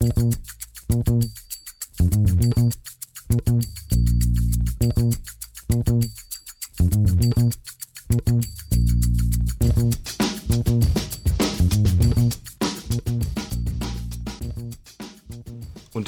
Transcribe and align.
Und 0.00 0.08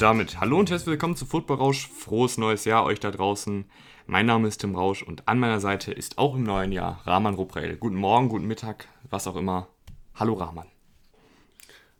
damit 0.01 0.39
hallo 0.39 0.57
und 0.57 0.71
herzlich 0.71 0.87
willkommen 0.87 1.15
zu 1.15 1.27
Football 1.27 1.57
Rausch. 1.57 1.87
Frohes 1.87 2.39
neues 2.39 2.65
Jahr 2.65 2.85
euch 2.85 2.99
da 2.99 3.11
draußen. 3.11 3.65
Mein 4.07 4.25
Name 4.25 4.47
ist 4.47 4.61
Tim 4.61 4.73
Rausch 4.75 5.03
und 5.03 5.27
an 5.27 5.37
meiner 5.37 5.59
Seite 5.59 5.91
ist 5.91 6.17
auch 6.17 6.33
im 6.33 6.41
neuen 6.41 6.71
Jahr 6.71 7.01
Rahman 7.05 7.35
Ruprell. 7.35 7.77
Guten 7.77 7.97
Morgen, 7.97 8.29
guten 8.29 8.47
Mittag, 8.47 8.87
was 9.11 9.27
auch 9.27 9.35
immer. 9.35 9.67
Hallo 10.15 10.33
Rahman. 10.33 10.72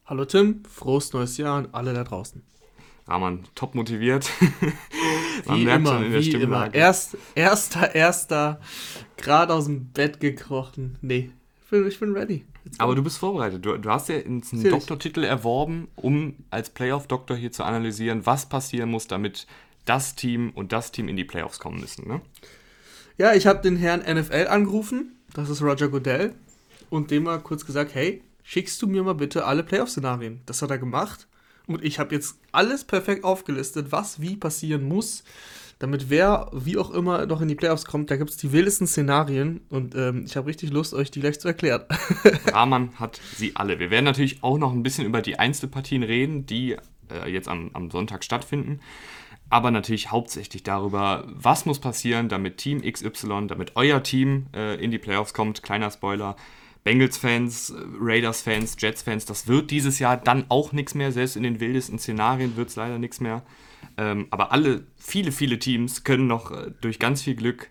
Hallo 0.05 0.25
Tim, 0.25 0.63
frohes 0.69 1.13
neues 1.13 1.37
Jahr 1.37 1.59
an 1.59 1.69
alle 1.71 1.93
da 1.93 2.03
draußen. 2.03 2.43
Rahman, 3.07 3.45
top 3.55 3.73
motiviert. 3.73 4.29
Man 5.45 5.59
wie 5.59 5.63
merkt 5.63 5.79
immer, 5.79 5.93
schon 5.93 6.03
in 6.03 6.11
der 6.11 6.19
wie 6.19 6.25
Stimmlage. 6.25 6.65
Immer. 6.65 6.85
Erst, 6.85 7.17
erster, 7.35 7.95
erster, 7.95 8.59
gerade 9.15 9.53
aus 9.53 9.65
dem 9.65 9.85
Bett 9.93 10.19
gekrochen. 10.19 10.97
Nee, 11.01 11.31
ich 11.63 11.69
bin, 11.69 11.87
ich 11.87 11.99
bin 12.01 12.11
ready. 12.11 12.43
Aber 12.79 12.95
du 12.95 13.03
bist 13.03 13.17
vorbereitet. 13.17 13.65
Du, 13.65 13.77
du 13.77 13.89
hast 13.89 14.09
ja 14.09 14.15
einen 14.15 14.39
Natürlich. 14.39 14.71
Doktortitel 14.71 15.23
erworben, 15.23 15.87
um 15.95 16.35
als 16.49 16.69
Playoff-Doktor 16.69 17.37
hier 17.37 17.53
zu 17.53 17.63
analysieren, 17.63 18.25
was 18.25 18.49
passieren 18.49 18.89
muss, 18.89 19.07
damit 19.07 19.47
das 19.85 20.15
Team 20.15 20.51
und 20.53 20.73
das 20.73 20.91
Team 20.91 21.07
in 21.07 21.15
die 21.15 21.23
Playoffs 21.23 21.59
kommen 21.59 21.79
müssen. 21.79 22.09
Ne? 22.09 22.19
Ja, 23.17 23.33
ich 23.33 23.47
habe 23.47 23.61
den 23.61 23.77
Herrn 23.77 24.01
NFL 24.01 24.47
angerufen, 24.49 25.15
das 25.33 25.49
ist 25.49 25.61
Roger 25.61 25.87
Goodell, 25.87 26.33
und 26.89 27.09
dem 27.09 27.23
mal 27.23 27.39
kurz 27.39 27.65
gesagt, 27.65 27.95
hey, 27.95 28.21
schickst 28.43 28.81
du 28.81 28.87
mir 28.87 29.03
mal 29.03 29.13
bitte 29.13 29.45
alle 29.45 29.63
Playoff-Szenarien. 29.63 30.41
Das 30.45 30.61
hat 30.61 30.71
er 30.71 30.77
gemacht. 30.77 31.27
Und 31.65 31.83
ich 31.83 31.97
habe 31.97 32.13
jetzt 32.13 32.39
alles 32.51 32.83
perfekt 32.83 33.23
aufgelistet, 33.23 33.91
was 33.91 34.21
wie 34.21 34.35
passieren 34.35 34.83
muss, 34.83 35.23
damit 35.79 36.09
wer, 36.09 36.49
wie 36.53 36.77
auch 36.77 36.91
immer, 36.91 37.25
noch 37.25 37.41
in 37.41 37.47
die 37.47 37.55
Playoffs 37.55 37.85
kommt. 37.85 38.11
Da 38.11 38.17
gibt 38.17 38.29
es 38.29 38.37
die 38.37 38.51
wildesten 38.51 38.85
Szenarien 38.85 39.61
und 39.69 39.95
ähm, 39.95 40.23
ich 40.25 40.35
habe 40.35 40.47
richtig 40.47 40.71
Lust, 40.71 40.93
euch 40.93 41.09
die 41.09 41.21
gleich 41.21 41.39
zu 41.39 41.47
erklären. 41.47 41.83
Rahman 42.47 42.99
hat 42.99 43.19
sie 43.35 43.55
alle. 43.55 43.79
Wir 43.79 43.91
werden 43.91 44.05
natürlich 44.05 44.43
auch 44.43 44.57
noch 44.57 44.73
ein 44.73 44.83
bisschen 44.83 45.05
über 45.05 45.21
die 45.21 45.39
Einzelpartien 45.39 46.03
reden, 46.03 46.45
die 46.45 46.77
äh, 47.09 47.31
jetzt 47.31 47.47
am, 47.47 47.69
am 47.73 47.91
Sonntag 47.91 48.23
stattfinden. 48.23 48.81
Aber 49.49 49.71
natürlich 49.71 50.11
hauptsächlich 50.11 50.63
darüber, 50.63 51.25
was 51.27 51.65
muss 51.65 51.79
passieren, 51.79 52.27
damit 52.27 52.57
Team 52.57 52.81
XY, 52.81 53.47
damit 53.47 53.73
euer 53.75 54.01
Team 54.01 54.47
äh, 54.53 54.83
in 54.83 54.89
die 54.89 54.97
Playoffs 54.97 55.33
kommt. 55.33 55.63
Kleiner 55.63 55.91
Spoiler. 55.91 56.35
Bengals-Fans, 56.83 57.73
Raiders-Fans, 57.99 58.75
Jets-Fans, 58.79 59.25
das 59.25 59.47
wird 59.47 59.71
dieses 59.71 59.99
Jahr 59.99 60.17
dann 60.17 60.45
auch 60.49 60.73
nichts 60.73 60.95
mehr. 60.95 61.11
Selbst 61.11 61.35
in 61.35 61.43
den 61.43 61.59
wildesten 61.59 61.97
Szenarien 61.97 62.57
wird 62.57 62.69
es 62.69 62.75
leider 62.75 62.99
nichts 62.99 63.21
mehr. 63.21 63.43
Ähm, 63.97 64.27
aber 64.31 64.51
alle, 64.51 64.85
viele, 64.97 65.31
viele 65.31 65.59
Teams 65.59 66.03
können 66.03 66.27
noch 66.27 66.51
äh, 66.51 66.71
durch 66.81 66.99
ganz 66.99 67.21
viel 67.21 67.35
Glück 67.35 67.69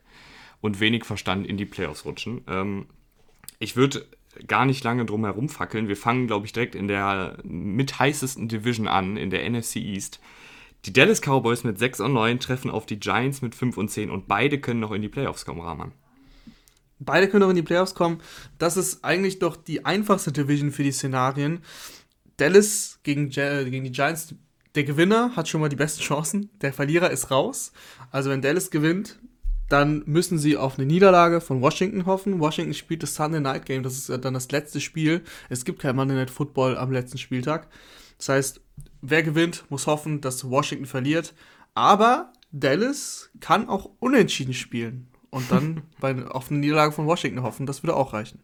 und 0.60 0.80
wenig 0.80 1.04
Verstand 1.04 1.46
in 1.46 1.56
die 1.56 1.66
Playoffs 1.66 2.04
rutschen. 2.04 2.42
Ähm, 2.48 2.86
ich 3.58 3.76
würde 3.76 4.06
gar 4.46 4.64
nicht 4.64 4.82
lange 4.82 5.04
drum 5.04 5.24
herum 5.24 5.48
fackeln. 5.48 5.88
Wir 5.88 5.96
fangen, 5.96 6.26
glaube 6.26 6.46
ich, 6.46 6.52
direkt 6.52 6.74
in 6.74 6.88
der 6.88 7.38
mit 7.42 7.98
heißesten 7.98 8.48
Division 8.48 8.88
an, 8.88 9.16
in 9.16 9.30
der 9.30 9.48
NFC 9.48 9.76
East. 9.76 10.20
Die 10.84 10.92
Dallas 10.92 11.20
Cowboys 11.20 11.64
mit 11.64 11.78
6 11.78 12.00
und 12.00 12.14
9 12.14 12.40
treffen 12.40 12.70
auf 12.70 12.86
die 12.86 12.98
Giants 12.98 13.42
mit 13.42 13.54
5 13.54 13.76
und 13.76 13.88
10 13.88 14.10
und 14.10 14.26
beide 14.26 14.58
können 14.58 14.80
noch 14.80 14.92
in 14.92 15.02
die 15.02 15.08
Playoffs 15.08 15.44
kommen, 15.44 15.60
Rahman. 15.60 15.92
Beide 17.04 17.28
können 17.28 17.42
noch 17.42 17.50
in 17.50 17.56
die 17.56 17.62
Playoffs 17.62 17.94
kommen. 17.94 18.20
Das 18.58 18.76
ist 18.76 19.04
eigentlich 19.04 19.38
doch 19.38 19.56
die 19.56 19.84
einfachste 19.84 20.32
Division 20.32 20.72
für 20.72 20.82
die 20.82 20.92
Szenarien. 20.92 21.60
Dallas 22.36 22.98
gegen, 23.02 23.30
gegen 23.30 23.84
die 23.84 23.92
Giants, 23.92 24.34
der 24.74 24.84
Gewinner 24.84 25.36
hat 25.36 25.48
schon 25.48 25.60
mal 25.60 25.68
die 25.68 25.76
besten 25.76 26.02
Chancen. 26.02 26.50
Der 26.60 26.72
Verlierer 26.72 27.10
ist 27.10 27.30
raus. 27.30 27.72
Also 28.10 28.30
wenn 28.30 28.42
Dallas 28.42 28.70
gewinnt, 28.70 29.18
dann 29.68 30.02
müssen 30.06 30.38
sie 30.38 30.56
auf 30.56 30.78
eine 30.78 30.86
Niederlage 30.86 31.40
von 31.40 31.60
Washington 31.60 32.06
hoffen. 32.06 32.40
Washington 32.40 32.74
spielt 32.74 33.02
das 33.02 33.14
Sunday 33.14 33.40
Night 33.40 33.66
Game, 33.66 33.82
das 33.82 33.96
ist 33.96 34.24
dann 34.24 34.34
das 34.34 34.50
letzte 34.50 34.80
Spiel. 34.80 35.22
Es 35.48 35.64
gibt 35.64 35.80
kein 35.80 35.96
Monday 35.96 36.16
Night 36.16 36.30
Football 36.30 36.76
am 36.76 36.92
letzten 36.92 37.18
Spieltag. 37.18 37.68
Das 38.18 38.28
heißt, 38.28 38.60
wer 39.00 39.22
gewinnt, 39.22 39.64
muss 39.70 39.86
hoffen, 39.86 40.20
dass 40.20 40.48
Washington 40.48 40.86
verliert. 40.86 41.34
Aber 41.74 42.32
Dallas 42.50 43.30
kann 43.40 43.68
auch 43.68 43.90
unentschieden 43.98 44.52
spielen 44.54 45.11
und 45.32 45.50
dann 45.50 45.82
bei, 46.00 46.24
auf 46.26 46.50
eine 46.50 46.60
Niederlage 46.60 46.92
von 46.92 47.06
Washington 47.06 47.42
hoffen. 47.42 47.66
Das 47.66 47.82
würde 47.82 47.96
auch 47.96 48.12
reichen. 48.12 48.38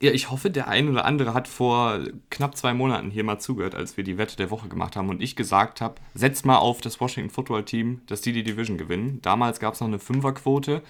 Ja, 0.00 0.12
ich 0.12 0.30
hoffe, 0.30 0.50
der 0.50 0.68
ein 0.68 0.88
oder 0.88 1.06
andere 1.06 1.32
hat 1.32 1.48
vor 1.48 2.00
knapp 2.28 2.56
zwei 2.56 2.74
Monaten 2.74 3.10
hier 3.10 3.24
mal 3.24 3.38
zugehört, 3.38 3.74
als 3.74 3.96
wir 3.96 4.04
die 4.04 4.18
Wette 4.18 4.36
der 4.36 4.50
Woche 4.50 4.68
gemacht 4.68 4.94
haben 4.94 5.08
und 5.08 5.22
ich 5.22 5.36
gesagt 5.36 5.80
habe, 5.80 5.94
setzt 6.14 6.44
mal 6.44 6.58
auf 6.58 6.82
das 6.82 7.00
Washington 7.00 7.30
Football 7.30 7.64
Team, 7.64 8.02
dass 8.06 8.20
die 8.20 8.32
die 8.32 8.42
Division 8.42 8.76
gewinnen. 8.76 9.20
Damals 9.22 9.58
gab 9.58 9.72
es 9.72 9.80
noch 9.80 9.88
eine 9.88 9.98
Fünferquote, 9.98 10.82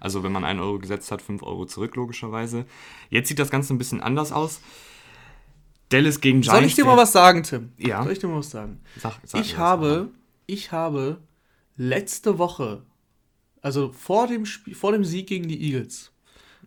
also 0.00 0.22
wenn 0.22 0.32
man 0.32 0.46
einen 0.46 0.60
Euro 0.60 0.78
gesetzt 0.78 1.12
hat, 1.12 1.20
fünf 1.20 1.42
Euro 1.42 1.66
zurück 1.66 1.94
logischerweise. 1.94 2.64
Jetzt 3.10 3.28
sieht 3.28 3.38
das 3.38 3.50
Ganze 3.50 3.74
ein 3.74 3.78
bisschen 3.78 4.00
anders 4.00 4.32
aus. 4.32 4.62
Dallas 5.90 6.20
gegen 6.20 6.40
Giants. 6.40 6.58
Soll 6.58 6.64
ich 6.64 6.74
dir 6.74 6.86
mal 6.86 6.96
was 6.96 7.12
sagen, 7.12 7.42
Tim? 7.42 7.72
Ja. 7.76 8.02
Soll 8.02 8.12
ich 8.12 8.18
dir 8.18 8.28
mal 8.28 8.38
was 8.38 8.50
sagen? 8.50 8.80
Sag, 8.96 9.20
sag 9.24 9.40
ich 9.42 9.58
habe, 9.58 10.08
ich 10.46 10.72
habe 10.72 11.18
letzte 11.76 12.38
Woche 12.38 12.82
also 13.64 13.92
vor 13.92 14.26
dem, 14.26 14.44
Spiel, 14.44 14.74
vor 14.74 14.92
dem 14.92 15.04
Sieg 15.04 15.26
gegen 15.26 15.48
die 15.48 15.60
Eagles, 15.60 16.12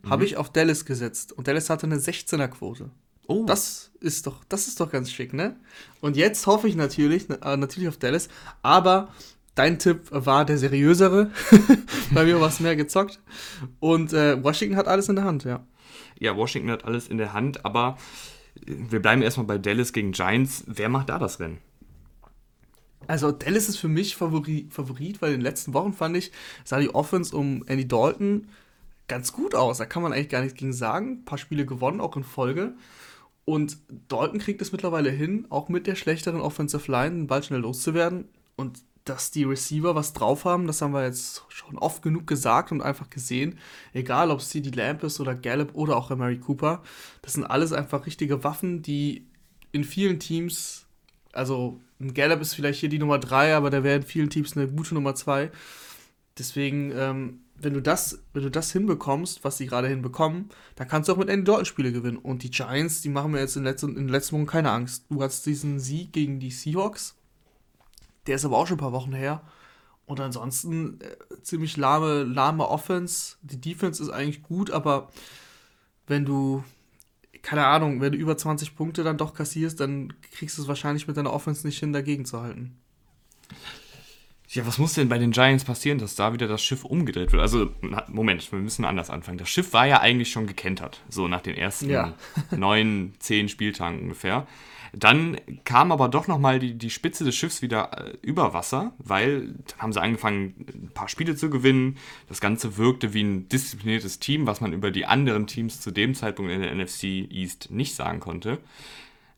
mhm. 0.01 0.09
habe 0.09 0.25
ich 0.25 0.35
auf 0.35 0.51
Dallas 0.51 0.83
gesetzt 0.83 1.31
und 1.31 1.47
Dallas 1.47 1.69
hatte 1.69 1.85
eine 1.85 1.97
16er-Quote. 1.97 2.89
Oh. 3.27 3.43
Das 3.45 3.91
ist 3.99 4.25
doch, 4.25 4.43
das 4.49 4.67
ist 4.67 4.79
doch 4.79 4.91
ganz 4.91 5.11
schick, 5.11 5.33
ne? 5.33 5.57
Und 6.01 6.17
jetzt 6.17 6.47
hoffe 6.47 6.67
ich 6.67 6.75
natürlich, 6.75 7.29
äh, 7.29 7.55
natürlich 7.55 7.89
auf 7.89 7.97
Dallas, 7.97 8.29
aber 8.63 9.09
dein 9.53 9.77
Tipp 9.77 10.07
war 10.09 10.43
der 10.43 10.57
seriösere. 10.57 11.29
Bei 12.11 12.25
mir 12.25 12.41
war 12.41 12.47
es 12.47 12.59
mehr 12.59 12.75
gezockt. 12.75 13.19
Und 13.79 14.13
äh, 14.13 14.41
Washington 14.43 14.77
hat 14.77 14.87
alles 14.87 15.07
in 15.07 15.17
der 15.17 15.25
Hand, 15.25 15.43
ja. 15.43 15.67
Ja, 16.19 16.35
Washington 16.35 16.71
hat 16.71 16.85
alles 16.85 17.09
in 17.09 17.19
der 17.19 17.33
Hand, 17.33 17.63
aber 17.63 17.97
wir 18.65 19.01
bleiben 19.01 19.21
erstmal 19.21 19.45
bei 19.45 19.57
Dallas 19.59 19.93
gegen 19.93 20.13
Giants. 20.13 20.63
Wer 20.65 20.89
macht 20.89 21.09
da 21.09 21.19
das 21.19 21.39
Rennen? 21.39 21.59
Also 23.07 23.31
Dallas 23.31 23.69
ist 23.69 23.77
für 23.77 23.87
mich 23.87 24.15
Favorit, 24.15 24.73
Favorit, 24.73 25.21
weil 25.21 25.33
in 25.33 25.39
den 25.39 25.43
letzten 25.43 25.73
Wochen 25.73 25.93
fand 25.93 26.17
ich, 26.17 26.31
sah 26.63 26.79
die 26.79 26.93
Offense 26.93 27.35
um 27.35 27.63
Andy 27.67 27.87
Dalton 27.87 28.47
ganz 29.07 29.31
gut 29.31 29.55
aus. 29.55 29.77
Da 29.77 29.85
kann 29.85 30.03
man 30.03 30.13
eigentlich 30.13 30.29
gar 30.29 30.41
nichts 30.41 30.57
gegen 30.57 30.73
sagen. 30.73 31.19
Ein 31.19 31.25
paar 31.25 31.37
Spiele 31.37 31.65
gewonnen, 31.65 32.01
auch 32.01 32.15
in 32.17 32.23
Folge. 32.23 32.73
Und 33.45 33.77
Dalton 34.09 34.39
kriegt 34.39 34.61
es 34.61 34.73
mittlerweile 34.73 35.09
hin, 35.09 35.45
auch 35.49 35.69
mit 35.69 35.87
der 35.87 35.95
schlechteren 35.95 36.41
Offensive 36.41 36.91
Line 36.91 37.11
den 37.11 37.27
Ball 37.27 37.43
schnell 37.43 37.61
loszuwerden. 37.61 38.27
Und 38.57 38.83
dass 39.05 39.31
die 39.31 39.45
Receiver 39.45 39.95
was 39.95 40.11
drauf 40.11 40.43
haben, 40.43 40.67
das 40.67 40.81
haben 40.81 40.91
wir 40.93 41.05
jetzt 41.05 41.45
schon 41.47 41.77
oft 41.77 42.01
genug 42.01 42.27
gesagt 42.27 42.73
und 42.73 42.81
einfach 42.81 43.09
gesehen. 43.09 43.57
Egal, 43.93 44.31
ob 44.31 44.39
es 44.39 44.49
CD 44.49 44.69
Lamp 44.69 45.01
ist 45.03 45.21
oder 45.21 45.33
Gallup 45.33 45.75
oder 45.75 45.95
auch 45.95 46.09
Mary 46.09 46.39
Cooper. 46.39 46.83
Das 47.21 47.33
sind 47.33 47.45
alles 47.45 47.71
einfach 47.71 48.05
richtige 48.05 48.43
Waffen, 48.43 48.81
die 48.81 49.27
in 49.71 49.85
vielen 49.85 50.19
Teams 50.19 50.87
also 51.31 51.79
ein 51.99 52.13
Gallup 52.13 52.41
ist 52.41 52.53
vielleicht 52.53 52.79
hier 52.79 52.89
die 52.89 52.99
Nummer 52.99 53.19
3, 53.19 53.55
aber 53.55 53.69
der 53.69 53.83
wäre 53.83 53.97
in 53.97 54.03
vielen 54.03 54.29
Teams 54.29 54.55
eine 54.55 54.67
gute 54.67 54.93
Nummer 54.93 55.15
2. 55.15 55.51
Deswegen, 56.37 56.91
ähm, 56.95 57.39
wenn 57.55 57.73
du 57.73 57.81
das, 57.81 58.19
wenn 58.33 58.43
du 58.43 58.51
das 58.51 58.71
hinbekommst, 58.71 59.43
was 59.43 59.57
sie 59.57 59.65
gerade 59.65 59.87
hinbekommen, 59.87 60.49
dann 60.75 60.87
kannst 60.87 61.09
du 61.09 61.13
auch 61.13 61.17
mit 61.17 61.29
Andy 61.29 61.45
Dalton 61.45 61.65
Spiele 61.65 61.91
gewinnen. 61.91 62.17
Und 62.17 62.43
die 62.43 62.51
Giants, 62.51 63.01
die 63.01 63.09
machen 63.09 63.31
mir 63.31 63.39
jetzt 63.39 63.55
in, 63.55 63.63
letzten, 63.63 63.89
in 63.89 63.95
den 63.95 64.09
letzten 64.09 64.35
Wochen 64.35 64.45
keine 64.45 64.71
Angst. 64.71 65.05
Du 65.09 65.21
hast 65.23 65.45
diesen 65.45 65.79
Sieg 65.79 66.13
gegen 66.13 66.39
die 66.39 66.51
Seahawks, 66.51 67.15
der 68.27 68.35
ist 68.35 68.45
aber 68.45 68.57
auch 68.57 68.67
schon 68.67 68.75
ein 68.75 68.81
paar 68.81 68.91
Wochen 68.91 69.13
her. 69.13 69.41
Und 70.05 70.19
ansonsten 70.19 70.99
äh, 71.01 71.41
ziemlich 71.41 71.77
lahme, 71.77 72.23
lahme 72.23 72.67
Offense. 72.67 73.37
Die 73.41 73.59
Defense 73.59 74.01
ist 74.01 74.09
eigentlich 74.09 74.43
gut, 74.43 74.69
aber 74.71 75.09
wenn 76.05 76.25
du 76.25 76.63
keine 77.47 77.65
Ahnung, 77.65 78.01
wenn 78.01 78.11
du 78.11 78.17
über 78.17 78.35
20 78.35 78.75
Punkte 78.75 79.05
dann 79.05 79.17
doch 79.17 79.33
kassierst, 79.33 79.79
dann 79.79 80.11
kriegst 80.33 80.57
du 80.57 80.63
es 80.63 80.67
wahrscheinlich 80.67 81.07
mit 81.07 81.15
deiner 81.15 81.31
Offense 81.31 81.65
nicht 81.65 81.79
hin, 81.79 81.93
dagegen 81.93 82.25
zu 82.25 82.41
halten. 82.41 82.75
Ja, 84.49 84.67
was 84.67 84.77
muss 84.77 84.95
denn 84.95 85.07
bei 85.07 85.17
den 85.17 85.31
Giants 85.31 85.63
passieren, 85.63 85.97
dass 85.97 86.15
da 86.15 86.33
wieder 86.33 86.49
das 86.49 86.61
Schiff 86.61 86.83
umgedreht 86.83 87.31
wird? 87.31 87.41
Also, 87.41 87.69
Moment, 88.09 88.51
wir 88.51 88.59
müssen 88.59 88.83
anders 88.83 89.09
anfangen. 89.09 89.37
Das 89.37 89.47
Schiff 89.47 89.71
war 89.71 89.87
ja 89.87 90.01
eigentlich 90.01 90.29
schon 90.29 90.45
gekentert, 90.45 91.01
so 91.07 91.29
nach 91.29 91.39
den 91.39 91.55
ersten 91.55 91.89
ja. 91.89 92.15
neun, 92.51 93.13
zehn 93.19 93.47
Spieltagen 93.47 94.01
ungefähr. 94.01 94.45
Dann 94.91 95.37
kam 95.63 95.93
aber 95.93 96.09
doch 96.09 96.27
nochmal 96.27 96.59
die, 96.59 96.77
die 96.77 96.89
Spitze 96.89 97.23
des 97.23 97.35
Schiffs 97.35 97.61
wieder 97.61 97.91
äh, 97.97 98.17
über 98.21 98.53
Wasser, 98.53 98.91
weil 98.97 99.53
dann 99.67 99.79
haben 99.79 99.93
sie 99.93 100.01
angefangen, 100.01 100.65
paar 100.97 101.09
Spiele 101.09 101.35
zu 101.35 101.49
gewinnen. 101.49 101.97
Das 102.27 102.41
Ganze 102.41 102.77
wirkte 102.77 103.13
wie 103.13 103.23
ein 103.23 103.47
diszipliniertes 103.49 104.17
Team, 104.19 104.47
was 104.47 104.61
man 104.61 104.73
über 104.73 104.89
die 104.89 105.05
anderen 105.05 105.45
Teams 105.45 105.79
zu 105.79 105.91
dem 105.91 106.15
Zeitpunkt 106.15 106.51
in 106.51 106.61
der 106.61 106.73
NFC 106.73 107.03
East 107.03 107.69
nicht 107.69 107.95
sagen 107.95 108.19
konnte. 108.19 108.57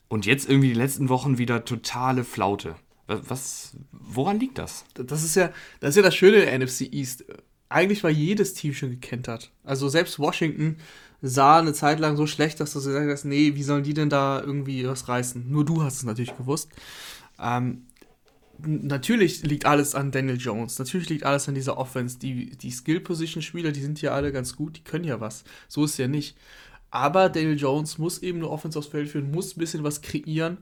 Und 0.08 0.26
jetzt 0.26 0.50
irgendwie 0.50 0.70
die 0.70 0.74
letzten 0.74 1.10
Wochen 1.10 1.38
wieder 1.38 1.66
totale 1.66 2.24
Flaute. 2.24 2.76
Was, 3.08 3.76
woran 3.92 4.40
liegt 4.40 4.58
das? 4.58 4.86
Das 4.94 5.24
ist 5.24 5.36
ja 5.36 5.52
das, 5.82 5.92
ist 5.92 5.96
ja 5.98 6.02
das 6.02 6.16
Schöne 6.16 6.46
der 6.46 6.58
NFC 6.58 6.82
East. 6.94 7.26
Eigentlich 7.68 8.04
war 8.04 8.10
jedes 8.10 8.54
Team 8.54 8.74
schon 8.74 8.92
gekentert. 8.92 9.52
Also 9.64 9.90
selbst 9.90 10.18
Washington 10.18 10.78
sah 11.22 11.60
eine 11.60 11.74
Zeit 11.74 12.00
lang 12.00 12.16
so 12.16 12.26
schlecht, 12.26 12.60
dass 12.60 12.72
du 12.72 12.80
gesagt 12.80 13.10
hast, 13.10 13.26
nee, 13.26 13.56
wie 13.56 13.64
sollen 13.64 13.84
die 13.84 13.94
denn 13.94 14.10
da 14.10 14.42
irgendwie 14.42 14.88
was 14.88 15.10
reißen? 15.10 15.52
Nur 15.52 15.66
du 15.66 15.84
hast 15.84 15.98
es 15.98 16.04
natürlich 16.04 16.38
gewusst. 16.38 16.72
Ähm, 17.38 17.84
natürlich 18.66 19.44
liegt 19.44 19.66
alles 19.66 19.96
an 19.96 20.12
Daniel 20.12 20.38
Jones. 20.38 20.80
Natürlich 20.80 21.10
liegt 21.10 21.24
alles 21.24 21.48
an 21.48 21.56
dieser 21.56 21.78
Offense. 21.78 22.20
Die, 22.20 22.52
die 22.52 22.72
Skill-Position-Spieler, 22.72 23.72
die 23.72 23.82
sind 23.82 24.02
ja 24.02 24.12
alle 24.12 24.32
ganz 24.32 24.56
gut, 24.56 24.78
die 24.78 24.84
können 24.84 25.06
ja 25.06 25.20
was. 25.20 25.44
So 25.68 25.84
ist 25.86 25.92
es 25.92 25.98
ja 25.98 26.08
nicht. 26.08 26.38
Aber 26.92 27.30
Daniel 27.30 27.58
Jones 27.58 27.98
muss 27.98 28.20
eben 28.20 28.40
eine 28.40 28.50
Offense 28.50 28.78
aufs 28.78 28.88
Feld 28.88 29.10
führen, 29.10 29.32
muss 29.32 29.56
ein 29.56 29.60
bisschen 29.60 29.84
was 29.84 30.02
kreieren, 30.02 30.58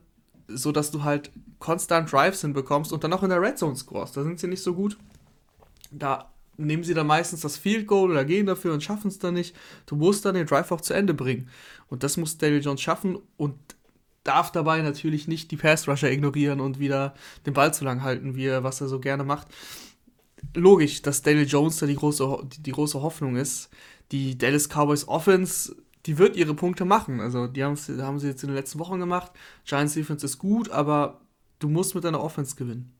sodass 0.47 0.91
du 0.91 1.03
halt 1.03 1.31
konstant 1.59 2.11
Drives 2.11 2.41
hinbekommst 2.41 2.91
und 2.91 3.03
dann 3.03 3.13
auch 3.13 3.23
in 3.23 3.29
der 3.29 3.41
Red 3.41 3.57
Zone 3.57 3.75
scorest. 3.75 4.17
Da 4.17 4.23
sind 4.23 4.39
sie 4.39 4.47
nicht 4.47 4.61
so 4.61 4.73
gut. 4.73 4.97
Da 5.91 6.31
nehmen 6.57 6.83
sie 6.83 6.93
dann 6.93 7.07
meistens 7.07 7.41
das 7.41 7.57
Field 7.57 7.87
Goal 7.87 8.11
oder 8.11 8.25
gehen 8.25 8.45
dafür 8.45 8.73
und 8.73 8.83
schaffen 8.83 9.07
es 9.07 9.19
dann 9.19 9.35
nicht. 9.35 9.55
Du 9.85 9.95
musst 9.95 10.25
dann 10.25 10.35
den 10.35 10.47
Drive 10.47 10.71
auch 10.71 10.81
zu 10.81 10.93
Ende 10.93 11.13
bringen. 11.13 11.49
Und 11.87 12.03
das 12.03 12.17
muss 12.17 12.37
Daniel 12.37 12.61
Jones 12.61 12.81
schaffen 12.81 13.17
und 13.37 13.55
darf 14.27 14.51
dabei 14.51 14.81
natürlich 14.81 15.27
nicht 15.27 15.51
die 15.51 15.57
Pass 15.57 15.87
Rusher 15.87 16.11
ignorieren 16.11 16.59
und 16.59 16.79
wieder 16.79 17.13
den 17.45 17.53
Ball 17.53 17.73
zu 17.73 17.85
lang 17.85 18.01
halten, 18.01 18.35
wie 18.35 18.45
er, 18.45 18.63
was 18.63 18.81
er 18.81 18.87
so 18.87 18.99
gerne 18.99 19.23
macht. 19.23 19.47
Logisch, 20.53 21.01
dass 21.01 21.21
Daniel 21.21 21.47
Jones 21.47 21.77
da 21.77 21.85
die 21.85 21.95
große, 21.95 22.47
die, 22.53 22.63
die 22.63 22.71
große 22.71 23.01
Hoffnung 23.01 23.35
ist. 23.35 23.69
Die 24.11 24.37
Dallas 24.37 24.69
Cowboys 24.69 25.07
Offense, 25.07 25.75
die 26.05 26.17
wird 26.17 26.35
ihre 26.35 26.53
Punkte 26.53 26.85
machen. 26.85 27.19
Also 27.19 27.47
die 27.47 27.63
haben 27.63 27.75
sie 27.75 28.27
jetzt 28.27 28.43
in 28.43 28.49
den 28.49 28.55
letzten 28.55 28.79
Wochen 28.79 28.99
gemacht. 28.99 29.31
Giants 29.65 29.93
Defense 29.93 30.25
ist 30.25 30.37
gut, 30.37 30.69
aber 30.69 31.21
du 31.59 31.69
musst 31.69 31.95
mit 31.95 32.03
deiner 32.03 32.23
Offense 32.23 32.55
gewinnen 32.55 32.96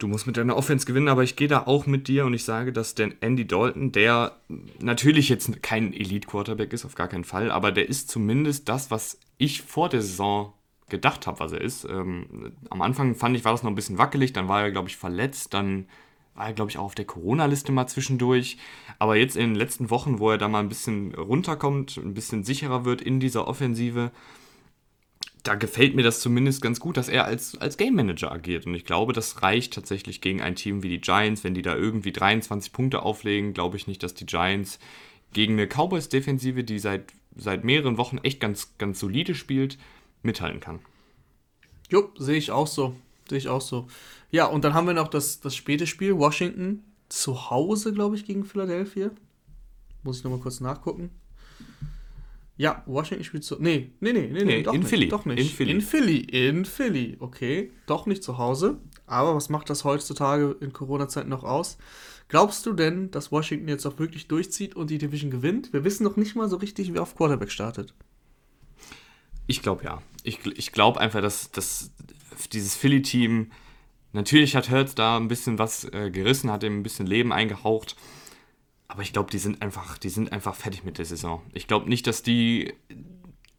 du 0.00 0.08
musst 0.08 0.26
mit 0.26 0.36
deiner 0.36 0.56
Offense 0.56 0.86
gewinnen, 0.86 1.08
aber 1.08 1.22
ich 1.22 1.36
gehe 1.36 1.48
da 1.48 1.66
auch 1.66 1.86
mit 1.86 2.08
dir 2.08 2.24
und 2.26 2.34
ich 2.34 2.44
sage, 2.44 2.72
dass 2.72 2.94
der 2.94 3.10
Andy 3.20 3.46
Dalton, 3.46 3.92
der 3.92 4.36
natürlich 4.80 5.28
jetzt 5.28 5.62
kein 5.62 5.92
Elite-Quarterback 5.92 6.72
ist, 6.72 6.84
auf 6.84 6.94
gar 6.94 7.08
keinen 7.08 7.24
Fall, 7.24 7.50
aber 7.50 7.70
der 7.70 7.88
ist 7.88 8.08
zumindest 8.08 8.68
das, 8.68 8.90
was 8.90 9.20
ich 9.38 9.62
vor 9.62 9.88
der 9.88 10.02
Saison 10.02 10.52
gedacht 10.88 11.26
habe, 11.26 11.38
was 11.38 11.52
er 11.52 11.60
ist. 11.60 11.84
Ähm, 11.84 12.52
am 12.68 12.82
Anfang 12.82 13.14
fand 13.14 13.36
ich, 13.36 13.44
war 13.44 13.52
das 13.52 13.62
noch 13.62 13.70
ein 13.70 13.76
bisschen 13.76 13.98
wackelig, 13.98 14.32
dann 14.32 14.48
war 14.48 14.62
er, 14.62 14.72
glaube 14.72 14.88
ich, 14.88 14.96
verletzt, 14.96 15.54
dann 15.54 15.86
war 16.34 16.46
er, 16.46 16.52
glaube 16.52 16.70
ich, 16.70 16.78
auch 16.78 16.84
auf 16.84 16.94
der 16.94 17.04
Corona-Liste 17.04 17.70
mal 17.70 17.86
zwischendurch. 17.86 18.58
Aber 18.98 19.16
jetzt 19.16 19.36
in 19.36 19.50
den 19.50 19.54
letzten 19.54 19.90
Wochen, 19.90 20.18
wo 20.18 20.30
er 20.30 20.38
da 20.38 20.48
mal 20.48 20.60
ein 20.60 20.68
bisschen 20.68 21.14
runterkommt, 21.14 21.96
ein 21.98 22.14
bisschen 22.14 22.44
sicherer 22.44 22.84
wird 22.84 23.02
in 23.02 23.20
dieser 23.20 23.46
Offensive, 23.46 24.10
da 25.42 25.54
gefällt 25.54 25.94
mir 25.94 26.02
das 26.02 26.20
zumindest 26.20 26.62
ganz 26.62 26.80
gut, 26.80 26.96
dass 26.96 27.08
er 27.08 27.24
als, 27.24 27.56
als 27.58 27.76
Game 27.76 27.94
Manager 27.94 28.32
agiert. 28.32 28.66
Und 28.66 28.74
ich 28.74 28.84
glaube, 28.84 29.12
das 29.12 29.42
reicht 29.42 29.74
tatsächlich 29.74 30.20
gegen 30.20 30.40
ein 30.40 30.56
Team 30.56 30.82
wie 30.82 30.88
die 30.88 31.00
Giants. 31.00 31.44
Wenn 31.44 31.54
die 31.54 31.62
da 31.62 31.76
irgendwie 31.76 32.12
23 32.12 32.72
Punkte 32.72 33.02
auflegen, 33.02 33.54
glaube 33.54 33.76
ich 33.76 33.86
nicht, 33.86 34.02
dass 34.02 34.14
die 34.14 34.26
Giants 34.26 34.78
gegen 35.32 35.54
eine 35.54 35.66
Cowboys-Defensive, 35.66 36.64
die 36.64 36.78
seit, 36.78 37.12
seit 37.36 37.64
mehreren 37.64 37.96
Wochen 37.96 38.18
echt 38.18 38.40
ganz, 38.40 38.76
ganz 38.78 39.00
solide 39.00 39.34
spielt, 39.34 39.78
mithalten 40.22 40.60
kann. 40.60 40.80
Jo, 41.90 42.10
sehe 42.16 42.36
ich 42.36 42.50
auch 42.50 42.66
so. 42.66 42.94
Sehe 43.28 43.38
ich 43.38 43.48
auch 43.48 43.60
so. 43.60 43.86
Ja, 44.30 44.46
und 44.46 44.64
dann 44.64 44.74
haben 44.74 44.86
wir 44.86 44.94
noch 44.94 45.08
das, 45.08 45.40
das 45.40 45.56
späte 45.56 45.86
Spiel. 45.86 46.18
Washington 46.18 46.84
zu 47.08 47.50
Hause, 47.50 47.92
glaube 47.92 48.16
ich, 48.16 48.24
gegen 48.24 48.44
Philadelphia. 48.44 49.10
Muss 50.02 50.18
ich 50.18 50.24
nochmal 50.24 50.40
kurz 50.40 50.60
nachgucken. 50.60 51.10
Ja, 52.60 52.82
Washington 52.84 53.24
spielt 53.24 53.42
zu. 53.42 53.56
Nee, 53.58 53.90
nee, 54.00 54.12
nee, 54.12 54.28
nee, 54.30 54.44
nee, 54.44 54.62
doch 54.62 54.74
in 54.74 54.80
nicht, 54.80 54.90
Philly. 54.90 55.08
Doch 55.08 55.24
nicht. 55.24 55.38
In 55.38 55.46
Philly. 55.46 55.70
In 55.70 55.80
Philly, 55.80 56.18
in 56.18 56.64
Philly. 56.66 57.16
Okay, 57.18 57.70
doch 57.86 58.04
nicht 58.04 58.22
zu 58.22 58.36
Hause. 58.36 58.76
Aber 59.06 59.34
was 59.34 59.48
macht 59.48 59.70
das 59.70 59.84
heutzutage 59.84 60.54
in 60.60 60.74
Corona-Zeiten 60.74 61.30
noch 61.30 61.42
aus? 61.42 61.78
Glaubst 62.28 62.66
du 62.66 62.74
denn, 62.74 63.10
dass 63.12 63.32
Washington 63.32 63.66
jetzt 63.66 63.86
auch 63.86 63.98
wirklich 63.98 64.28
durchzieht 64.28 64.76
und 64.76 64.90
die 64.90 64.98
Division 64.98 65.30
gewinnt? 65.30 65.72
Wir 65.72 65.84
wissen 65.84 66.04
noch 66.04 66.18
nicht 66.18 66.36
mal 66.36 66.50
so 66.50 66.56
richtig, 66.56 66.92
wer 66.92 67.00
auf 67.00 67.16
Quarterback 67.16 67.50
startet. 67.50 67.94
Ich 69.46 69.62
glaube 69.62 69.84
ja. 69.84 70.02
Ich, 70.22 70.44
ich 70.44 70.70
glaube 70.72 71.00
einfach, 71.00 71.22
dass, 71.22 71.50
dass 71.52 71.90
dieses 72.52 72.74
Philly-Team, 72.74 73.52
natürlich 74.12 74.54
hat 74.54 74.70
Hurts 74.70 74.94
da 74.94 75.16
ein 75.16 75.28
bisschen 75.28 75.58
was 75.58 75.84
äh, 75.84 76.10
gerissen, 76.10 76.52
hat 76.52 76.62
ihm 76.62 76.80
ein 76.80 76.82
bisschen 76.82 77.06
Leben 77.06 77.32
eingehaucht. 77.32 77.96
Aber 78.90 79.02
ich 79.02 79.12
glaube, 79.12 79.30
die 79.30 79.38
sind 79.38 79.62
einfach, 79.62 79.98
die 79.98 80.08
sind 80.08 80.32
einfach 80.32 80.56
fertig 80.56 80.82
mit 80.82 80.98
der 80.98 81.04
Saison. 81.04 81.42
Ich 81.52 81.68
glaube 81.68 81.88
nicht, 81.88 82.08
dass 82.08 82.24
die. 82.24 82.74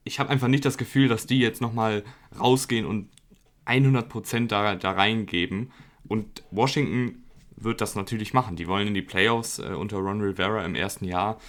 Ich 0.03 0.19
habe 0.19 0.29
einfach 0.29 0.49
nicht 0.49 0.65
das 0.65 0.77
Gefühl, 0.77 1.07
dass 1.07 1.25
die 1.25 1.39
jetzt 1.39 1.61
nochmal 1.61 2.03
rausgehen 2.37 2.85
und 2.85 3.07
100% 3.65 4.47
da, 4.47 4.75
da 4.75 4.91
reingeben. 4.91 5.71
Und 6.05 6.43
Washington 6.51 7.23
wird 7.55 7.79
das 7.79 7.95
natürlich 7.95 8.33
machen. 8.33 8.57
Die 8.57 8.67
wollen 8.67 8.89
in 8.89 8.93
die 8.93 9.01
Playoffs 9.01 9.59
äh, 9.59 9.67
unter 9.67 9.99
Ron 9.99 10.19
Rivera 10.19 10.65
im 10.65 10.75
ersten 10.75 11.05
Jahr. 11.05 11.39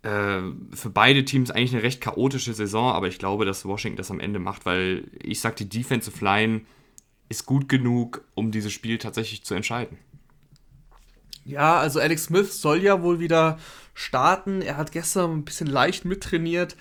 Äh, 0.00 0.40
für 0.72 0.88
beide 0.90 1.26
Teams 1.26 1.50
eigentlich 1.50 1.74
eine 1.74 1.82
recht 1.82 2.00
chaotische 2.00 2.54
Saison, 2.54 2.92
aber 2.92 3.08
ich 3.08 3.18
glaube, 3.18 3.44
dass 3.44 3.66
Washington 3.66 3.98
das 3.98 4.10
am 4.10 4.20
Ende 4.20 4.38
macht, 4.38 4.64
weil 4.64 5.10
ich 5.22 5.40
sage, 5.40 5.56
die 5.56 5.68
Defensive 5.68 6.24
Line 6.24 6.62
ist 7.28 7.44
gut 7.44 7.68
genug, 7.68 8.24
um 8.34 8.50
dieses 8.50 8.72
Spiel 8.72 8.96
tatsächlich 8.96 9.44
zu 9.44 9.54
entscheiden. 9.54 9.98
Ja, 11.48 11.78
also 11.78 11.98
Alex 11.98 12.24
Smith 12.24 12.60
soll 12.60 12.82
ja 12.82 13.02
wohl 13.02 13.20
wieder 13.20 13.58
starten. 13.94 14.60
Er 14.60 14.76
hat 14.76 14.92
gestern 14.92 15.32
ein 15.32 15.44
bisschen 15.44 15.66
leicht 15.66 16.04
mittrainiert. 16.04 16.76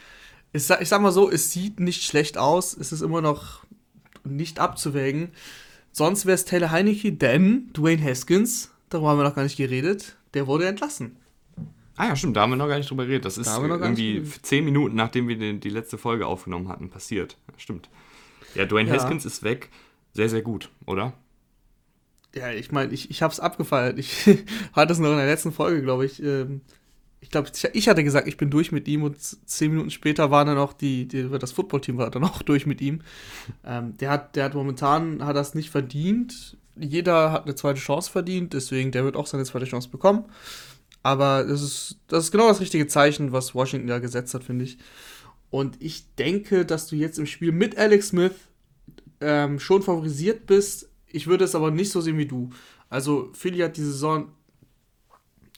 Ich 0.51 0.65
sag, 0.65 0.81
ich 0.81 0.89
sag 0.89 1.01
mal 1.01 1.13
so, 1.13 1.31
es 1.31 1.51
sieht 1.51 1.79
nicht 1.79 2.03
schlecht 2.03 2.37
aus. 2.37 2.75
Es 2.75 2.91
ist 2.91 3.01
immer 3.01 3.21
noch 3.21 3.63
nicht 4.25 4.59
abzuwägen. 4.59 5.29
Sonst 5.93 6.25
wäre 6.25 6.35
es 6.35 6.43
Taylor 6.43 6.71
Heineke, 6.71 7.13
denn 7.13 7.71
Dwayne 7.71 8.03
Haskins, 8.03 8.71
darüber 8.89 9.11
haben 9.11 9.19
wir 9.19 9.23
noch 9.23 9.35
gar 9.35 9.43
nicht 9.43 9.55
geredet, 9.55 10.17
der 10.33 10.47
wurde 10.47 10.67
entlassen. 10.67 11.15
Ah 11.95 12.09
ja, 12.09 12.15
stimmt, 12.17 12.35
da 12.35 12.41
haben 12.41 12.51
wir 12.51 12.57
noch 12.57 12.67
gar 12.67 12.77
nicht 12.77 12.89
drüber 12.89 13.05
geredet. 13.05 13.23
Das 13.23 13.37
ist 13.37 13.47
da 13.47 13.63
irgendwie 13.63 14.21
zehn 14.41 14.65
Minuten, 14.65 14.95
nachdem 14.95 15.29
wir 15.29 15.37
die, 15.37 15.59
die, 15.61 15.69
letzte 15.69 15.97
Folge 15.97 16.27
aufgenommen 16.27 16.67
hatten, 16.67 16.89
passiert. 16.89 17.37
Stimmt. 17.55 17.89
Ja, 18.53 18.65
Dwayne 18.65 18.89
ja. 18.89 18.95
Haskins 18.95 19.25
ist 19.25 19.43
weg. 19.43 19.69
Sehr, 20.13 20.27
sehr 20.27 20.41
gut, 20.41 20.69
oder? 20.85 21.13
Ja, 22.35 22.51
ich 22.51 22.71
meine, 22.71 22.93
ich, 22.93 23.09
ich 23.09 23.21
habe 23.21 23.33
es 23.33 23.39
abgefeiert. 23.39 23.97
Ich 23.97 24.27
hatte 24.73 24.93
es 24.93 24.99
noch 24.99 25.11
in 25.11 25.17
der 25.17 25.25
letzten 25.25 25.51
Folge, 25.51 25.81
glaube 25.81 26.05
ich. 26.05 26.21
Ähm, 26.21 26.61
ich 27.19 27.31
glaube, 27.31 27.49
ich 27.73 27.89
hatte 27.89 28.03
gesagt, 28.03 28.27
ich 28.27 28.37
bin 28.37 28.49
durch 28.49 28.71
mit 28.71 28.87
ihm 28.87 29.03
und 29.03 29.19
zehn 29.19 29.71
Minuten 29.71 29.89
später 29.89 30.29
war 30.29 30.45
dann 30.45 30.57
auch 30.57 30.73
die, 30.73 31.07
die 31.07 31.27
das 31.39 31.51
Footballteam 31.51 31.97
war 31.97 32.11
dann 32.11 32.23
auch 32.23 32.41
durch 32.43 32.65
mit 32.65 32.79
ihm. 32.79 33.01
Ähm, 33.65 33.97
der 33.97 34.11
hat, 34.11 34.35
der 34.35 34.45
hat 34.45 34.53
momentan 34.53 35.25
hat 35.25 35.35
das 35.35 35.55
nicht 35.55 35.69
verdient. 35.69 36.57
Jeder 36.79 37.31
hat 37.31 37.45
eine 37.45 37.55
zweite 37.55 37.79
Chance 37.79 38.11
verdient, 38.11 38.53
deswegen 38.53 38.91
der 38.91 39.03
wird 39.03 39.15
auch 39.15 39.25
seine 39.25 39.45
zweite 39.45 39.65
Chance 39.65 39.89
bekommen. 39.89 40.25
Aber 41.01 41.43
das 41.43 41.61
ist, 41.61 41.97
das 42.07 42.25
ist 42.25 42.31
genau 42.31 42.49
das 42.49 42.59
richtige 42.59 42.87
Zeichen, 42.87 43.31
was 43.31 43.55
Washington 43.55 43.87
da 43.87 43.99
gesetzt 43.99 44.33
hat, 44.33 44.43
finde 44.43 44.65
ich. 44.65 44.77
Und 45.49 45.81
ich 45.81 46.13
denke, 46.15 46.65
dass 46.65 46.87
du 46.87 46.95
jetzt 46.95 47.17
im 47.17 47.25
Spiel 47.25 47.51
mit 47.51 47.77
Alex 47.77 48.09
Smith 48.09 48.33
ähm, 49.21 49.59
schon 49.59 49.81
favorisiert 49.81 50.45
bist, 50.45 50.89
ich 51.17 51.27
würde 51.27 51.43
es 51.43 51.55
aber 51.55 51.71
nicht 51.71 51.91
so 51.91 51.99
sehen 51.99 52.17
wie 52.17 52.25
du. 52.25 52.51
Also 52.89 53.29
Philly 53.33 53.59
hat 53.59 53.75
die 53.75 53.83
Saison 53.83 54.29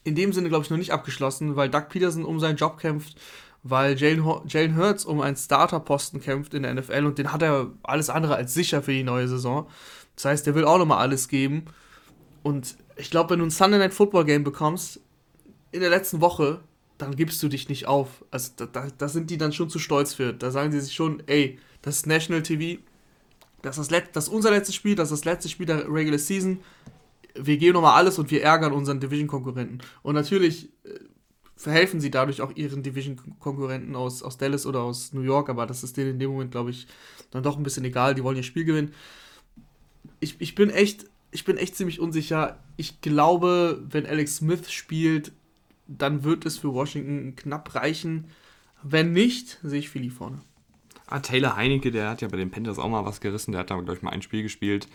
in 0.04 0.16
dem 0.16 0.34
Sinne, 0.34 0.50
glaube 0.50 0.64
ich, 0.64 0.70
noch 0.70 0.78
nicht 0.78 0.92
abgeschlossen, 0.92 1.56
weil 1.56 1.70
Doug 1.70 1.90
Peterson 1.90 2.26
um 2.26 2.40
seinen 2.40 2.56
Job 2.56 2.80
kämpft, 2.80 3.20
weil 3.62 3.98
Jalen, 3.98 4.78
Hurts 4.78 5.06
um 5.06 5.22
einen 5.22 5.36
Starterposten 5.36 6.22
kämpft 6.22 6.54
in 6.54 6.64
der 6.64 6.74
NFL 6.74 7.06
und 7.06 7.18
den 7.18 7.34
hat 7.34 7.42
er 7.42 7.68
alles 7.84 8.10
andere 8.10 8.36
als 8.36 8.54
sicher 8.54 8.82
für 8.82 8.94
die 8.94 9.04
neue 9.04 9.28
Saison. 9.28 9.68
Das 10.16 10.26
heißt, 10.26 10.48
der 10.48 10.56
will 10.56 10.66
auch 10.66 10.78
nochmal 10.78 11.00
alles 11.00 11.28
geben. 11.28 11.66
Und 12.42 12.78
ich 12.96 13.12
glaube, 13.12 13.32
wenn 13.32 13.40
du 13.40 13.46
ein 13.46 13.52
Sunday 13.52 13.80
Night 13.80 13.94
Football 13.94 14.26
Game 14.26 14.44
bekommst, 14.44 15.02
in 15.72 15.82
der 15.82 15.90
letzten 15.90 16.22
Woche, 16.22 16.62
dann 16.98 17.16
gibst 17.16 17.44
du 17.44 17.50
dich 17.50 17.70
nicht 17.70 17.86
auf. 17.86 18.24
Also 18.32 18.52
da, 18.56 18.66
da, 18.66 18.88
da 18.98 19.08
sind 19.08 19.30
die 19.30 19.38
dann 19.38 19.54
schon 19.54 19.70
zu 19.70 19.80
stolz 19.80 20.14
für. 20.14 20.34
Da 20.34 20.52
sagen 20.52 20.72
die 20.72 20.80
sich 20.80 20.94
schon, 20.94 21.22
ey, 21.28 21.60
das 21.82 21.98
ist 21.98 22.08
National 22.08 22.44
TV, 22.44 22.82
das 23.62 23.78
ist, 23.78 23.92
das, 23.92 24.04
das 24.14 24.28
ist 24.28 24.34
unser 24.34 24.52
letztes 24.52 24.76
Spiel, 24.76 24.96
das 24.96 25.12
ist 25.12 25.20
das 25.20 25.26
letzte 25.26 25.50
Spiel 25.50 25.66
der 25.66 25.92
Regular 25.92 26.20
Season. 26.20 26.60
Wir 27.36 27.58
geben 27.58 27.74
nochmal 27.74 27.96
alles 27.96 28.18
und 28.20 28.32
wir 28.32 28.44
ärgern 28.44 28.74
unseren 28.74 29.00
Division-Konkurrenten. 29.00 29.80
Und 30.02 30.16
natürlich 30.16 30.70
äh, 30.84 31.00
verhelfen 31.56 32.00
sie 32.00 32.10
dadurch 32.10 32.42
auch 32.42 32.56
ihren 32.56 32.84
Division-Konkurrenten 32.84 33.96
aus, 33.96 34.24
aus 34.24 34.38
Dallas 34.38 34.66
oder 34.66 34.82
aus 34.82 35.14
New 35.14 35.22
York, 35.22 35.50
aber 35.50 35.66
das 35.66 35.84
ist 35.84 35.98
denen 35.98 36.12
in 36.12 36.20
dem 36.20 36.32
Moment, 36.32 36.52
glaube 36.52 36.72
ich, 36.72 36.88
dann 37.32 37.44
doch 37.44 37.58
ein 37.58 37.64
bisschen 37.64 37.86
egal. 37.86 38.16
Die 38.16 38.24
wollen 38.24 38.38
ihr 38.38 38.44
Spiel 38.44 38.66
gewinnen. 38.66 38.94
Ich, 40.20 40.40
ich 40.40 40.56
bin 40.56 40.70
echt, 40.70 41.06
ich 41.32 41.46
bin 41.46 41.58
echt 41.58 41.76
ziemlich 41.76 42.00
unsicher. 42.00 42.60
Ich 42.78 43.02
glaube, 43.02 43.84
wenn 43.90 44.06
Alex 44.06 44.38
Smith 44.38 44.72
spielt, 44.72 45.32
dann 45.88 46.24
wird 46.24 46.46
es 46.46 46.58
für 46.58 46.74
Washington 46.74 47.36
knapp 47.36 47.76
reichen. 47.76 48.28
Wenn 48.82 49.12
nicht, 49.12 49.60
sehe 49.62 49.80
ich 49.80 49.90
Philly 49.90 50.10
vorne. 50.10 50.42
Ah, 51.12 51.20
Taylor 51.20 51.56
Heinecke, 51.56 51.92
der 51.92 52.10
hat 52.10 52.22
ja 52.22 52.28
bei 52.28 52.38
den 52.38 52.52
Panthers 52.52 52.78
auch 52.78 52.88
mal 52.88 53.04
was 53.04 53.20
gerissen. 53.20 53.52
Der 53.52 53.62
hat 53.62 53.72
da, 53.72 53.76
glaube 53.76 53.96
ich, 53.96 54.02
mal 54.02 54.12
ein 54.12 54.22
Spiel 54.22 54.44
gespielt. 54.44 54.88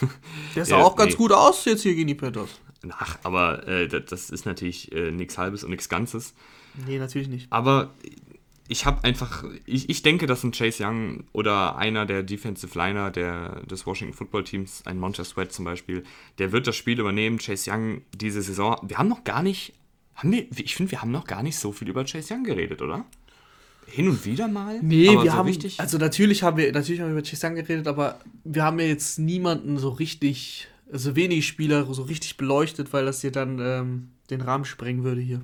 Der 0.56 0.64
sah 0.64 0.78
ja, 0.78 0.84
auch 0.84 0.96
ganz 0.96 1.12
nee. 1.12 1.18
gut 1.18 1.32
aus 1.32 1.64
jetzt 1.64 1.82
hier 1.82 1.94
gegen 1.94 2.08
die 2.08 2.14
Panthers. 2.14 2.60
Ach, 2.90 3.18
aber 3.22 3.68
äh, 3.68 3.88
das 3.88 4.30
ist 4.30 4.46
natürlich 4.46 4.90
äh, 4.90 5.10
nichts 5.12 5.38
Halbes 5.38 5.62
und 5.62 5.70
nichts 5.70 5.88
Ganzes. 5.88 6.34
Nee, 6.86 6.98
natürlich 6.98 7.28
nicht. 7.28 7.46
Aber 7.50 7.90
ich 8.68 8.86
habe 8.86 9.04
einfach, 9.04 9.44
ich, 9.66 9.90
ich 9.90 10.02
denke, 10.02 10.26
dass 10.26 10.44
ein 10.44 10.52
Chase 10.52 10.84
Young 10.84 11.24
oder 11.32 11.76
einer 11.76 12.06
der 12.06 12.22
Defensive 12.22 12.76
Liner 12.78 13.10
der, 13.10 13.62
des 13.66 13.86
Washington 13.86 14.14
Football 14.14 14.44
Teams, 14.44 14.82
ein 14.86 14.98
Montez 14.98 15.30
Sweat 15.30 15.52
zum 15.52 15.64
Beispiel, 15.64 16.04
der 16.38 16.52
wird 16.52 16.66
das 16.66 16.76
Spiel 16.76 17.00
übernehmen. 17.00 17.38
Chase 17.38 17.70
Young 17.70 18.02
diese 18.14 18.42
Saison, 18.42 18.76
wir 18.82 18.98
haben 18.98 19.08
noch 19.08 19.24
gar 19.24 19.42
nicht 19.42 19.74
Haben 20.14 20.32
wir, 20.32 20.46
ich 20.56 20.74
finde, 20.74 20.92
wir 20.92 21.02
haben 21.02 21.10
noch 21.10 21.26
gar 21.26 21.42
nicht 21.42 21.58
so 21.58 21.72
viel 21.72 21.88
über 21.88 22.04
Chase 22.04 22.34
Young 22.34 22.44
geredet, 22.44 22.80
oder? 22.80 23.04
Hin 23.90 24.08
und 24.08 24.24
wieder 24.24 24.48
mal? 24.48 24.80
Nee, 24.82 25.10
wir 25.10 25.22
so 25.22 25.32
haben, 25.32 25.48
richtig 25.48 25.80
also 25.80 25.98
natürlich 25.98 26.42
haben 26.42 26.56
wir, 26.56 26.72
natürlich 26.72 27.00
haben 27.00 27.08
wir 27.08 27.18
über 27.18 27.28
Chase 27.28 27.46
Young 27.46 27.54
geredet, 27.56 27.88
aber 27.88 28.20
wir 28.44 28.62
haben 28.62 28.78
ja 28.78 28.86
jetzt 28.86 29.18
niemanden 29.18 29.78
so 29.78 29.88
richtig, 29.88 30.68
also 30.92 31.16
wenig 31.16 31.46
Spieler 31.46 31.92
so 31.92 32.02
richtig 32.02 32.36
beleuchtet, 32.36 32.92
weil 32.92 33.04
das 33.04 33.20
hier 33.20 33.32
dann 33.32 33.58
ähm, 33.58 34.10
den 34.30 34.40
Rahmen 34.40 34.64
sprengen 34.64 35.02
würde 35.02 35.20
hier. 35.20 35.42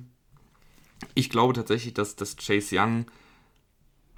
Ich 1.13 1.29
glaube 1.29 1.53
tatsächlich, 1.53 1.93
dass, 1.93 2.15
dass 2.15 2.37
Chase 2.37 2.75
Young 2.77 3.05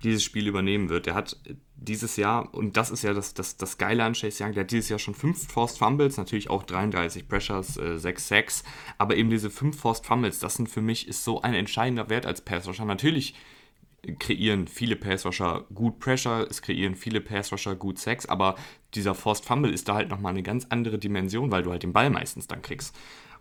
dieses 0.03 0.23
Spiel 0.23 0.47
übernehmen 0.47 0.89
wird. 0.89 1.07
Der 1.07 1.15
hat 1.15 1.37
dieses 1.75 2.15
Jahr, 2.15 2.53
und 2.53 2.77
das 2.77 2.89
ist 2.91 3.03
ja 3.03 3.13
das, 3.13 3.33
das, 3.33 3.57
das 3.57 3.77
Geile 3.77 4.03
an 4.03 4.13
Chase 4.13 4.43
Young, 4.43 4.53
der 4.53 4.63
hat 4.63 4.71
dieses 4.71 4.89
Jahr 4.89 4.99
schon 4.99 5.13
fünf 5.15 5.51
Forced 5.51 5.77
Fumbles, 5.77 6.17
natürlich 6.17 6.49
auch 6.49 6.63
33 6.63 7.27
Pressures, 7.27 7.77
äh, 7.77 7.97
6 7.97 8.27
Sacks, 8.27 8.63
aber 8.97 9.17
eben 9.17 9.29
diese 9.29 9.49
fünf 9.49 9.79
Forced 9.79 10.05
Fumbles, 10.05 10.39
das 10.39 10.55
sind 10.55 10.69
für 10.69 10.81
mich 10.81 11.07
ist 11.07 11.23
so 11.23 11.41
ein 11.41 11.53
entscheidender 11.53 12.09
Wert 12.09 12.25
als 12.25 12.41
Passrusher. 12.41 12.85
Natürlich 12.85 13.35
kreieren 14.19 14.67
viele 14.67 14.95
Passrusher 14.95 15.65
gut 15.73 15.99
Pressure, 15.99 16.47
es 16.49 16.61
kreieren 16.61 16.95
viele 16.95 17.21
Passrusher 17.21 17.75
gut 17.75 17.99
Sacks, 17.99 18.25
aber 18.25 18.55
dieser 18.93 19.15
Forced 19.15 19.45
Fumble 19.45 19.71
ist 19.71 19.87
da 19.87 19.95
halt 19.95 20.09
nochmal 20.09 20.31
eine 20.31 20.43
ganz 20.43 20.67
andere 20.69 20.97
Dimension, 20.97 21.51
weil 21.51 21.63
du 21.63 21.71
halt 21.71 21.83
den 21.83 21.93
Ball 21.93 22.09
meistens 22.09 22.47
dann 22.47 22.61
kriegst. 22.61 22.95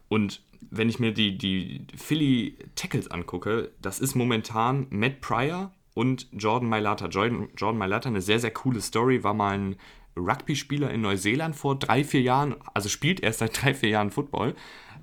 Und 0.08 0.42
wenn 0.70 0.88
ich 0.88 0.98
mir 0.98 1.12
die, 1.12 1.36
die 1.36 1.86
Philly 1.96 2.56
Tackles 2.74 3.10
angucke, 3.10 3.72
das 3.80 4.00
ist 4.00 4.14
momentan 4.14 4.86
Matt 4.90 5.20
Pryor, 5.20 5.72
und 5.98 6.28
Jordan 6.30 6.68
Mailata. 6.68 7.08
Jordan, 7.08 7.48
Jordan 7.56 7.76
Mailata, 7.76 8.08
eine 8.08 8.20
sehr, 8.20 8.38
sehr 8.38 8.52
coole 8.52 8.80
Story, 8.80 9.24
war 9.24 9.34
mal 9.34 9.58
ein 9.58 9.76
Rugby-Spieler 10.16 10.92
in 10.92 11.00
Neuseeland 11.00 11.56
vor 11.56 11.76
drei, 11.76 12.04
vier 12.04 12.20
Jahren, 12.20 12.54
also 12.72 12.88
spielt 12.88 13.20
erst 13.20 13.40
seit 13.40 13.60
drei, 13.60 13.74
vier 13.74 13.88
Jahren 13.90 14.12
Football. 14.12 14.54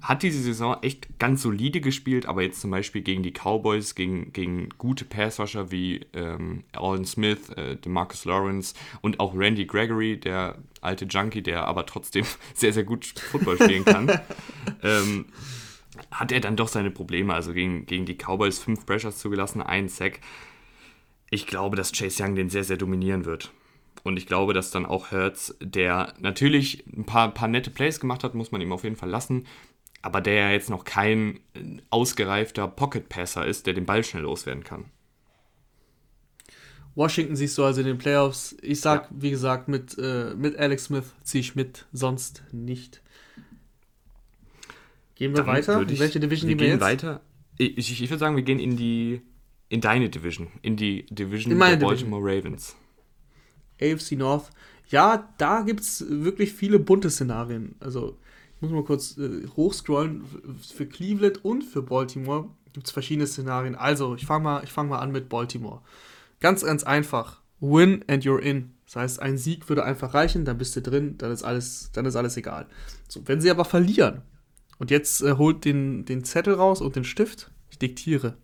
Hat 0.01 0.23
diese 0.23 0.41
Saison 0.41 0.77
echt 0.81 1.19
ganz 1.19 1.41
solide 1.41 1.81
gespielt, 1.81 2.25
aber 2.25 2.41
jetzt 2.43 2.61
zum 2.61 2.71
Beispiel 2.71 3.01
gegen 3.01 3.23
die 3.23 3.31
Cowboys, 3.31 3.95
gegen, 3.95 4.33
gegen 4.33 4.69
gute 4.77 5.05
Passrusher 5.05 5.71
wie 5.71 6.01
ähm, 6.13 6.63
Alden 6.73 7.05
Smith, 7.05 7.49
äh, 7.55 7.75
DeMarcus 7.75 8.25
Lawrence 8.25 8.75
und 9.01 9.19
auch 9.19 9.35
Randy 9.35 9.65
Gregory, 9.65 10.19
der 10.19 10.57
alte 10.81 11.05
Junkie, 11.05 11.41
der 11.41 11.65
aber 11.65 11.85
trotzdem 11.85 12.25
sehr, 12.53 12.73
sehr 12.73 12.83
gut 12.83 13.05
Football 13.05 13.57
spielen 13.57 13.85
kann, 13.85 14.19
ähm, 14.83 15.25
hat 16.11 16.31
er 16.31 16.39
dann 16.39 16.55
doch 16.55 16.67
seine 16.67 16.91
Probleme. 16.91 17.33
Also 17.33 17.53
gegen, 17.53 17.85
gegen 17.85 18.05
die 18.05 18.15
Cowboys 18.15 18.59
fünf 18.59 18.85
Pressures 18.85 19.17
zugelassen, 19.17 19.61
ein 19.61 19.89
Sack 19.89 20.19
ich 21.29 21.47
glaube, 21.47 21.75
dass 21.75 21.91
Chase 21.91 22.23
Young 22.23 22.35
den 22.35 22.49
sehr, 22.49 22.63
sehr 22.63 22.77
dominieren 22.77 23.25
wird. 23.25 23.51
Und 24.03 24.17
ich 24.17 24.27
glaube, 24.27 24.53
dass 24.53 24.71
dann 24.71 24.85
auch 24.85 25.11
Hertz, 25.11 25.55
der 25.59 26.13
natürlich 26.19 26.85
ein 26.95 27.05
paar, 27.05 27.33
paar 27.33 27.47
nette 27.47 27.71
Plays 27.71 27.99
gemacht 27.99 28.23
hat, 28.23 28.35
muss 28.35 28.51
man 28.51 28.61
ihm 28.61 28.71
auf 28.71 28.83
jeden 28.83 28.95
Fall 28.95 29.09
lassen, 29.09 29.45
aber 30.05 30.21
der 30.21 30.35
ja 30.35 30.51
jetzt 30.51 30.69
noch 30.69 30.83
kein 30.83 31.39
ausgereifter 31.89 32.67
Pocket-Passer 32.67 33.45
ist, 33.45 33.65
der 33.65 33.73
den 33.73 33.87
Ball 33.87 34.03
schnell 34.03 34.21
loswerden 34.21 34.63
kann. 34.63 34.85
Washington 36.93 37.35
siehst 37.35 37.57
du 37.57 37.63
also 37.63 37.81
in 37.81 37.87
den 37.87 37.97
Playoffs. 37.97 38.55
Ich 38.61 38.81
sag, 38.81 39.05
ja. 39.05 39.09
wie 39.11 39.31
gesagt, 39.31 39.67
mit, 39.67 39.97
äh, 39.97 40.35
mit 40.35 40.57
Alex 40.57 40.85
Smith 40.85 41.05
ziehe 41.23 41.41
ich 41.41 41.55
mit, 41.55 41.87
sonst 41.91 42.43
nicht. 42.51 43.01
Gehen 45.15 45.31
wir 45.31 45.37
dann 45.37 45.47
weiter? 45.47 45.81
Ich, 45.81 45.93
in 45.93 45.99
welche 45.99 46.19
Division 46.19 46.49
wir 46.49 46.55
gehen 46.55 46.67
wir 46.67 46.73
jetzt? 46.73 46.81
weiter. 46.81 47.21
Ich, 47.57 47.77
ich, 47.77 48.03
ich 48.03 48.09
würde 48.09 48.19
sagen, 48.19 48.35
wir 48.35 48.43
gehen 48.43 48.59
in 48.59 48.77
die 48.77 49.21
in 49.69 49.81
deine 49.81 50.09
Division, 50.09 50.49
in 50.61 50.75
die 50.75 51.07
Division 51.07 51.51
in 51.51 51.57
der 51.57 51.69
Division. 51.77 51.89
Baltimore 51.89 52.21
Ravens. 52.23 52.75
AFC 53.81 54.11
North. 54.11 54.51
Ja, 54.89 55.33
da 55.39 55.61
gibt 55.61 55.81
es 55.81 56.05
wirklich 56.07 56.53
viele 56.53 56.77
bunte 56.77 57.09
Szenarien. 57.09 57.73
Also, 57.79 58.19
muss 58.65 58.73
mal 58.73 58.83
kurz 58.83 59.17
äh, 59.17 59.47
hochscrollen. 59.55 60.23
Für 60.73 60.85
Cleveland 60.85 61.43
und 61.43 61.63
für 61.63 61.81
Baltimore 61.81 62.49
gibt 62.73 62.87
es 62.87 62.91
verschiedene 62.91 63.27
Szenarien. 63.27 63.75
Also, 63.75 64.15
ich 64.15 64.25
fange 64.25 64.43
mal, 64.43 64.67
fang 64.67 64.89
mal 64.89 64.99
an 64.99 65.11
mit 65.11 65.29
Baltimore. 65.29 65.81
Ganz, 66.39 66.63
ganz 66.63 66.83
einfach. 66.83 67.41
Win 67.59 68.03
and 68.07 68.23
you're 68.23 68.39
in. 68.39 68.71
Das 68.85 68.97
heißt, 68.97 69.21
ein 69.21 69.37
Sieg 69.37 69.67
würde 69.69 69.83
einfach 69.83 70.13
reichen, 70.13 70.45
dann 70.45 70.57
bist 70.57 70.75
du 70.75 70.81
drin, 70.81 71.17
dann 71.17 71.31
ist 71.31 71.43
alles, 71.43 71.89
dann 71.93 72.05
ist 72.05 72.15
alles 72.15 72.37
egal. 72.37 72.67
So, 73.07 73.21
wenn 73.25 73.41
sie 73.41 73.49
aber 73.49 73.65
verlieren, 73.65 74.21
und 74.77 74.91
jetzt 74.91 75.21
äh, 75.21 75.33
holt 75.33 75.65
den, 75.65 76.05
den 76.05 76.23
Zettel 76.23 76.53
raus 76.53 76.81
und 76.81 76.95
den 76.95 77.05
Stift, 77.05 77.49
ich 77.71 77.79
diktiere 77.79 78.35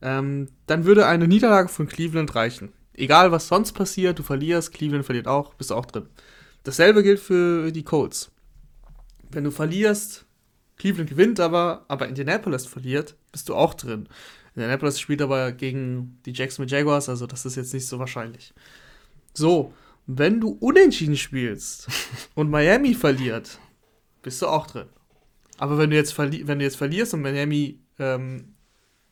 ähm, 0.00 0.48
dann 0.66 0.84
würde 0.84 1.06
eine 1.06 1.28
Niederlage 1.28 1.68
von 1.68 1.88
Cleveland 1.88 2.34
reichen. 2.34 2.72
Egal, 2.94 3.32
was 3.32 3.48
sonst 3.48 3.72
passiert, 3.72 4.18
du 4.18 4.22
verlierst, 4.22 4.72
Cleveland 4.72 5.04
verliert 5.04 5.28
auch, 5.28 5.54
bist 5.54 5.72
auch 5.72 5.86
drin. 5.86 6.06
Dasselbe 6.64 7.02
gilt 7.02 7.20
für 7.20 7.70
die 7.70 7.84
Colts. 7.84 8.30
Wenn 9.30 9.44
du 9.44 9.50
verlierst, 9.50 10.26
Cleveland 10.76 11.10
gewinnt 11.10 11.40
aber, 11.40 11.84
aber 11.88 12.08
Indianapolis 12.08 12.66
verliert, 12.66 13.16
bist 13.32 13.48
du 13.48 13.54
auch 13.54 13.74
drin. 13.74 14.08
Indianapolis 14.54 15.00
spielt 15.00 15.22
aber 15.22 15.52
gegen 15.52 16.20
die 16.24 16.32
Jacksonville 16.32 16.76
Jaguars, 16.76 17.08
also 17.08 17.26
das 17.26 17.44
ist 17.44 17.56
jetzt 17.56 17.74
nicht 17.74 17.86
so 17.86 17.98
wahrscheinlich. 17.98 18.54
So, 19.34 19.72
wenn 20.06 20.40
du 20.40 20.50
unentschieden 20.60 21.16
spielst 21.16 21.88
und 22.34 22.50
Miami 22.50 22.94
verliert, 22.94 23.58
bist 24.22 24.42
du 24.42 24.46
auch 24.46 24.66
drin. 24.66 24.88
Aber 25.58 25.76
wenn 25.78 25.90
du 25.90 25.96
jetzt, 25.96 26.16
wenn 26.18 26.58
du 26.58 26.64
jetzt 26.64 26.76
verlierst 26.76 27.14
und 27.14 27.22
Miami 27.22 27.80
ähm, 27.98 28.54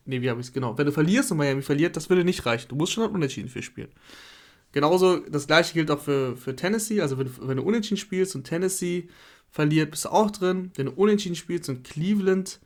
Nee, 0.07 0.21
wie 0.21 0.29
habe 0.29 0.39
ich 0.39 0.47
es 0.47 0.53
genau? 0.53 0.77
Wenn 0.77 0.85
du 0.85 0.93
verlierst 0.93 1.31
und 1.31 1.37
Miami 1.37 1.61
verliert, 1.61 1.97
das 1.97 2.09
würde 2.09 2.23
nicht 2.23 2.45
reichen. 2.45 2.69
Du 2.69 2.75
musst 2.77 2.93
schon 2.93 3.03
ein 3.03 3.13
Unentschieden 3.13 3.49
für 3.49 3.61
spielen. 3.61 3.89
Genauso, 4.71 5.17
das 5.17 5.47
gleiche 5.47 5.73
gilt 5.73 5.91
auch 5.91 5.99
für, 5.99 6.37
für 6.37 6.55
Tennessee. 6.55 7.01
Also, 7.01 7.17
wenn 7.17 7.29
wenn 7.41 7.57
du 7.57 7.63
Unentschieden 7.63 7.97
spielst 7.97 8.33
und 8.33 8.45
Tennessee 8.45 9.09
verliert, 9.51 9.91
bist 9.91 10.05
du 10.05 10.09
auch 10.09 10.31
drin. 10.31 10.71
Wenn 10.75 10.87
du 10.87 10.91
Unentschieden 10.93 11.35
spielst 11.35 11.69
und 11.69 11.83
Cleveland 11.83 12.59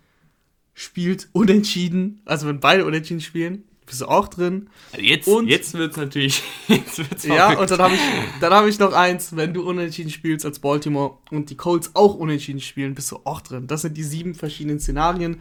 spielt 0.74 1.30
Unentschieden, 1.34 2.22
also 2.26 2.48
wenn 2.48 2.60
beide 2.60 2.86
Unentschieden 2.86 3.22
spielen, 3.22 3.64
bist 3.86 4.02
du 4.02 4.06
auch 4.06 4.30
drin. 4.30 4.70
Jetzt, 4.98 5.28
und, 5.28 5.48
jetzt 5.48 5.74
wird 5.74 5.92
es 5.92 5.98
natürlich. 5.98 6.44
Jetzt 6.68 6.98
wird's 6.98 7.26
ja, 7.26 7.60
und 7.60 7.70
dann 7.70 7.80
habe 7.80 7.94
ich, 7.94 8.42
hab 8.42 8.68
ich 8.68 8.80
noch 8.80 8.94
eins. 8.94 9.36
Wenn 9.36 9.54
du 9.54 9.68
unentschieden 9.68 10.10
spielst 10.10 10.46
als 10.46 10.60
Baltimore 10.60 11.18
und 11.30 11.50
die 11.50 11.58
Colts 11.58 11.92
auch 11.94 12.16
unentschieden 12.16 12.62
spielen, 12.62 12.96
bist 12.96 13.12
du 13.12 13.20
auch 13.26 13.42
drin. 13.42 13.68
Das 13.68 13.82
sind 13.82 13.98
die 13.98 14.04
sieben 14.04 14.34
verschiedenen 14.34 14.80
Szenarien. 14.80 15.38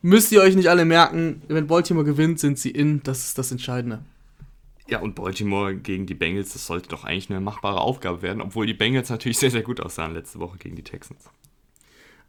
Müsst 0.00 0.32
ihr 0.32 0.40
euch 0.40 0.56
nicht 0.56 0.70
alle 0.70 0.84
merken, 0.84 1.42
wenn 1.48 1.66
Baltimore 1.66 2.06
gewinnt, 2.06 2.40
sind 2.40 2.58
sie 2.58 2.70
in. 2.70 3.02
Das 3.02 3.24
ist 3.24 3.36
das 3.36 3.52
Entscheidende. 3.52 4.00
Ja, 4.90 5.00
und 5.00 5.14
Baltimore 5.14 5.76
gegen 5.76 6.06
die 6.06 6.14
Bengals, 6.14 6.54
das 6.54 6.66
sollte 6.66 6.88
doch 6.88 7.04
eigentlich 7.04 7.28
eine 7.28 7.40
machbare 7.40 7.80
Aufgabe 7.80 8.22
werden, 8.22 8.40
obwohl 8.40 8.66
die 8.66 8.74
Bengals 8.74 9.10
natürlich 9.10 9.38
sehr, 9.38 9.50
sehr 9.50 9.62
gut 9.62 9.80
aussahen 9.80 10.14
letzte 10.14 10.38
Woche 10.40 10.56
gegen 10.56 10.76
die 10.76 10.84
Texans. 10.84 11.28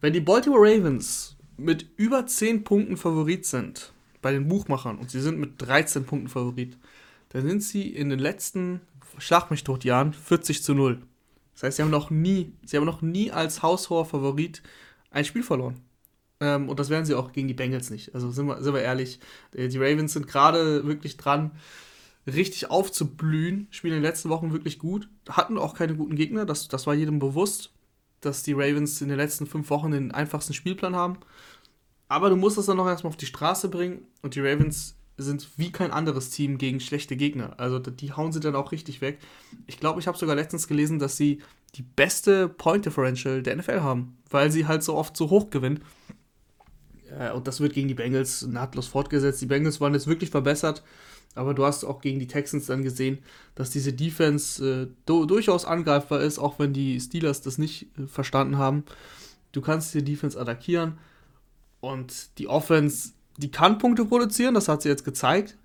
Wenn 0.01 0.11
die 0.11 0.19
Baltimore 0.19 0.61
Ravens 0.61 1.37
mit 1.57 1.85
über 1.95 2.25
10 2.25 2.65
Punkten 2.65 2.97
Favorit 2.97 3.45
sind 3.45 3.93
bei 4.21 4.31
den 4.31 4.47
Buchmachern 4.47 4.97
und 4.97 5.09
sie 5.09 5.21
sind 5.21 5.39
mit 5.39 5.53
13 5.57 6.05
Punkten 6.05 6.27
Favorit, 6.27 6.77
dann 7.29 7.47
sind 7.47 7.63
sie 7.63 7.87
in 7.87 8.09
den 8.09 8.19
letzten 8.19 8.81
Schlag 9.17 9.51
mich 9.51 9.63
tot 9.63 9.85
Jahren 9.85 10.13
40 10.13 10.61
zu 10.61 10.73
0. 10.73 11.01
Das 11.53 11.63
heißt, 11.63 11.77
sie 11.77 11.83
haben 11.83 11.91
noch 11.91 12.09
nie, 12.09 12.53
sie 12.65 12.77
haben 12.77 12.85
noch 12.85 13.01
nie 13.01 13.31
als 13.31 13.61
haushoher 13.61 14.05
Favorit 14.05 14.61
ein 15.11 15.25
Spiel 15.25 15.43
verloren. 15.43 15.81
Ähm, 16.41 16.69
und 16.69 16.79
das 16.79 16.89
werden 16.89 17.05
sie 17.05 17.15
auch 17.15 17.31
gegen 17.31 17.47
die 17.47 17.53
Bengals 17.53 17.89
nicht. 17.89 18.15
Also 18.15 18.31
sind 18.31 18.47
wir, 18.47 18.61
sind 18.61 18.73
wir 18.73 18.81
ehrlich, 18.81 19.19
äh, 19.53 19.67
die 19.67 19.77
Ravens 19.77 20.13
sind 20.13 20.27
gerade 20.27 20.85
wirklich 20.85 21.17
dran, 21.17 21.51
richtig 22.33 22.69
aufzublühen, 22.69 23.67
spielen 23.71 23.95
in 23.95 24.01
den 24.01 24.09
letzten 24.09 24.29
Wochen 24.29 24.51
wirklich 24.51 24.79
gut, 24.79 25.09
hatten 25.27 25.57
auch 25.57 25.75
keine 25.75 25.95
guten 25.95 26.15
Gegner, 26.15 26.45
das, 26.45 26.67
das 26.67 26.87
war 26.87 26.93
jedem 26.93 27.19
bewusst, 27.19 27.71
dass 28.21 28.43
die 28.43 28.53
Ravens 28.53 29.01
in 29.01 29.09
den 29.09 29.17
letzten 29.17 29.47
fünf 29.47 29.69
Wochen 29.69 29.91
den 29.91 30.11
einfachsten 30.11 30.53
Spielplan 30.53 30.95
haben. 30.95 31.17
Aber 32.07 32.29
du 32.29 32.35
musst 32.35 32.57
das 32.57 32.65
dann 32.65 32.77
noch 32.77 32.87
erstmal 32.87 33.09
auf 33.09 33.17
die 33.17 33.25
Straße 33.25 33.69
bringen 33.69 34.01
und 34.21 34.35
die 34.35 34.41
Ravens 34.41 34.95
sind 35.17 35.49
wie 35.57 35.71
kein 35.71 35.91
anderes 35.91 36.29
Team 36.29 36.57
gegen 36.57 36.79
schlechte 36.79 37.15
Gegner. 37.15 37.53
Also 37.57 37.79
die 37.79 38.13
hauen 38.13 38.31
sie 38.31 38.39
dann 38.39 38.55
auch 38.55 38.71
richtig 38.71 39.01
weg. 39.01 39.19
Ich 39.67 39.79
glaube, 39.79 39.99
ich 39.99 40.07
habe 40.07 40.17
sogar 40.17 40.35
letztens 40.35 40.67
gelesen, 40.67 40.97
dass 40.97 41.17
sie 41.17 41.39
die 41.75 41.83
beste 41.83 42.49
Point 42.49 42.85
Differential 42.85 43.43
der 43.43 43.55
NFL 43.55 43.81
haben, 43.81 44.17
weil 44.29 44.51
sie 44.51 44.65
halt 44.65 44.81
so 44.81 44.95
oft 44.95 45.15
so 45.15 45.29
hoch 45.29 45.49
gewinnen. 45.49 45.81
Äh, 47.17 47.31
und 47.31 47.47
das 47.47 47.59
wird 47.59 47.73
gegen 47.73 47.87
die 47.87 47.93
Bengals 47.93 48.47
nahtlos 48.47 48.87
fortgesetzt. 48.87 49.41
Die 49.41 49.45
Bengals 49.45 49.79
waren 49.81 49.93
jetzt 49.93 50.07
wirklich 50.07 50.29
verbessert, 50.29 50.83
aber 51.35 51.53
du 51.53 51.65
hast 51.65 51.83
auch 51.83 52.01
gegen 52.01 52.19
die 52.19 52.27
Texans 52.27 52.65
dann 52.65 52.83
gesehen, 52.83 53.19
dass 53.55 53.69
diese 53.69 53.93
Defense 53.93 54.87
äh, 54.87 54.87
durchaus 55.05 55.65
angreifbar 55.65 56.21
ist, 56.21 56.39
auch 56.39 56.59
wenn 56.59 56.73
die 56.73 56.99
Steelers 56.99 57.41
das 57.41 57.57
nicht 57.57 57.87
äh, 57.97 58.07
verstanden 58.07 58.57
haben. 58.57 58.83
Du 59.51 59.61
kannst 59.61 59.93
die 59.93 60.03
Defense 60.03 60.39
attackieren 60.39 60.97
und 61.79 62.37
die 62.37 62.47
Offense, 62.47 63.13
die 63.37 63.51
kann 63.51 63.77
Punkte 63.77 64.05
produzieren, 64.05 64.53
das 64.53 64.67
hat 64.67 64.81
sie 64.81 64.89
jetzt 64.89 65.05
gezeigt. 65.05 65.57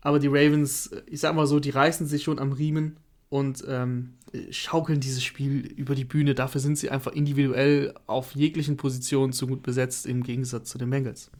Aber 0.00 0.18
die 0.18 0.28
Ravens, 0.28 0.90
ich 1.06 1.20
sag 1.20 1.34
mal 1.34 1.46
so, 1.46 1.60
die 1.60 1.70
reißen 1.70 2.06
sich 2.06 2.24
schon 2.24 2.40
am 2.40 2.52
Riemen 2.52 2.96
und 3.28 3.64
ähm, 3.68 4.14
schaukeln 4.50 5.00
dieses 5.00 5.22
Spiel 5.22 5.60
über 5.76 5.94
die 5.94 6.04
Bühne. 6.04 6.34
Dafür 6.34 6.60
sind 6.60 6.76
sie 6.76 6.90
einfach 6.90 7.12
individuell 7.12 7.94
auf 8.06 8.34
jeglichen 8.34 8.76
Positionen 8.76 9.32
zu 9.32 9.46
gut 9.46 9.62
besetzt, 9.62 10.06
im 10.06 10.22
Gegensatz 10.22 10.70
zu 10.70 10.78
den 10.78 10.90
Bengals. 10.90 11.30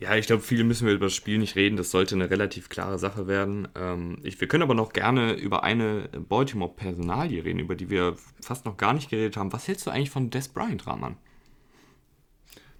Ja, 0.00 0.14
ich 0.14 0.26
glaube, 0.26 0.42
viele 0.42 0.62
müssen 0.62 0.86
wir 0.86 0.94
über 0.94 1.06
das 1.06 1.14
Spiel 1.14 1.38
nicht 1.38 1.56
reden. 1.56 1.76
Das 1.76 1.90
sollte 1.90 2.14
eine 2.14 2.30
relativ 2.30 2.68
klare 2.68 2.98
Sache 2.98 3.26
werden. 3.26 3.66
Ähm, 3.74 4.18
ich, 4.22 4.40
wir 4.40 4.46
können 4.46 4.62
aber 4.62 4.74
noch 4.74 4.92
gerne 4.92 5.32
über 5.32 5.64
eine 5.64 6.08
Baltimore-Personalie 6.28 7.44
reden, 7.44 7.58
über 7.58 7.74
die 7.74 7.90
wir 7.90 8.16
fast 8.40 8.64
noch 8.64 8.76
gar 8.76 8.92
nicht 8.92 9.10
geredet 9.10 9.36
haben. 9.36 9.52
Was 9.52 9.66
hältst 9.66 9.86
du 9.86 9.90
eigentlich 9.90 10.10
von 10.10 10.30
Des 10.30 10.48
Bryant, 10.48 10.86
Rahman? 10.86 11.16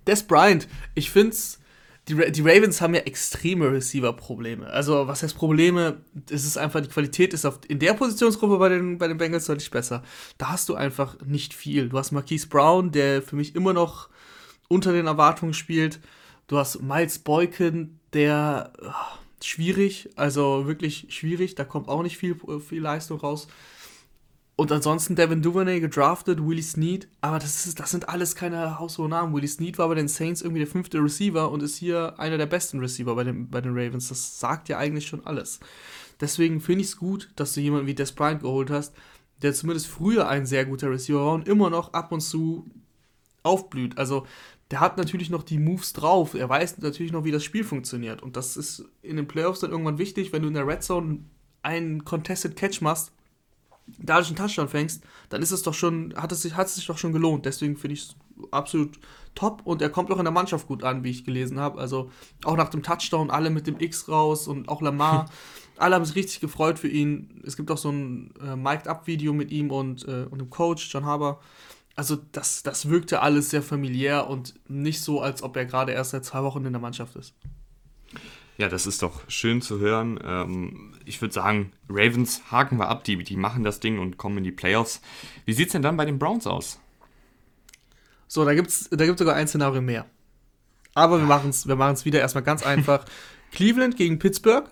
Des 0.07 0.23
Bryant, 0.23 0.69
ich 0.95 1.11
finde 1.11 1.31
es, 1.31 1.59
die, 2.09 2.15
die 2.31 2.41
Ravens 2.41 2.81
haben 2.81 2.95
ja 2.95 3.01
extreme 3.01 3.71
Receiver-Probleme. 3.71 4.67
Also, 4.69 5.09
was 5.09 5.25
heißt 5.25 5.37
Probleme? 5.37 6.01
Es 6.31 6.45
ist 6.45 6.57
einfach, 6.57 6.81
die 6.81 6.89
Qualität 6.89 7.35
ist 7.35 7.45
auf, 7.45 7.59
in 7.67 7.81
der 7.81 7.95
Positionsgruppe 7.95 8.59
bei 8.59 8.69
den, 8.69 8.97
bei 8.97 9.09
den 9.09 9.19
Bengals 9.19 9.47
deutlich 9.47 9.71
besser. 9.73 10.05
Da 10.39 10.51
hast 10.51 10.69
du 10.69 10.77
einfach 10.77 11.21
nicht 11.23 11.53
viel. 11.53 11.89
Du 11.89 11.99
hast 11.99 12.13
Marquise 12.13 12.47
Brown, 12.47 12.93
der 12.93 13.23
für 13.23 13.35
mich 13.35 13.57
immer 13.57 13.73
noch 13.73 14.09
unter 14.69 14.93
den 14.93 15.07
Erwartungen 15.07 15.53
spielt. 15.53 15.99
Du 16.49 16.57
hast 16.57 16.83
Miles 16.83 17.19
Boykin, 17.21 18.01
der 18.15 18.73
ach, 18.83 19.19
schwierig, 19.45 20.11
also 20.17 20.67
wirklich 20.67 21.07
schwierig. 21.11 21.55
Da 21.55 21.65
kommt 21.65 21.89
auch 21.89 22.03
nicht 22.03 22.17
viel, 22.17 22.37
viel 22.61 22.83
Leistung 22.83 23.21
raus. 23.21 23.49
Und 24.57 24.73
ansonsten 24.73 25.15
Devin 25.15 25.41
Duvernay 25.41 25.79
gedraftet, 25.79 26.45
Willie 26.45 26.65
Snead, 26.65 27.07
aber 27.21 27.39
das, 27.39 27.67
ist, 27.67 27.79
das 27.79 27.93
sind 27.93 28.09
alles 28.09 28.35
keine 28.35 28.81
haushohen 28.81 29.11
Namen. 29.11 29.33
Willie 29.33 29.47
Snead 29.47 29.79
war 29.79 29.87
bei 29.87 29.95
den 29.95 30.09
Saints 30.09 30.43
irgendwie 30.43 30.59
der 30.59 30.67
fünfte 30.67 30.99
Receiver 30.99 31.49
und 31.53 31.63
ist 31.63 31.77
hier 31.77 32.19
einer 32.19 32.39
der 32.39 32.47
besten 32.47 32.81
Receiver 32.81 33.15
bei 33.15 33.23
den, 33.23 33.49
bei 33.51 33.61
den 33.61 33.79
Ravens. 33.79 34.09
Das 34.09 34.41
sagt 34.41 34.69
ja 34.69 34.79
eigentlich 34.79 35.07
schon 35.07 35.25
alles. 35.25 35.61
Deswegen 36.21 36.61
finde 36.61 36.81
ich 36.81 36.89
es 36.89 36.97
gut, 36.97 37.31
dass 37.37 37.53
du 37.53 37.61
jemanden 37.61 37.87
wie 37.87 37.95
Des 37.95 38.11
Bryant 38.11 38.41
geholt 38.43 38.71
hast, 38.71 38.95
der 39.43 39.55
zumindest 39.55 39.87
früher 39.87 40.29
ein 40.29 40.45
sehr 40.45 40.65
guter 40.65 40.91
Receiver 40.91 41.25
war 41.25 41.35
und 41.35 41.47
immer 41.47 41.71
noch 41.71 41.93
ab 41.93 42.11
und 42.11 42.21
zu 42.21 42.69
aufblüht. 43.45 43.97
Also 43.97 44.27
der 44.71 44.81
hat 44.81 44.99
natürlich 44.99 45.31
noch 45.31 45.43
die 45.43 45.59
Moves 45.59 45.93
drauf. 45.93 46.35
Er 46.35 46.49
weiß 46.49 46.79
natürlich 46.79 47.13
noch, 47.13 47.25
wie 47.25 47.31
das 47.31 47.45
Spiel 47.45 47.65
funktioniert. 47.65 48.23
Und 48.23 48.37
das 48.37 48.57
ist 48.57 48.85
in 49.03 49.17
den 49.17 49.27
Playoffs 49.27 49.61
dann 49.61 49.71
irgendwann 49.71 49.99
wichtig, 49.99 50.33
wenn 50.33 50.43
du 50.43 50.49
in 50.49 50.55
der 50.55 50.67
Red 50.67 50.83
Zone 50.83 51.25
einen 51.63 52.05
Contested 52.05 52.57
Catch 52.57 52.83
machst 52.83 53.13
dadurch 53.99 54.29
einen 54.29 54.37
Touchdown 54.37 54.69
fängst, 54.69 55.03
dann 55.29 55.43
ist 55.43 55.51
es 55.51 55.63
doch 55.63 55.75
schon, 55.75 56.15
hat 56.17 56.33
es 56.33 56.43
sich, 56.43 56.57
hat 56.57 56.67
es 56.67 56.75
sich 56.75 56.87
doch 56.87 56.99
schon 56.99 57.13
gelohnt. 57.13 57.47
Deswegen 57.47 57.77
finde 57.77 57.95
ich 57.95 58.03
es 58.03 58.17
absolut 58.51 58.99
top 59.35 59.63
und 59.65 59.83
er 59.83 59.91
kommt 59.91 60.11
auch 60.11 60.19
in 60.19 60.25
der 60.25 60.33
Mannschaft 60.33 60.67
gut 60.67 60.85
an, 60.85 61.05
wie 61.05 61.11
ich 61.11 61.25
gelesen 61.25 61.59
habe. 61.59 61.81
Also 61.81 62.11
auch 62.45 62.57
nach 62.57 62.69
dem 62.69 62.83
Touchdown 62.83 63.31
alle 63.31 63.51
mit 63.51 63.67
dem 63.67 63.81
X 63.81 64.09
raus 64.09 64.49
und 64.49 64.69
auch 64.69 64.83
Lamar. 64.83 65.31
alle 65.77 65.95
haben 65.95 66.05
sich 66.05 66.17
richtig 66.17 66.41
gefreut 66.41 66.79
für 66.79 66.89
ihn. 66.89 67.43
Es 67.45 67.57
gibt 67.57 67.71
auch 67.71 67.79
so 67.79 67.91
ein 67.91 68.33
äh, 68.41 68.57
Mic'd-Up-Video 68.57 69.33
mit 69.33 69.51
ihm 69.51 69.71
und, 69.71 70.07
äh, 70.07 70.27
und 70.31 70.39
dem 70.39 70.51
Coach, 70.51 70.93
John 70.93 71.05
Haber. 71.05 71.41
Also 71.99 72.17
das, 72.31 72.63
das 72.63 72.89
wirkte 72.89 73.23
alles 73.23 73.51
sehr 73.51 73.61
familiär 73.61 74.29
und 74.29 74.55
nicht 74.69 75.01
so, 75.01 75.21
als 75.21 75.43
ob 75.43 75.57
er 75.57 75.65
gerade 75.65 75.91
erst 75.91 76.13
seit 76.13 76.25
zwei 76.25 76.45
Wochen 76.45 76.65
in 76.65 76.73
der 76.73 76.81
Mannschaft 76.81 77.17
ist. 77.17 77.35
Ja, 78.57 78.69
das 78.69 78.87
ist 78.87 79.03
doch 79.03 79.29
schön 79.29 79.61
zu 79.63 79.81
hören. 79.81 80.17
Ähm, 80.23 80.95
ich 81.07 81.21
würde 81.21 81.35
sagen, 81.35 81.73
Ravens 81.89 82.53
haken 82.53 82.79
wir 82.79 82.87
ab, 82.87 83.03
die, 83.03 83.17
die 83.25 83.37
machen 83.37 83.65
das 83.65 83.81
Ding 83.81 83.99
und 83.99 84.17
kommen 84.17 84.39
in 84.39 84.45
die 84.45 84.53
Playoffs. 84.53 85.01
Wie 85.45 85.53
sieht 85.53 85.67
es 85.67 85.73
denn 85.73 85.83
dann 85.83 85.97
bei 85.97 86.05
den 86.05 86.21
Browns 86.21 86.47
aus? 86.47 86.79
So, 88.29 88.45
da 88.45 88.55
gibt 88.55 88.69
es 88.69 88.89
da 88.91 89.05
gibt's 89.05 89.19
sogar 89.19 89.35
ein 89.35 89.49
Szenario 89.49 89.81
mehr. 89.83 90.07
Aber 90.95 91.19
wir 91.19 91.27
machen 91.27 91.51
es 91.51 91.67
wir 91.67 91.75
machen's 91.75 92.05
wieder 92.05 92.21
erstmal 92.21 92.45
ganz 92.45 92.65
einfach. 92.65 93.07
Cleveland 93.51 93.97
gegen 93.97 94.21
Pittsburgh. 94.21 94.71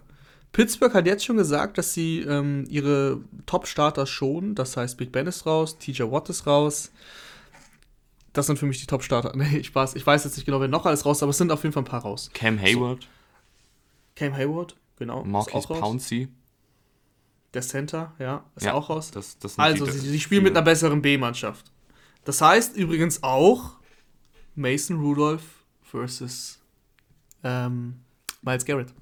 Pittsburgh 0.57 0.95
hat 0.95 1.05
jetzt 1.05 1.23
schon 1.23 1.37
gesagt, 1.37 1.77
dass 1.77 1.93
sie 1.93 2.21
ähm, 2.21 2.65
ihre 2.71 3.21
Top-Starter 3.45 4.07
schonen. 4.07 4.55
Das 4.55 4.79
heißt, 4.79 4.97
Big 4.97 5.13
Ben 5.13 5.27
ist 5.27 5.45
raus, 5.45 5.77
TJ 5.77 6.05
Watt 6.05 6.31
ist 6.31 6.47
raus. 6.47 6.93
Das 8.33 8.47
sind 8.47 8.59
für 8.59 8.65
mich 8.65 8.81
die 8.81 8.87
Top-Starter. 8.87 9.33
Nee, 9.37 9.63
Spaß. 9.63 9.97
Ich 9.97 10.07
weiß 10.07 10.25
jetzt 10.25 10.35
nicht 10.35 10.47
genau, 10.47 10.59
wer 10.59 10.69
noch 10.69 10.87
alles 10.87 11.05
raus 11.05 11.19
ist, 11.19 11.23
aber 11.23 11.29
es 11.29 11.37
sind 11.37 11.53
auf 11.53 11.63
jeden 11.63 11.75
Fall 11.75 11.83
ein 11.83 11.87
paar 11.87 12.01
raus. 12.01 12.31
Cam 12.33 12.59
Hayward. 12.59 13.03
So. 13.03 13.09
Cam 14.15 14.35
Hayward, 14.35 14.77
genau. 14.99 15.25
Marquis 15.25 15.67
Pouncey. 15.67 16.29
Der 17.53 17.61
Center, 17.61 18.15
ja, 18.19 18.43
ist 18.57 18.65
ja, 18.65 18.73
auch 18.73 18.89
raus. 18.89 19.11
Das, 19.11 19.39
das 19.39 19.59
also, 19.59 19.85
sie, 19.85 19.99
sie 19.99 20.21
spielen 20.21 20.43
mit 20.43 20.57
einer 20.57 20.65
besseren 20.65 21.03
B-Mannschaft. 21.03 21.71
Das 22.25 22.41
heißt 22.41 22.79
übrigens 22.79 23.23
auch 23.23 23.73
Mason 24.55 25.01
Rudolph 25.01 25.67
versus 25.83 26.61
ähm, 27.45 28.01
Miles 28.41 28.65
Garrett. 28.65 28.95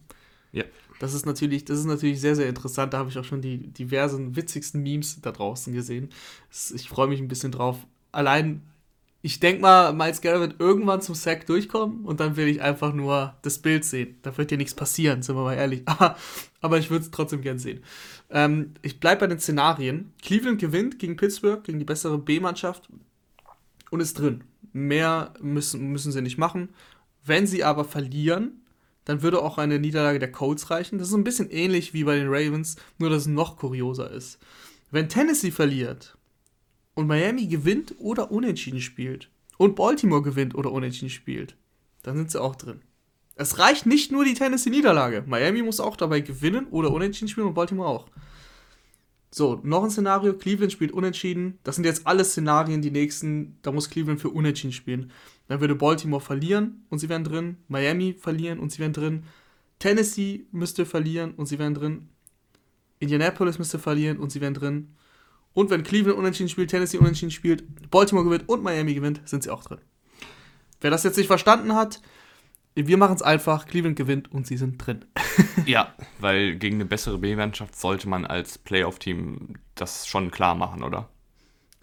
Ja. 0.51 0.65
Das 0.99 1.15
ist 1.15 1.27
natürlich, 1.27 1.65
das 1.65 1.79
ist 1.79 1.87
natürlich 1.87 2.21
sehr, 2.21 2.37
sehr 2.37 2.49
interessant. 2.49 2.95
Da 2.95 2.99
habe 2.99 3.11
ich 3.11 3.19
auch 3.19 3.25
schon 3.25 3.43
die 3.43 3.59
diversen 3.69 4.37
witzigsten 4.37 4.83
Memes 4.83 5.21
da 5.21 5.33
draußen 5.33 5.73
gesehen. 5.73 6.11
Ich 6.75 6.89
freue 6.89 7.09
mich 7.09 7.21
ein 7.21 7.29
bisschen 7.29 7.53
drauf. 7.53 7.79
Allein 8.13 8.63
ich 9.27 9.41
denke 9.41 9.63
mal, 9.63 9.95
Miles 9.95 10.21
Garrett 10.21 10.41
wird 10.41 10.61
irgendwann 10.61 11.01
zum 11.01 11.15
Sack 11.15 11.47
durchkommen 11.47 12.05
und 12.05 12.21
dann 12.21 12.37
will 12.37 12.47
ich 12.47 12.61
einfach 12.61 12.93
nur 12.93 13.35
das 13.41 13.59
Bild 13.59 13.83
sehen. 13.83 14.19
Da 14.21 14.37
wird 14.37 14.51
ja 14.51 14.59
nichts 14.59 14.75
passieren, 14.75 15.23
sind 15.23 15.35
wir 15.35 15.45
mal 15.45 15.55
ehrlich. 15.55 15.83
Aber 16.61 16.77
ich 16.77 16.91
würde 16.91 17.07
es 17.07 17.11
trotzdem 17.11 17.41
gern 17.41 17.59
sehen. 17.59 17.83
Ähm, 18.29 18.75
ich 18.83 19.01
bleibe 19.01 19.21
bei 19.21 19.29
den 19.29 19.39
Szenarien. 19.39 20.13
Cleveland 20.21 20.61
gewinnt 20.61 20.99
gegen 20.99 21.17
Pittsburgh, 21.17 21.65
gegen 21.65 21.79
die 21.79 21.87
bessere 21.87 22.19
B-Mannschaft 22.19 22.91
und 23.91 24.01
ist 24.01 24.19
drin. 24.19 24.45
Mehr 24.75 25.33
müssen, 25.41 25.91
müssen 25.91 26.13
sie 26.13 26.21
nicht 26.21 26.37
machen. 26.37 26.69
Wenn 27.25 27.47
sie 27.47 27.65
aber 27.65 27.87
verlieren, 27.87 28.61
dann 29.05 29.23
würde 29.23 29.43
auch 29.43 29.59
eine 29.59 29.79
Niederlage 29.79 30.19
der 30.19 30.33
Colts 30.33 30.71
reichen. 30.71 30.99
Das 30.99 31.09
ist 31.09 31.15
ein 31.15 31.25
bisschen 31.25 31.51
ähnlich 31.51 31.95
wie 31.95 32.05
bei 32.05 32.17
den 32.17 32.29
Ravens, 32.29 32.77
nur 32.99 33.11
dass 33.11 33.23
es 33.23 33.29
noch 33.29 33.57
kurioser 33.57 34.11
ist. 34.11 34.39
Wenn 34.91 35.09
Tennessee 35.09 35.51
verliert, 35.51 36.17
und 36.95 37.07
Miami 37.07 37.47
gewinnt 37.47 37.95
oder 37.99 38.31
unentschieden 38.31 38.81
spielt 38.81 39.31
und 39.59 39.77
Baltimore 39.77 40.23
gewinnt 40.23 40.55
oder 40.55 40.73
unentschieden 40.73 41.11
spielt, 41.11 41.57
dann 42.03 42.17
sind 42.17 42.31
sie 42.31 42.41
auch 42.41 42.57
drin. 42.57 42.81
Es 43.37 43.59
reicht 43.59 43.87
nicht 43.87 44.13
nur 44.13 44.25
die 44.25 44.35
Tennessee-Niederlage. 44.35 45.25
Miami 45.27 45.63
muss 45.63 45.81
auch 45.81 45.97
dabei 45.97 46.21
gewinnen 46.21 46.67
oder 46.71 46.93
unentschieden 46.93 47.29
spielen 47.29 47.49
und 47.49 47.55
Baltimore 47.55 47.89
auch. 47.89 48.07
So, 49.33 49.61
noch 49.65 49.83
ein 49.83 49.91
Szenario. 49.91 50.35
Cleveland 50.35 50.71
spielt 50.71 50.93
unentschieden. 50.93 51.59
Das 51.65 51.75
sind 51.75 51.85
jetzt 51.85 52.07
alle 52.07 52.25
Szenarien, 52.25 52.81
die 52.81 52.93
nächsten. 52.93 53.59
Da 53.63 53.73
muss 53.73 53.91
Cleveland 53.91 54.21
für 54.21 54.29
unentschieden 54.29 54.73
spielen. 54.73 55.11
Dann 55.49 55.61
würde 55.61 55.75
Baltimore 55.75 56.23
verlieren 56.23 56.85
und 56.89 56.99
sie 56.99 57.09
wären 57.09 57.25
drin. 57.25 57.57
Miami 57.69 58.15
verlieren 58.19 58.59
und 58.59 58.73
sie 58.73 58.79
wären 58.79 58.93
drin. 58.93 59.25
Tennessee 59.79 60.47
müsste 60.53 60.87
verlieren 60.87 61.33
und 61.35 61.47
sie 61.47 61.59
wären 61.59 61.75
drin. 61.75 62.09
Indianapolis 62.99 63.59
müsste 63.59 63.79
verlieren 63.79 64.19
und 64.19 64.31
sie 64.31 64.41
wären 64.41 64.55
drin. 64.55 64.95
Und 65.53 65.71
wenn 65.71 65.83
Cleveland 65.83 66.19
unentschieden 66.19 66.49
spielt, 66.49 66.71
Tennessee 66.71 66.99
unentschieden 66.99 67.31
spielt, 67.31 67.91
Baltimore 67.91 68.25
gewinnt 68.25 68.49
und 68.49 68.63
Miami 68.63 68.95
gewinnt, 68.95 69.21
sind 69.25 69.43
sie 69.43 69.51
auch 69.51 69.63
drin. 69.63 69.79
Wer 70.81 70.91
das 70.91 71.05
jetzt 71.05 71.17
nicht 71.17 71.29
verstanden 71.29 71.75
hat, 71.75 72.01
wir 72.75 72.97
machen 72.97 73.15
es 73.15 73.23
einfach, 73.23 73.67
Cleveland 73.67 73.97
gewinnt 73.97 74.33
und 74.33 74.47
sie 74.47 74.57
sind 74.57 74.79
drin. 74.79 75.05
ja, 75.67 75.95
weil 76.19 76.57
gegen 76.57 76.77
eine 76.77 76.87
bessere 76.87 77.19
B-Mannschaft 77.19 77.77
sollte 77.77 78.09
man 78.09 78.27
als 78.27 78.59
Playoff-Team 78.59 79.55
das 79.77 80.07
schon 80.07 80.31
klar 80.31 80.57
machen, 80.57 80.83
oder? 80.83 81.09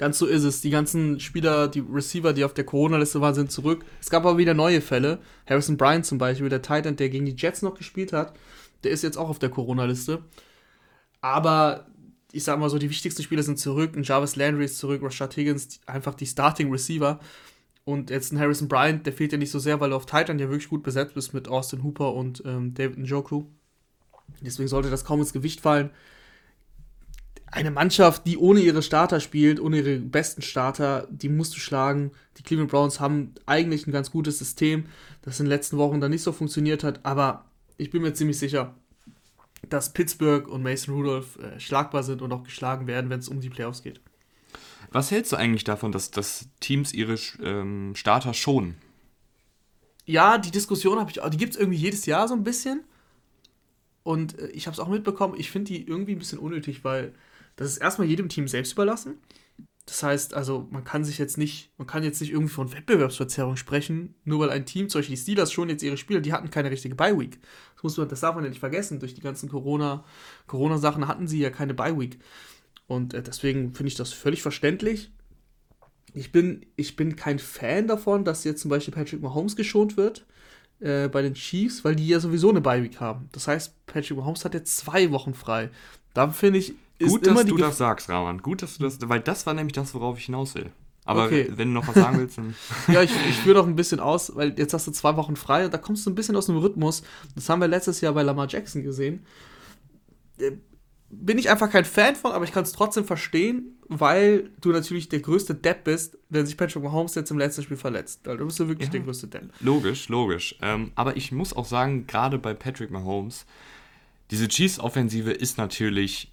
Ganz 0.01 0.17
so 0.17 0.25
ist 0.25 0.45
es. 0.45 0.61
Die 0.61 0.71
ganzen 0.71 1.19
Spieler, 1.19 1.67
die 1.67 1.81
Receiver, 1.87 2.33
die 2.33 2.43
auf 2.43 2.55
der 2.55 2.63
Corona-Liste 2.63 3.21
waren, 3.21 3.35
sind 3.35 3.51
zurück. 3.51 3.85
Es 3.99 4.09
gab 4.09 4.25
aber 4.25 4.39
wieder 4.39 4.55
neue 4.55 4.81
Fälle. 4.81 5.19
Harrison 5.47 5.77
Bryant 5.77 6.07
zum 6.07 6.17
Beispiel, 6.17 6.49
der 6.49 6.63
Titan, 6.63 6.95
der 6.95 7.09
gegen 7.09 7.27
die 7.27 7.35
Jets 7.37 7.61
noch 7.61 7.75
gespielt 7.75 8.11
hat, 8.11 8.33
der 8.83 8.89
ist 8.89 9.03
jetzt 9.03 9.15
auch 9.15 9.29
auf 9.29 9.37
der 9.37 9.49
Corona-Liste. 9.49 10.23
Aber 11.21 11.85
ich 12.31 12.43
sag 12.43 12.57
mal 12.57 12.71
so, 12.71 12.79
die 12.79 12.89
wichtigsten 12.89 13.21
Spieler 13.21 13.43
sind 13.43 13.59
zurück. 13.59 13.95
Ein 13.95 14.01
Jarvis 14.01 14.35
Landry 14.35 14.65
ist 14.65 14.79
zurück, 14.79 15.03
Rashad 15.03 15.37
Higgins, 15.37 15.79
einfach 15.85 16.15
die 16.15 16.25
Starting 16.25 16.71
Receiver. 16.71 17.19
Und 17.83 18.09
jetzt 18.09 18.33
ein 18.33 18.39
Harrison 18.39 18.67
Bryant, 18.67 19.05
der 19.05 19.13
fehlt 19.13 19.33
ja 19.33 19.37
nicht 19.37 19.51
so 19.51 19.59
sehr, 19.59 19.79
weil 19.81 19.91
du 19.91 19.95
auf 19.97 20.07
Titan 20.07 20.39
ja 20.39 20.49
wirklich 20.49 20.69
gut 20.69 20.81
besetzt 20.81 21.13
bist 21.13 21.35
mit 21.35 21.47
Austin 21.47 21.83
Hooper 21.83 22.15
und 22.15 22.41
ähm, 22.47 22.73
David 22.73 22.97
Njoku. 22.97 23.43
Deswegen 24.41 24.67
sollte 24.67 24.89
das 24.89 25.05
kaum 25.05 25.19
ins 25.19 25.31
Gewicht 25.31 25.61
fallen. 25.61 25.91
Eine 27.51 27.71
Mannschaft, 27.71 28.25
die 28.25 28.37
ohne 28.37 28.61
ihre 28.61 28.81
Starter 28.81 29.19
spielt, 29.19 29.59
ohne 29.59 29.77
ihre 29.77 29.97
besten 29.97 30.41
Starter, 30.41 31.05
die 31.11 31.27
musst 31.27 31.53
du 31.53 31.59
schlagen. 31.59 32.11
Die 32.37 32.43
Cleveland 32.43 32.71
Browns 32.71 33.01
haben 33.01 33.35
eigentlich 33.45 33.85
ein 33.85 33.91
ganz 33.91 34.09
gutes 34.09 34.39
System, 34.39 34.85
das 35.21 35.39
in 35.39 35.45
den 35.45 35.49
letzten 35.49 35.77
Wochen 35.77 35.99
dann 35.99 36.11
nicht 36.11 36.23
so 36.23 36.31
funktioniert 36.31 36.83
hat, 36.83 37.01
aber 37.03 37.45
ich 37.77 37.89
bin 37.89 38.03
mir 38.03 38.13
ziemlich 38.13 38.39
sicher, 38.39 38.73
dass 39.67 39.93
Pittsburgh 39.93 40.47
und 40.47 40.63
Mason 40.63 40.95
Rudolph 40.95 41.37
äh, 41.39 41.59
schlagbar 41.59 42.03
sind 42.03 42.21
und 42.21 42.31
auch 42.31 42.43
geschlagen 42.43 42.87
werden, 42.87 43.09
wenn 43.09 43.19
es 43.19 43.27
um 43.27 43.41
die 43.41 43.49
Playoffs 43.49 43.83
geht. 43.83 43.99
Was 44.91 45.11
hältst 45.11 45.31
du 45.31 45.35
eigentlich 45.35 45.63
davon, 45.63 45.91
dass, 45.91 46.11
dass 46.11 46.47
Teams 46.59 46.93
ihre 46.93 47.15
ähm, 47.43 47.93
Starter 47.95 48.33
schonen? 48.33 48.75
Ja, 50.05 50.37
die 50.37 50.51
Diskussion 50.51 50.99
habe 50.99 51.11
ich, 51.11 51.19
die 51.31 51.37
gibt 51.37 51.53
es 51.53 51.59
irgendwie 51.59 51.77
jedes 51.77 52.05
Jahr 52.05 52.27
so 52.27 52.33
ein 52.33 52.43
bisschen. 52.43 52.83
Und 54.03 54.39
äh, 54.39 54.47
ich 54.47 54.67
habe 54.67 54.73
es 54.73 54.79
auch 54.79 54.87
mitbekommen, 54.87 55.35
ich 55.37 55.51
finde 55.51 55.71
die 55.71 55.87
irgendwie 55.87 56.13
ein 56.13 56.19
bisschen 56.19 56.39
unnötig, 56.39 56.83
weil 56.83 57.13
das 57.55 57.69
ist 57.69 57.77
erstmal 57.77 58.07
jedem 58.07 58.29
Team 58.29 58.47
selbst 58.47 58.73
überlassen. 58.73 59.17
Das 59.85 60.03
heißt, 60.03 60.33
also 60.35 60.67
man 60.71 60.83
kann 60.83 61.03
sich 61.03 61.17
jetzt 61.17 61.37
nicht, 61.37 61.71
man 61.77 61.87
kann 61.87 62.03
jetzt 62.03 62.21
nicht 62.21 62.31
irgendwie 62.31 62.53
von 62.53 62.71
Wettbewerbsverzerrung 62.71 63.57
sprechen, 63.57 64.15
nur 64.23 64.39
weil 64.39 64.49
ein 64.51 64.65
Team, 64.65 64.89
zum 64.89 64.99
Beispiel 64.99 65.15
die 65.15 65.21
Steelers 65.21 65.51
schon 65.51 65.69
jetzt 65.69 65.83
ihre 65.83 65.97
Spieler, 65.97 66.21
die 66.21 66.33
hatten 66.33 66.51
keine 66.51 66.69
richtige 66.71 66.95
Bye-Week. 66.95 67.39
Das, 67.75 67.83
muss 67.83 67.97
man, 67.97 68.07
das 68.07 68.19
darf 68.19 68.35
man 68.35 68.43
ja 68.43 68.49
nicht 68.49 68.59
vergessen. 68.59 68.99
Durch 68.99 69.15
die 69.15 69.21
ganzen 69.21 69.49
Corona, 69.49 70.05
Corona-Sachen 70.47 71.07
hatten 71.07 71.27
sie 71.27 71.39
ja 71.39 71.49
keine 71.49 71.73
Bye-Week. 71.73 72.19
Und 72.87 73.13
äh, 73.13 73.23
deswegen 73.23 73.73
finde 73.73 73.87
ich 73.89 73.95
das 73.95 74.13
völlig 74.13 74.41
verständlich. 74.41 75.11
Ich 76.13 76.31
bin, 76.31 76.65
ich 76.75 76.95
bin 76.95 77.15
kein 77.15 77.39
Fan 77.39 77.87
davon, 77.87 78.23
dass 78.23 78.43
jetzt 78.43 78.61
zum 78.61 78.69
Beispiel 78.69 78.93
Patrick 78.93 79.21
Mahomes 79.21 79.55
geschont 79.55 79.97
wird 79.97 80.25
äh, 80.79 81.07
bei 81.07 81.21
den 81.21 81.33
Chiefs, 81.33 81.83
weil 81.83 81.95
die 81.95 82.07
ja 82.07 82.19
sowieso 82.19 82.49
eine 82.49 82.61
Bye-Week 82.61 82.99
haben. 82.99 83.29
Das 83.31 83.47
heißt, 83.47 83.85
Patrick 83.87 84.17
Mahomes 84.17 84.45
hat 84.45 84.53
jetzt 84.53 84.77
zwei 84.77 85.11
Wochen 85.11 85.33
frei. 85.33 85.69
Da 86.13 86.29
finde 86.29 86.59
ich, 86.59 86.75
Gut, 87.07 87.25
dass 87.25 87.45
du 87.45 87.57
das 87.57 87.77
sagst, 87.77 88.09
Rahman. 88.09 88.39
Gut, 88.39 88.61
dass 88.61 88.77
du 88.77 88.83
das, 88.83 88.97
weil 89.01 89.19
das 89.19 89.45
war 89.45 89.53
nämlich 89.53 89.73
das, 89.73 89.93
worauf 89.93 90.17
ich 90.17 90.25
hinaus 90.25 90.55
will. 90.55 90.71
Aber 91.03 91.25
okay. 91.25 91.47
wenn 91.55 91.69
du 91.69 91.73
noch 91.73 91.87
was 91.87 91.95
sagen 91.95 92.19
willst, 92.19 92.37
dann. 92.37 92.55
ja, 92.87 93.01
ich, 93.01 93.11
ich 93.27 93.37
führe 93.37 93.59
noch 93.59 93.67
ein 93.67 93.75
bisschen 93.75 93.99
aus, 93.99 94.35
weil 94.35 94.57
jetzt 94.57 94.73
hast 94.73 94.87
du 94.87 94.91
zwei 94.91 95.15
Wochen 95.17 95.35
frei 95.35 95.65
und 95.65 95.73
da 95.73 95.77
kommst 95.77 96.05
du 96.05 96.11
ein 96.11 96.15
bisschen 96.15 96.35
aus 96.35 96.45
dem 96.45 96.57
Rhythmus. 96.57 97.03
Das 97.35 97.49
haben 97.49 97.59
wir 97.59 97.67
letztes 97.67 98.01
Jahr 98.01 98.13
bei 98.13 98.21
Lamar 98.21 98.47
Jackson 98.47 98.83
gesehen. 98.83 99.25
Äh, 100.37 100.51
bin 101.11 101.37
ich 101.37 101.49
einfach 101.49 101.69
kein 101.69 101.85
Fan 101.85 102.15
von, 102.15 102.31
aber 102.31 102.45
ich 102.45 102.51
kann 102.51 102.63
es 102.63 102.71
trotzdem 102.71 103.03
verstehen, 103.03 103.77
weil 103.87 104.49
du 104.61 104.71
natürlich 104.71 105.09
der 105.09 105.19
größte 105.19 105.53
Depp 105.53 105.83
bist, 105.83 106.17
wenn 106.29 106.45
sich 106.45 106.55
Patrick 106.55 106.83
Mahomes 106.83 107.15
jetzt 107.15 107.31
im 107.31 107.37
letzten 107.37 107.63
Spiel 107.63 107.77
verletzt. 107.77 108.27
Also, 108.27 108.39
du 108.39 108.45
bist 108.45 108.59
du 108.59 108.67
wirklich 108.67 108.87
ja. 108.87 108.93
der 108.93 109.01
größte 109.01 109.27
Depp. 109.27 109.51
Logisch, 109.59 110.07
logisch. 110.07 110.55
Ähm, 110.61 110.91
aber 110.95 111.17
ich 111.17 111.31
muss 111.31 111.53
auch 111.53 111.65
sagen, 111.65 112.07
gerade 112.07 112.37
bei 112.37 112.53
Patrick 112.53 112.91
Mahomes, 112.91 113.45
diese 114.29 114.47
Chiefs-Offensive 114.47 115.31
ist 115.31 115.57
natürlich, 115.57 116.31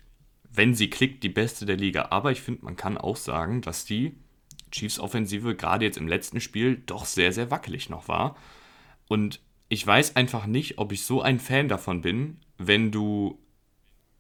wenn 0.59 0.75
sie 0.75 0.91
klickt, 0.91 1.23
die 1.23 1.29
beste 1.29 1.65
der 1.65 1.77
Liga. 1.77 2.09
Aber 2.11 2.33
ich 2.33 2.43
finde, 2.43 2.65
man 2.65 2.77
kann 2.77 2.99
auch 2.99 3.17
sagen, 3.17 3.63
dass 3.63 3.85
die 3.85 4.17
Chiefs-Offensive 4.73 5.55
gerade 5.55 5.85
jetzt 5.85 5.97
im 5.97 6.09
letzten 6.09 6.41
Spiel 6.41 6.83
doch 6.85 7.07
sehr, 7.07 7.33
sehr 7.33 7.51
wackelig 7.51 7.89
noch 7.89 8.09
war. 8.09 8.37
Und 9.07 9.41
ich 9.69 9.87
weiß 9.87 10.17
einfach 10.17 10.47
nicht, 10.47 10.79
ob 10.79 10.93
ich 10.93 11.05
so 11.05 11.23
ein 11.23 11.39
Fan 11.39 11.69
davon 11.69 12.01
bin, 12.01 12.39
wenn 12.59 12.91
du 12.91 13.39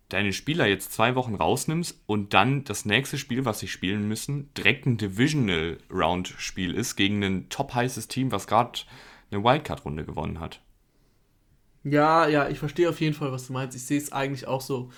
deine 0.08 0.32
Spieler 0.32 0.66
jetzt 0.66 0.92
zwei 0.92 1.16
Wochen 1.16 1.34
rausnimmst 1.34 2.02
und 2.06 2.32
dann 2.32 2.62
das 2.64 2.84
nächste 2.84 3.18
Spiel, 3.18 3.44
was 3.44 3.58
sie 3.58 3.68
spielen 3.68 4.06
müssen, 4.06 4.54
direkt 4.54 4.86
ein 4.86 4.96
Divisional 4.96 5.78
Round 5.90 6.28
Spiel 6.38 6.72
ist 6.72 6.94
gegen 6.94 7.22
ein 7.24 7.48
top 7.48 7.74
heißes 7.74 8.06
Team, 8.06 8.30
was 8.30 8.46
gerade 8.46 8.80
eine 9.30 9.42
Wildcard 9.42 9.84
Runde 9.84 10.04
gewonnen 10.04 10.38
hat. 10.38 10.62
Ja, 11.82 12.28
ja, 12.28 12.48
ich 12.48 12.58
verstehe 12.58 12.88
auf 12.88 13.00
jeden 13.00 13.14
Fall, 13.14 13.32
was 13.32 13.48
du 13.48 13.52
meinst. 13.52 13.76
Ich 13.76 13.84
sehe 13.84 13.98
es 13.98 14.12
eigentlich 14.12 14.46
auch 14.46 14.60
so. 14.60 14.90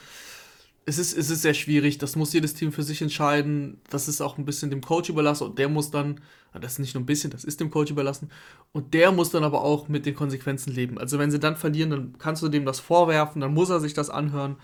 Es 0.87 0.99
ist, 0.99 1.17
es 1.17 1.31
ist 1.31 1.43
sehr 1.43 1.55
schwierig, 1.55 1.99
das 1.99 2.17
muss 2.17 2.33
jedes 2.33 2.55
Team 2.55 2.73
für 2.73 2.83
sich 2.83 3.01
entscheiden. 3.03 3.81
Das 3.91 4.09
ist 4.09 4.21
auch 4.21 4.39
ein 4.39 4.45
bisschen 4.45 4.71
dem 4.71 4.81
Coach 4.81 5.09
überlassen 5.09 5.45
und 5.45 5.59
der 5.59 5.69
muss 5.69 5.91
dann, 5.91 6.21
das 6.59 6.73
ist 6.73 6.79
nicht 6.81 6.95
nur 6.95 7.03
ein 7.03 7.07
bisschen, 7.07 7.31
das 7.31 7.45
ist 7.45 7.61
dem 7.61 7.71
Coach 7.71 7.91
überlassen. 7.91 8.31
Und 8.73 8.95
der 8.95 9.13
muss 9.13 9.31
dann 9.31 9.45
aber 9.45 9.63
auch 9.63 9.89
mit 9.89 10.07
den 10.07 10.15
Konsequenzen 10.15 10.73
leben. 10.73 10.99
Also 10.99 11.19
wenn 11.19 11.31
sie 11.31 11.39
dann 11.39 11.57
verlieren, 11.57 11.91
dann 11.91 12.19
kannst 12.19 12.43
du 12.43 12.49
dem 12.49 12.65
das 12.65 12.81
vorwerfen, 12.81 13.41
dann 13.41 13.55
muss 13.55 13.71
er 13.71 13.79
sich 13.79 13.95
das 13.95 14.11
anhören 14.11 14.57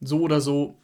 so 0.00 0.20
oder 0.20 0.40
so, 0.40 0.78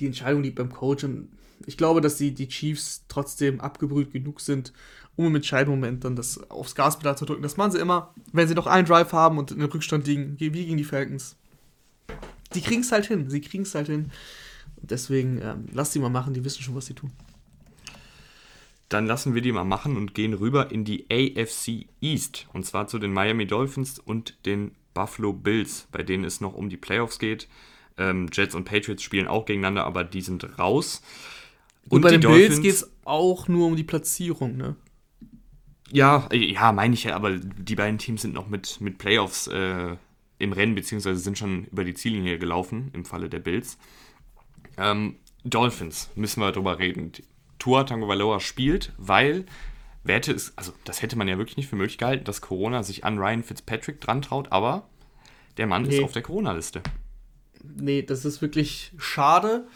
die 0.00 0.06
Entscheidung 0.06 0.42
liegt 0.42 0.56
beim 0.56 0.72
Coach. 0.72 1.04
Und 1.04 1.30
ich 1.66 1.76
glaube, 1.76 2.00
dass 2.00 2.16
die, 2.16 2.32
die 2.32 2.48
Chiefs 2.48 3.04
trotzdem 3.08 3.60
abgebrüht 3.60 4.12
genug 4.12 4.40
sind, 4.40 4.72
um 5.16 5.26
im 5.26 5.36
Entscheidungsmoment 5.36 6.04
dann 6.04 6.16
das 6.16 6.50
aufs 6.50 6.74
Gaspedal 6.74 7.16
zu 7.16 7.24
drücken. 7.24 7.42
Das 7.42 7.56
machen 7.56 7.72
sie 7.72 7.78
immer, 7.78 8.14
wenn 8.32 8.48
sie 8.48 8.54
noch 8.54 8.66
einen 8.66 8.86
Drive 8.86 9.12
haben 9.12 9.38
und 9.38 9.50
in 9.50 9.58
den 9.58 9.70
Rückstand 9.70 10.06
liegen, 10.06 10.38
wie 10.38 10.50
gegen 10.50 10.76
die 10.76 10.84
Falcons. 10.84 11.36
Die 12.54 12.60
kriegen 12.60 12.82
es 12.82 12.92
halt 12.92 13.06
hin. 13.06 13.30
Sie 13.30 13.40
kriegen 13.40 13.64
es 13.64 13.74
halt 13.74 13.88
hin. 13.88 14.10
Deswegen 14.76 15.40
ähm, 15.42 15.66
lass 15.72 15.92
sie 15.92 15.98
mal 15.98 16.10
machen, 16.10 16.34
die 16.34 16.44
wissen 16.44 16.62
schon, 16.62 16.74
was 16.74 16.86
sie 16.86 16.94
tun. 16.94 17.12
Dann 18.88 19.06
lassen 19.06 19.34
wir 19.34 19.42
die 19.42 19.52
mal 19.52 19.64
machen 19.64 19.96
und 19.96 20.14
gehen 20.14 20.34
rüber 20.34 20.70
in 20.70 20.84
die 20.84 21.06
AFC 21.10 21.86
East. 22.00 22.46
Und 22.52 22.66
zwar 22.66 22.86
zu 22.86 22.98
den 22.98 23.12
Miami 23.12 23.46
Dolphins 23.46 23.98
und 23.98 24.34
den 24.46 24.72
Buffalo 24.92 25.32
Bills, 25.32 25.88
bei 25.90 26.02
denen 26.02 26.24
es 26.24 26.40
noch 26.40 26.54
um 26.54 26.68
die 26.68 26.76
Playoffs 26.76 27.18
geht. 27.18 27.48
Ähm, 27.96 28.28
Jets 28.32 28.54
und 28.54 28.64
Patriots 28.64 29.02
spielen 29.02 29.26
auch 29.26 29.46
gegeneinander, 29.46 29.84
aber 29.84 30.04
die 30.04 30.20
sind 30.20 30.58
raus. 30.58 31.02
Und, 31.88 31.96
und 31.96 32.02
bei 32.02 32.10
den 32.10 32.20
Dolphins, 32.20 32.60
Bills 32.60 32.62
geht 32.62 32.74
es 32.74 32.90
auch 33.04 33.48
nur 33.48 33.66
um 33.66 33.76
die 33.76 33.84
Platzierung, 33.84 34.56
ne? 34.56 34.76
Ja, 35.90 36.28
ja, 36.32 36.72
meine 36.72 36.94
ich 36.94 37.04
ja, 37.04 37.14
aber 37.14 37.36
die 37.36 37.76
beiden 37.76 37.98
Teams 37.98 38.22
sind 38.22 38.34
noch 38.34 38.48
mit, 38.48 38.80
mit 38.80 38.98
Playoffs 38.98 39.46
äh, 39.48 39.96
im 40.38 40.52
Rennen, 40.52 40.74
beziehungsweise 40.74 41.18
sind 41.18 41.38
schon 41.38 41.64
über 41.66 41.84
die 41.84 41.94
Ziellinie 41.94 42.38
gelaufen, 42.38 42.90
im 42.92 43.04
Falle 43.04 43.28
der 43.28 43.40
Bills. 43.40 43.78
Ähm, 44.76 45.16
Dolphins, 45.44 46.10
müssen 46.14 46.40
wir 46.40 46.50
darüber 46.52 46.78
reden. 46.78 47.12
Tua 47.58 47.84
Tango 47.84 48.08
Valora 48.08 48.40
spielt, 48.40 48.92
weil 48.98 49.46
wer 50.02 50.16
hätte 50.16 50.32
es, 50.32 50.56
also 50.56 50.72
das 50.84 51.02
hätte 51.02 51.16
man 51.16 51.28
ja 51.28 51.38
wirklich 51.38 51.56
nicht 51.56 51.68
für 51.68 51.76
möglich 51.76 51.98
gehalten, 51.98 52.24
dass 52.24 52.40
Corona 52.40 52.82
sich 52.82 53.04
an 53.04 53.18
Ryan 53.18 53.42
Fitzpatrick 53.42 54.00
dran 54.00 54.22
traut, 54.22 54.50
aber 54.52 54.88
der 55.56 55.66
Mann 55.66 55.82
nee. 55.82 55.96
ist 55.96 56.02
auf 56.02 56.12
der 56.12 56.22
Corona-Liste 56.22 56.82
nee, 57.76 58.02
das 58.02 58.24
ist 58.24 58.42
wirklich 58.42 58.92
schade. 58.98 59.66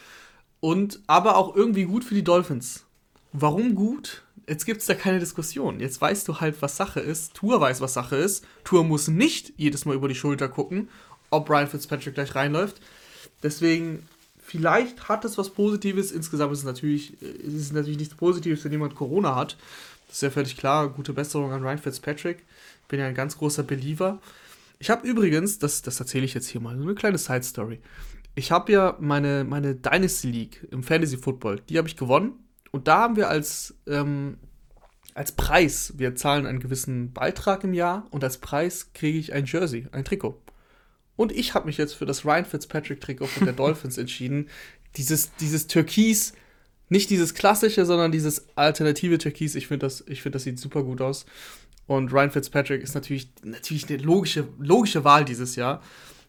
Und 0.60 1.00
aber 1.06 1.36
auch 1.36 1.54
irgendwie 1.54 1.84
gut 1.84 2.04
für 2.04 2.14
die 2.14 2.24
Dolphins. 2.24 2.86
Warum 3.32 3.74
gut? 3.74 4.24
Jetzt 4.48 4.64
gibt 4.64 4.80
es 4.80 4.86
da 4.86 4.94
keine 4.94 5.18
Diskussion. 5.18 5.78
Jetzt 5.78 6.00
weißt 6.00 6.26
du 6.26 6.40
halt, 6.40 6.60
was 6.62 6.76
Sache 6.76 7.00
ist. 7.00 7.34
Tour 7.34 7.60
weiß, 7.60 7.80
was 7.82 7.94
Sache 7.94 8.16
ist. 8.16 8.44
Tour 8.64 8.82
muss 8.82 9.08
nicht 9.08 9.52
jedes 9.56 9.84
Mal 9.84 9.94
über 9.94 10.08
die 10.08 10.14
Schulter 10.14 10.48
gucken, 10.48 10.88
ob 11.30 11.46
Brian 11.46 11.68
Fitzpatrick 11.68 12.14
gleich 12.14 12.34
reinläuft. 12.34 12.80
Deswegen, 13.42 14.08
vielleicht 14.40 15.08
hat 15.08 15.26
es 15.26 15.36
was 15.36 15.50
Positives. 15.50 16.12
Insgesamt 16.12 16.52
ist 16.52 16.60
es 16.60 16.64
natürlich, 16.64 17.20
ist 17.22 17.54
es 17.54 17.72
natürlich 17.72 17.98
nichts 17.98 18.14
Positives, 18.14 18.64
wenn 18.64 18.72
jemand 18.72 18.94
Corona 18.94 19.36
hat. 19.36 19.58
Das 20.06 20.16
ist 20.16 20.22
ja 20.22 20.30
völlig 20.30 20.56
klar. 20.56 20.88
Gute 20.88 21.12
Besserung 21.12 21.52
an 21.52 21.62
Ryan 21.62 21.78
Fitzpatrick. 21.78 22.44
Bin 22.88 23.00
ja 23.00 23.06
ein 23.06 23.14
ganz 23.14 23.36
großer 23.36 23.64
Believer. 23.64 24.18
Ich 24.78 24.88
habe 24.88 25.06
übrigens, 25.06 25.58
das, 25.58 25.82
das 25.82 26.00
erzähle 26.00 26.24
ich 26.24 26.32
jetzt 26.32 26.48
hier 26.48 26.62
mal, 26.62 26.74
eine 26.74 26.94
kleine 26.94 27.18
Side-Story. 27.18 27.80
Ich 28.34 28.50
habe 28.50 28.72
ja 28.72 28.96
meine, 28.98 29.44
meine 29.44 29.74
Dynasty 29.74 30.30
League 30.30 30.66
im 30.70 30.82
Fantasy 30.82 31.18
Football, 31.18 31.60
die 31.68 31.76
habe 31.76 31.88
ich 31.88 31.96
gewonnen. 31.96 32.47
Und 32.70 32.88
da 32.88 32.98
haben 32.98 33.16
wir 33.16 33.28
als, 33.28 33.74
ähm, 33.86 34.38
als 35.14 35.32
Preis, 35.32 35.94
wir 35.96 36.14
zahlen 36.14 36.46
einen 36.46 36.60
gewissen 36.60 37.12
Beitrag 37.12 37.64
im 37.64 37.74
Jahr 37.74 38.06
und 38.10 38.22
als 38.24 38.38
Preis 38.38 38.92
kriege 38.92 39.18
ich 39.18 39.32
ein 39.32 39.46
Jersey, 39.46 39.86
ein 39.92 40.04
Trikot. 40.04 40.40
Und 41.16 41.32
ich 41.32 41.54
habe 41.54 41.66
mich 41.66 41.78
jetzt 41.78 41.94
für 41.94 42.06
das 42.06 42.24
Ryan 42.24 42.44
Fitzpatrick 42.44 43.00
Trikot 43.00 43.26
von 43.26 43.44
der 43.44 43.52
Dolphins 43.56 43.98
entschieden. 43.98 44.48
Dieses, 44.96 45.34
dieses 45.36 45.66
Türkis, 45.66 46.32
nicht 46.88 47.10
dieses 47.10 47.34
klassische, 47.34 47.84
sondern 47.84 48.12
dieses 48.12 48.46
alternative 48.56 49.18
Türkis. 49.18 49.54
Ich 49.54 49.66
finde, 49.66 49.86
das, 49.86 50.04
find, 50.06 50.34
das 50.34 50.44
sieht 50.44 50.60
super 50.60 50.82
gut 50.84 51.00
aus. 51.00 51.26
Und 51.88 52.12
Ryan 52.12 52.30
Fitzpatrick 52.30 52.82
ist 52.82 52.94
natürlich, 52.94 53.30
natürlich 53.42 53.88
eine 53.88 53.98
logische, 53.98 54.46
logische 54.58 55.04
Wahl 55.04 55.24
dieses 55.24 55.56
Jahr. 55.56 55.82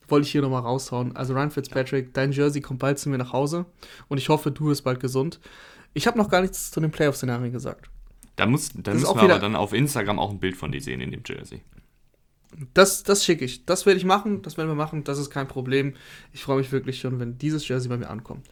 Wollte 0.08 0.26
ich 0.26 0.32
hier 0.32 0.42
nochmal 0.42 0.62
raushauen. 0.62 1.16
Also 1.16 1.34
Ryan 1.34 1.52
Fitzpatrick, 1.52 2.14
dein 2.14 2.32
Jersey 2.32 2.62
kommt 2.62 2.80
bald 2.80 2.98
zu 2.98 3.10
mir 3.10 3.18
nach 3.18 3.32
Hause. 3.32 3.66
Und 4.08 4.18
ich 4.18 4.30
hoffe, 4.30 4.52
du 4.52 4.70
bist 4.70 4.84
bald 4.84 5.00
gesund. 5.00 5.40
Ich 5.94 6.08
habe 6.08 6.18
noch 6.18 6.30
gar 6.30 6.42
nichts 6.42 6.72
zu 6.72 6.80
den 6.80 6.92
Playoff-Szenarien 6.92 7.52
gesagt. 7.52 7.90
Da, 8.36 8.46
muss, 8.46 8.70
da 8.74 8.94
müssen 8.94 9.04
wir 9.04 9.24
aber 9.24 9.40
dann 9.40 9.56
auf 9.56 9.74
Instagram 9.74 10.18
auch 10.18 10.32
ein 10.32 10.40
Bild 10.40 10.56
von 10.56 10.72
dir 10.72 10.82
sehen 10.82 11.02
in 11.02 11.12
dem 11.12 11.24
Jersey. 11.26 11.62
Das, 12.74 13.04
das 13.04 13.26
schicke 13.26 13.46
ich. 13.46 13.66
Das 13.66 13.86
werde 13.86 14.00
ich 14.00 14.06
machen. 14.06 14.42
Das 14.42 14.58
werden 14.58 14.70
wir 14.70 14.76
machen. 14.76 15.04
Das 15.04 15.20
ist 15.20 15.30
kein 15.30 15.48
Problem. 15.48 15.96
Ich 16.34 16.44
freue 16.44 16.58
mich 16.58 16.72
wirklich 16.72 17.00
schon, 17.00 17.20
wenn 17.20 17.38
dieses 17.38 17.68
Jersey 17.68 17.90
bei 17.90 17.98
mir 17.98 18.10
ankommt. 18.10 18.48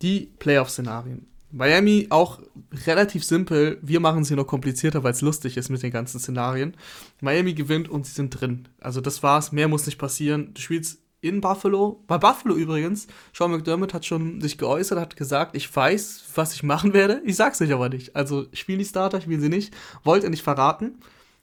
Die 0.00 0.32
Playoff-Szenarien. 0.38 1.26
Miami 1.50 2.06
auch 2.08 2.40
relativ 2.86 3.24
simpel. 3.24 3.78
Wir 3.82 4.00
machen 4.00 4.22
es 4.22 4.28
hier 4.28 4.38
noch 4.38 4.46
komplizierter, 4.46 5.04
weil 5.04 5.12
es 5.12 5.20
lustig 5.20 5.58
ist 5.58 5.68
mit 5.68 5.82
den 5.82 5.90
ganzen 5.90 6.18
Szenarien. 6.18 6.74
Miami 7.20 7.52
gewinnt 7.52 7.90
und 7.90 8.06
sie 8.06 8.12
sind 8.12 8.30
drin. 8.30 8.68
Also 8.80 9.02
das 9.02 9.22
war's. 9.22 9.52
Mehr 9.52 9.68
muss 9.68 9.84
nicht 9.84 9.98
passieren. 9.98 10.54
Du 10.54 10.62
spielst 10.62 11.01
in 11.22 11.40
Buffalo. 11.40 12.04
Bei 12.06 12.18
Buffalo 12.18 12.54
übrigens. 12.54 13.06
Sean 13.32 13.52
McDermott 13.52 13.94
hat 13.94 14.04
schon 14.04 14.40
sich 14.42 14.58
geäußert, 14.58 14.98
hat 14.98 15.16
gesagt, 15.16 15.56
ich 15.56 15.74
weiß, 15.74 16.24
was 16.34 16.52
ich 16.52 16.62
machen 16.62 16.92
werde. 16.92 17.22
Ich 17.24 17.36
sag's 17.36 17.62
euch 17.62 17.72
aber 17.72 17.88
nicht. 17.88 18.14
Also 18.14 18.46
spielen 18.52 18.80
die 18.80 18.84
Starter, 18.84 19.20
spielen 19.22 19.40
sie 19.40 19.48
nicht. 19.48 19.72
Wollt 20.04 20.24
ihr 20.24 20.30
nicht 20.30 20.42
verraten. 20.42 20.98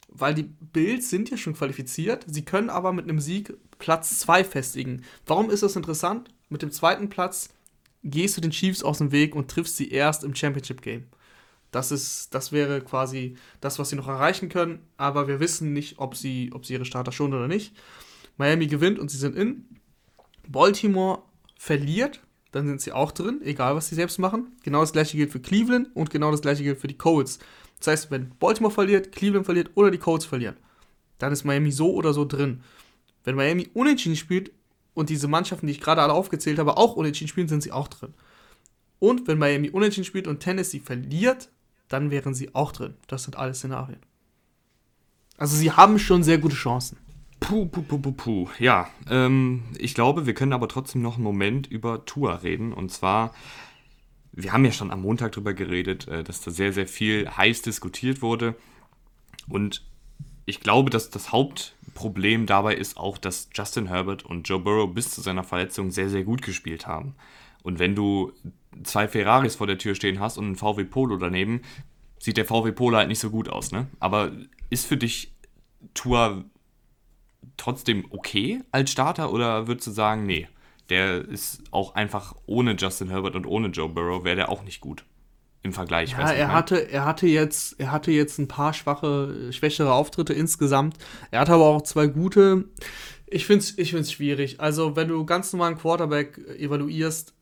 Weil 0.10 0.36
die 0.36 0.44
Bills 0.44 1.10
sind 1.10 1.30
ja 1.32 1.38
schon 1.38 1.56
qualifiziert. 1.56 2.26
Sie 2.28 2.44
können 2.44 2.70
aber 2.70 2.94
mit 2.94 3.06
einem 3.06 3.20
Sieg 3.20 3.54
Platz 3.80 4.20
2 4.20 4.44
festigen. 4.44 5.04
Warum 5.26 5.50
ist 5.50 5.64
das 5.64 5.76
interessant? 5.76 6.30
Mit 6.50 6.62
dem 6.62 6.72
zweiten 6.72 7.10
Platz 7.10 7.50
gehst 8.04 8.36
du 8.36 8.42
den 8.42 8.52
Chiefs 8.52 8.84
aus 8.84 8.98
dem 8.98 9.12
Weg 9.12 9.36
und 9.36 9.50
triffst 9.50 9.78
sie 9.78 9.90
erst 9.90 10.24
im 10.24 10.36
Championship 10.36 10.82
Game. 10.82 11.06
Das 11.72 11.92
ist, 11.92 12.34
das 12.34 12.52
wäre 12.52 12.82
quasi 12.82 13.38
das, 13.62 13.78
was 13.78 13.90
sie 13.90 13.96
noch 13.96 14.08
erreichen 14.08 14.50
können, 14.50 14.80
aber 14.98 15.28
wir 15.28 15.40
wissen 15.40 15.72
nicht, 15.72 16.00
ob 16.00 16.16
sie, 16.16 16.50
ob 16.54 16.66
sie 16.66 16.74
ihre 16.74 16.86
Starter 16.86 17.12
schon 17.12 17.34
oder 17.34 17.48
nicht. 17.48 17.76
Miami 18.40 18.66
gewinnt 18.66 18.98
und 18.98 19.12
sie 19.12 19.18
sind 19.18 19.36
in. 19.36 19.66
Baltimore 20.48 21.22
verliert, 21.60 22.22
dann 22.52 22.66
sind 22.66 22.82
sie 22.82 22.92
auch 22.92 23.12
drin, 23.12 23.42
egal 23.44 23.76
was 23.76 23.90
sie 23.90 23.96
selbst 23.96 24.18
machen. 24.18 24.58
Genau 24.64 24.80
das 24.80 24.94
gleiche 24.94 25.18
gilt 25.18 25.32
für 25.32 25.40
Cleveland 25.40 25.96
und 25.96 26.10
genau 26.10 26.32
das 26.32 26.42
gleiche 26.42 26.64
gilt 26.64 26.80
für 26.80 26.88
die 26.88 26.98
Colts. 26.98 27.38
Das 27.78 27.88
heißt, 27.88 28.12
wenn 28.12 28.30
Baltimore 28.40 28.74
verliert, 28.74 29.12
Cleveland 29.12 29.46
verliert 29.46 29.70
oder 29.76 29.92
die 29.92 30.00
Colts 30.00 30.26
verlieren, 30.26 30.58
dann 31.20 31.32
ist 31.32 31.44
Miami 31.44 31.72
so 31.72 31.94
oder 31.94 32.14
so 32.14 32.26
drin. 32.26 32.64
Wenn 33.24 33.36
Miami 33.36 33.70
unentschieden 33.74 34.16
spielt, 34.16 34.52
und 34.96 35.10
diese 35.10 35.28
Mannschaften, 35.28 35.68
die 35.68 35.72
ich 35.72 35.82
gerade 35.82 36.02
alle 36.02 36.14
aufgezählt 36.14 36.60
habe, 36.60 36.76
auch 36.76 36.96
unentschieden 36.96 37.30
spielen, 37.30 37.48
sind 37.48 37.64
sie 37.64 37.72
auch 37.72 37.88
drin. 37.88 38.14
Und 39.00 39.28
wenn 39.28 39.38
Miami 39.38 39.70
unentschieden 39.70 40.06
spielt 40.06 40.28
und 40.28 40.42
Tennessee 40.42 40.82
verliert, 40.82 41.50
dann 41.88 42.12
wären 42.12 42.34
sie 42.34 42.54
auch 42.54 42.74
drin. 42.74 42.96
Das 43.08 43.24
sind 43.24 43.38
alle 43.38 43.54
Szenarien. 43.54 44.00
Also 45.38 45.56
sie 45.56 45.72
haben 45.72 46.00
schon 46.00 46.24
sehr 46.24 46.38
gute 46.38 46.56
Chancen. 46.56 46.98
Puh, 47.40 47.66
puh, 47.66 47.82
puh, 47.82 48.00
puh, 48.00 48.12
puh. 48.12 48.48
Ja, 48.60 48.90
ähm, 49.10 49.64
ich 49.78 49.94
glaube, 49.94 50.26
wir 50.26 50.34
können 50.34 50.54
aber 50.54 50.68
trotzdem 50.68 51.02
noch 51.02 51.16
einen 51.16 51.24
Moment 51.24 51.68
über 51.68 52.06
Tour 52.06 52.44
reden. 52.44 52.74
Und 52.74 52.92
zwar, 52.92 53.34
wir 54.32 54.54
haben 54.54 54.66
ja 54.66 54.72
schon 54.72 54.92
am 54.92 55.02
Montag 55.02 55.32
darüber 55.32 55.54
geredet, 55.54 56.08
äh, 56.08 56.24
dass 56.24 56.42
da 56.42 56.52
sehr, 56.52 56.74
sehr 56.74 56.88
viel 56.88 57.30
heiß 57.30 57.62
diskutiert 57.62 58.22
wurde. 58.22 58.56
Und 59.48 59.84
ich 60.46 60.60
glaube, 60.60 60.90
dass 60.90 61.10
das 61.10 61.32
Hauptproblem 61.32 62.46
dabei 62.46 62.76
ist 62.76 62.98
auch, 62.98 63.18
dass 63.18 63.50
Justin 63.54 63.88
Herbert 63.88 64.26
und 64.26 64.48
Joe 64.48 64.60
Burrow 64.60 64.94
bis 64.94 65.12
zu 65.12 65.22
seiner 65.22 65.44
Verletzung 65.44 65.92
sehr, 65.92 66.10
sehr 66.10 66.24
gut 66.24 66.42
gespielt 66.42 66.88
haben. 66.88 67.16
Und 67.64 67.80
wenn 67.80 67.96
du 67.96 68.32
zwei 68.84 69.08
Ferraris 69.08 69.56
vor 69.56 69.68
der 69.68 69.78
Tür 69.78 69.96
stehen 69.96 70.20
hast 70.20 70.38
und 70.38 70.46
einen 70.46 70.56
VW 70.56 70.86
Polo 70.86 71.18
daneben, 71.18 71.62
sieht 72.20 72.38
der 72.38 72.46
VW 72.46 72.72
Polo 72.72 72.98
halt 72.98 73.08
nicht 73.08 73.20
so 73.20 73.30
gut 73.30 73.50
aus, 73.50 73.72
ne? 73.72 73.88
Aber 74.00 74.32
ist 74.70 74.86
für 74.86 74.98
dich 74.98 75.32
Tour 75.94 76.46
trotzdem 77.58 78.06
okay 78.10 78.62
als 78.72 78.92
Starter 78.92 79.32
oder 79.32 79.68
würdest 79.68 79.88
du 79.88 79.92
sagen, 79.92 80.26
nee, 80.26 80.48
der 80.90 81.28
ist 81.28 81.62
auch 81.72 81.96
einfach 81.96 82.36
ohne 82.46 82.76
Justin 82.76 83.10
Herbert 83.10 83.36
und 83.36 83.46
ohne 83.46 83.68
Joe 83.68 83.90
Burrow 83.90 84.24
wäre 84.24 84.36
der 84.36 84.50
auch 84.50 84.64
nicht 84.64 84.82
gut 84.82 85.04
im 85.62 85.74
Vergleich. 85.74 86.12
Ja, 86.12 86.32
er 86.32 86.54
hatte, 86.54 86.90
er 86.90 87.06
hatte 87.06 87.28
jetzt, 87.28 87.80
er 87.80 87.92
hatte 87.92 88.12
jetzt 88.12 88.40
ein 88.40 88.48
paar 88.48 88.74
schwache, 88.74 89.52
schwächere 89.52 89.92
Auftritte 89.92 90.34
insgesamt. 90.34 90.98
Er 91.32 91.42
hatte 91.42 91.54
aber 91.54 91.66
auch 91.66 91.82
zwei 91.82 92.08
gute. 92.08 92.66
Ich 93.28 93.46
finde 93.46 93.64
es 93.64 93.78
ich 93.78 93.92
find's 93.92 94.12
schwierig. 94.12 94.62
Also, 94.62 94.96
wenn 94.96 95.10
du 95.10 95.26
ganz 95.26 95.52
normalen 95.52 95.78
Quarterback 95.78 96.38
evaluierst, 96.58 97.34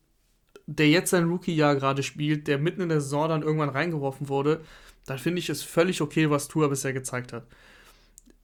der 0.66 0.88
jetzt 0.88 1.10
sein 1.10 1.28
Rookie-Jahr 1.28 1.76
gerade 1.76 2.02
spielt, 2.02 2.48
der 2.48 2.58
mitten 2.58 2.82
in 2.82 2.88
der 2.88 3.00
Saison 3.00 3.28
dann 3.28 3.42
irgendwann 3.42 3.70
reingeworfen 3.70 4.28
wurde, 4.28 4.60
dann 5.06 5.18
finde 5.18 5.38
ich 5.38 5.48
es 5.48 5.62
völlig 5.62 6.02
okay, 6.02 6.28
was 6.28 6.48
Tour 6.48 6.68
bisher 6.68 6.92
gezeigt 6.92 7.32
hat. 7.32 7.46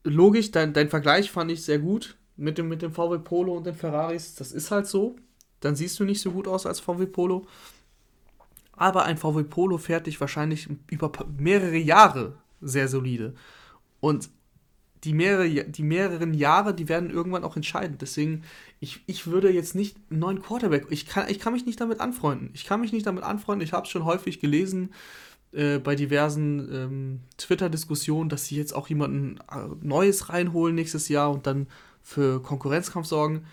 Logisch, 0.05 0.51
dein, 0.51 0.71
dein 0.73 0.89
Vergleich 0.89 1.31
fand 1.31 1.51
ich 1.51 1.63
sehr 1.63 1.79
gut 1.79 2.15
mit 2.37 2.59
dem, 2.59 2.67
mit 2.67 2.83
dem 2.83 2.91
VW 2.91 3.17
Polo 3.17 3.57
und 3.57 3.65
den 3.65 3.73
Ferraris. 3.73 4.35
Das 4.35 4.51
ist 4.51 4.69
halt 4.69 4.85
so. 4.85 5.15
Dann 5.61 5.75
siehst 5.75 5.99
du 5.99 6.03
nicht 6.03 6.21
so 6.21 6.31
gut 6.31 6.47
aus 6.47 6.67
als 6.67 6.79
VW 6.79 7.07
Polo. 7.07 7.47
Aber 8.73 9.05
ein 9.05 9.17
VW 9.17 9.43
Polo 9.43 9.79
fährt 9.79 10.05
dich 10.05 10.21
wahrscheinlich 10.21 10.69
über 10.91 11.11
mehrere 11.37 11.77
Jahre 11.77 12.37
sehr 12.61 12.87
solide. 12.87 13.33
Und 13.99 14.29
die, 15.03 15.13
mehrere, 15.13 15.49
die 15.49 15.83
mehreren 15.83 16.35
Jahre, 16.35 16.75
die 16.75 16.87
werden 16.87 17.09
irgendwann 17.09 17.43
auch 17.43 17.55
entscheidend. 17.55 18.03
Deswegen, 18.03 18.43
ich, 18.79 19.03
ich 19.07 19.25
würde 19.25 19.51
jetzt 19.51 19.73
nicht 19.73 19.97
einen 20.11 20.19
neuen 20.19 20.41
Quarterback, 20.41 20.85
ich 20.91 21.07
kann, 21.07 21.29
ich 21.29 21.39
kann 21.39 21.53
mich 21.53 21.65
nicht 21.65 21.81
damit 21.81 21.99
anfreunden. 21.99 22.51
Ich 22.53 22.65
kann 22.65 22.81
mich 22.81 22.91
nicht 22.91 23.07
damit 23.07 23.23
anfreunden. 23.23 23.65
Ich 23.65 23.73
habe 23.73 23.85
es 23.85 23.91
schon 23.91 24.05
häufig 24.05 24.39
gelesen 24.39 24.93
äh, 25.55 25.79
bei 25.79 25.95
diversen 25.95 26.69
ähm, 26.73 27.19
Twitter-Diskussionen, 27.37 28.29
dass 28.29 28.45
sie 28.45 28.57
jetzt 28.57 28.73
auch 28.73 28.89
jemanden 28.89 29.39
äh, 29.51 29.67
Neues 29.81 30.29
reinholen 30.29 30.75
nächstes 30.75 31.07
Jahr 31.07 31.31
und 31.31 31.47
dann 31.47 31.67
für 32.03 32.41
Konkurrenzkampf 32.41 33.07
sorgen. 33.07 33.45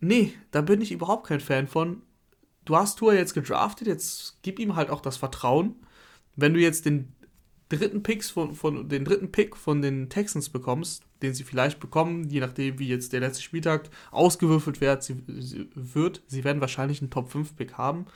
Nee, 0.00 0.32
da 0.50 0.60
bin 0.60 0.80
ich 0.80 0.92
überhaupt 0.92 1.26
kein 1.26 1.40
Fan 1.40 1.66
von. 1.66 2.02
Du 2.64 2.76
hast 2.76 2.98
Tour 2.98 3.14
jetzt 3.14 3.34
gedraftet, 3.34 3.88
jetzt 3.88 4.38
gib 4.42 4.58
ihm 4.58 4.76
halt 4.76 4.90
auch 4.90 5.00
das 5.00 5.16
Vertrauen. 5.16 5.76
Wenn 6.36 6.54
du 6.54 6.60
jetzt 6.60 6.86
den 6.86 7.12
dritten 7.68 8.02
Picks 8.02 8.30
von, 8.30 8.54
von 8.54 8.88
den 8.88 9.04
dritten 9.04 9.32
Pick 9.32 9.56
von 9.56 9.82
den 9.82 10.08
Texans 10.08 10.50
bekommst, 10.50 11.02
den 11.22 11.34
sie 11.34 11.44
vielleicht 11.44 11.80
bekommen, 11.80 12.28
je 12.28 12.40
nachdem 12.40 12.78
wie 12.78 12.88
jetzt 12.88 13.12
der 13.12 13.20
letzte 13.20 13.42
Spieltag 13.42 13.90
ausgewürfelt 14.10 14.80
wird, 14.80 15.02
sie, 15.02 15.22
sie 15.38 15.68
wird, 15.74 16.22
sie 16.26 16.44
werden 16.44 16.60
wahrscheinlich 16.60 17.00
einen 17.00 17.10
Top 17.10 17.30
5 17.30 17.56
Pick 17.56 17.74
haben. 17.74 18.06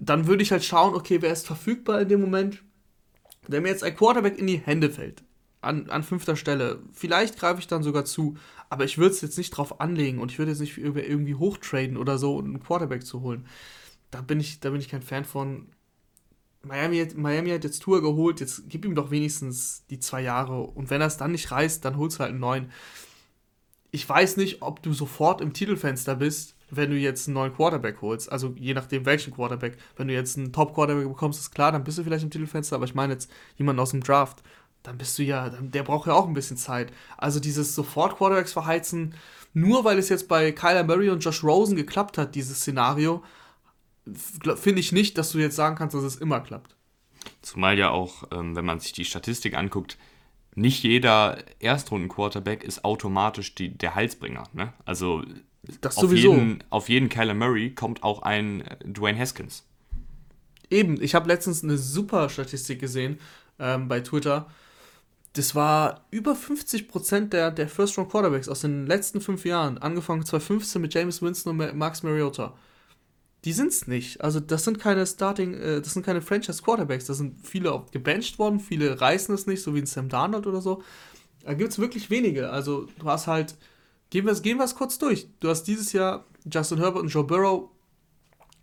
Dann 0.00 0.26
würde 0.26 0.42
ich 0.42 0.50
halt 0.50 0.64
schauen, 0.64 0.94
okay, 0.94 1.20
wer 1.20 1.32
ist 1.32 1.46
verfügbar 1.46 2.00
in 2.00 2.08
dem 2.08 2.20
Moment. 2.20 2.62
Wenn 3.46 3.62
mir 3.62 3.68
jetzt 3.68 3.84
ein 3.84 3.96
Quarterback 3.96 4.38
in 4.38 4.46
die 4.46 4.58
Hände 4.58 4.90
fällt, 4.90 5.22
an, 5.60 5.90
an 5.90 6.02
fünfter 6.02 6.36
Stelle, 6.36 6.82
vielleicht 6.92 7.38
greife 7.38 7.60
ich 7.60 7.66
dann 7.66 7.82
sogar 7.82 8.04
zu, 8.04 8.36
aber 8.70 8.84
ich 8.84 8.98
würde 8.98 9.14
es 9.14 9.20
jetzt 9.20 9.36
nicht 9.36 9.50
drauf 9.50 9.80
anlegen 9.80 10.18
und 10.18 10.32
ich 10.32 10.38
würde 10.38 10.52
jetzt 10.52 10.60
nicht 10.60 10.78
irgendwie 10.78 11.34
hochtraden 11.34 11.96
oder 11.96 12.18
so, 12.18 12.38
um 12.38 12.44
einen 12.46 12.62
Quarterback 12.62 13.04
zu 13.04 13.20
holen. 13.20 13.46
Da 14.10 14.22
bin 14.22 14.40
ich, 14.40 14.60
da 14.60 14.70
bin 14.70 14.80
ich 14.80 14.88
kein 14.88 15.02
Fan 15.02 15.24
von 15.24 15.68
Miami, 16.62 17.06
Miami 17.14 17.50
hat 17.50 17.64
jetzt 17.64 17.82
Tour 17.82 18.02
geholt, 18.02 18.40
jetzt 18.40 18.64
gib 18.68 18.84
ihm 18.84 18.94
doch 18.94 19.10
wenigstens 19.10 19.84
die 19.88 19.98
zwei 19.98 20.22
Jahre. 20.22 20.60
Und 20.62 20.90
wenn 20.90 21.00
er 21.00 21.06
es 21.06 21.16
dann 21.16 21.32
nicht 21.32 21.50
reißt, 21.50 21.84
dann 21.84 21.96
holst 21.96 22.18
du 22.18 22.20
halt 22.20 22.30
einen 22.30 22.40
neuen. 22.40 22.70
Ich 23.90 24.08
weiß 24.08 24.36
nicht, 24.36 24.62
ob 24.62 24.82
du 24.82 24.92
sofort 24.92 25.40
im 25.40 25.52
Titelfenster 25.52 26.16
bist, 26.16 26.54
wenn 26.70 26.90
du 26.90 26.96
jetzt 26.96 27.28
einen 27.28 27.34
neuen 27.34 27.54
Quarterback 27.54 28.00
holst. 28.00 28.30
Also 28.30 28.54
je 28.56 28.74
nachdem, 28.74 29.06
welchen 29.06 29.34
Quarterback. 29.34 29.76
Wenn 29.96 30.08
du 30.08 30.14
jetzt 30.14 30.38
einen 30.38 30.52
Top-Quarterback 30.52 31.08
bekommst, 31.08 31.40
ist 31.40 31.52
klar, 31.52 31.72
dann 31.72 31.84
bist 31.84 31.98
du 31.98 32.04
vielleicht 32.04 32.24
im 32.24 32.30
Titelfenster. 32.30 32.76
Aber 32.76 32.84
ich 32.84 32.94
meine 32.94 33.12
jetzt 33.12 33.30
jemanden 33.56 33.80
aus 33.80 33.90
dem 33.90 34.02
Draft. 34.02 34.42
Dann 34.82 34.96
bist 34.96 35.18
du 35.18 35.22
ja, 35.22 35.50
der 35.50 35.82
braucht 35.82 36.06
ja 36.06 36.14
auch 36.14 36.26
ein 36.26 36.34
bisschen 36.34 36.56
Zeit. 36.56 36.92
Also 37.18 37.38
dieses 37.38 37.74
sofort 37.74 38.16
Quarterbacks 38.16 38.52
verheizen, 38.52 39.14
nur 39.52 39.84
weil 39.84 39.98
es 39.98 40.08
jetzt 40.08 40.28
bei 40.28 40.52
Kyler 40.52 40.84
Murray 40.84 41.10
und 41.10 41.24
Josh 41.24 41.44
Rosen 41.44 41.76
geklappt 41.76 42.16
hat, 42.16 42.34
dieses 42.34 42.60
Szenario, 42.60 43.22
finde 44.56 44.80
ich 44.80 44.92
nicht, 44.92 45.18
dass 45.18 45.32
du 45.32 45.38
jetzt 45.38 45.56
sagen 45.56 45.76
kannst, 45.76 45.94
dass 45.94 46.04
es 46.04 46.16
immer 46.16 46.40
klappt. 46.40 46.76
Zumal 47.42 47.78
ja 47.78 47.90
auch, 47.90 48.24
ähm, 48.32 48.56
wenn 48.56 48.64
man 48.64 48.80
sich 48.80 48.92
die 48.92 49.04
Statistik 49.04 49.54
anguckt, 49.54 49.98
nicht 50.54 50.82
jeder 50.82 51.38
Erstrunden-Quarterback 51.60 52.64
ist 52.64 52.84
automatisch 52.84 53.54
die, 53.54 53.76
der 53.76 53.94
Halsbringer. 53.94 54.44
Ne? 54.52 54.72
Also 54.84 55.22
das 55.80 55.96
auf, 55.96 56.02
sowieso. 56.02 56.34
Jeden, 56.34 56.64
auf 56.70 56.88
jeden 56.88 57.08
Kyler 57.08 57.34
Murray 57.34 57.74
kommt 57.74 58.02
auch 58.02 58.22
ein 58.22 58.62
äh, 58.62 58.76
Dwayne 58.84 59.18
Haskins. 59.18 59.64
Eben, 60.70 61.00
ich 61.02 61.14
habe 61.14 61.28
letztens 61.28 61.64
eine 61.64 61.76
super 61.76 62.28
Statistik 62.28 62.80
gesehen 62.80 63.18
ähm, 63.58 63.88
bei 63.88 64.00
Twitter. 64.00 64.48
Das 65.32 65.54
war 65.54 66.04
über 66.10 66.32
50% 66.32 67.28
der, 67.28 67.50
der 67.50 67.68
First-Round-Quarterbacks 67.68 68.48
aus 68.48 68.60
den 68.60 68.86
letzten 68.86 69.20
fünf 69.20 69.44
Jahren, 69.44 69.78
angefangen 69.78 70.24
2015 70.24 70.80
mit 70.80 70.92
James 70.94 71.22
Winston 71.22 71.60
und 71.60 71.76
Max 71.76 72.02
Mariota 72.02 72.54
die 73.44 73.52
sind 73.52 73.68
es 73.68 73.86
nicht. 73.86 74.20
Also 74.20 74.38
das 74.40 74.64
sind 74.64 74.78
keine 74.78 75.06
Starting, 75.06 75.54
äh, 75.54 75.80
das 75.80 75.94
sind 75.94 76.04
keine 76.04 76.20
Franchise 76.20 76.62
Quarterbacks. 76.62 77.06
Da 77.06 77.14
sind 77.14 77.46
viele 77.46 77.72
auch 77.72 77.90
gebencht 77.90 78.38
worden, 78.38 78.60
viele 78.60 79.00
reißen 79.00 79.34
es 79.34 79.46
nicht, 79.46 79.62
so 79.62 79.74
wie 79.74 79.80
ein 79.80 79.86
Sam 79.86 80.08
Darnold 80.08 80.46
oder 80.46 80.60
so. 80.60 80.82
Da 81.44 81.54
gibt 81.54 81.70
es 81.70 81.78
wirklich 81.78 82.10
wenige. 82.10 82.50
Also 82.50 82.86
du 82.98 83.06
hast 83.06 83.26
halt, 83.26 83.54
gehen 84.10 84.26
wir, 84.26 84.34
gehen 84.34 84.60
es 84.60 84.74
kurz 84.74 84.98
durch. 84.98 85.28
Du 85.40 85.48
hast 85.48 85.64
dieses 85.64 85.92
Jahr 85.92 86.26
Justin 86.50 86.78
Herbert 86.78 87.02
und 87.02 87.08
Joe 87.08 87.24
Burrow. 87.24 87.70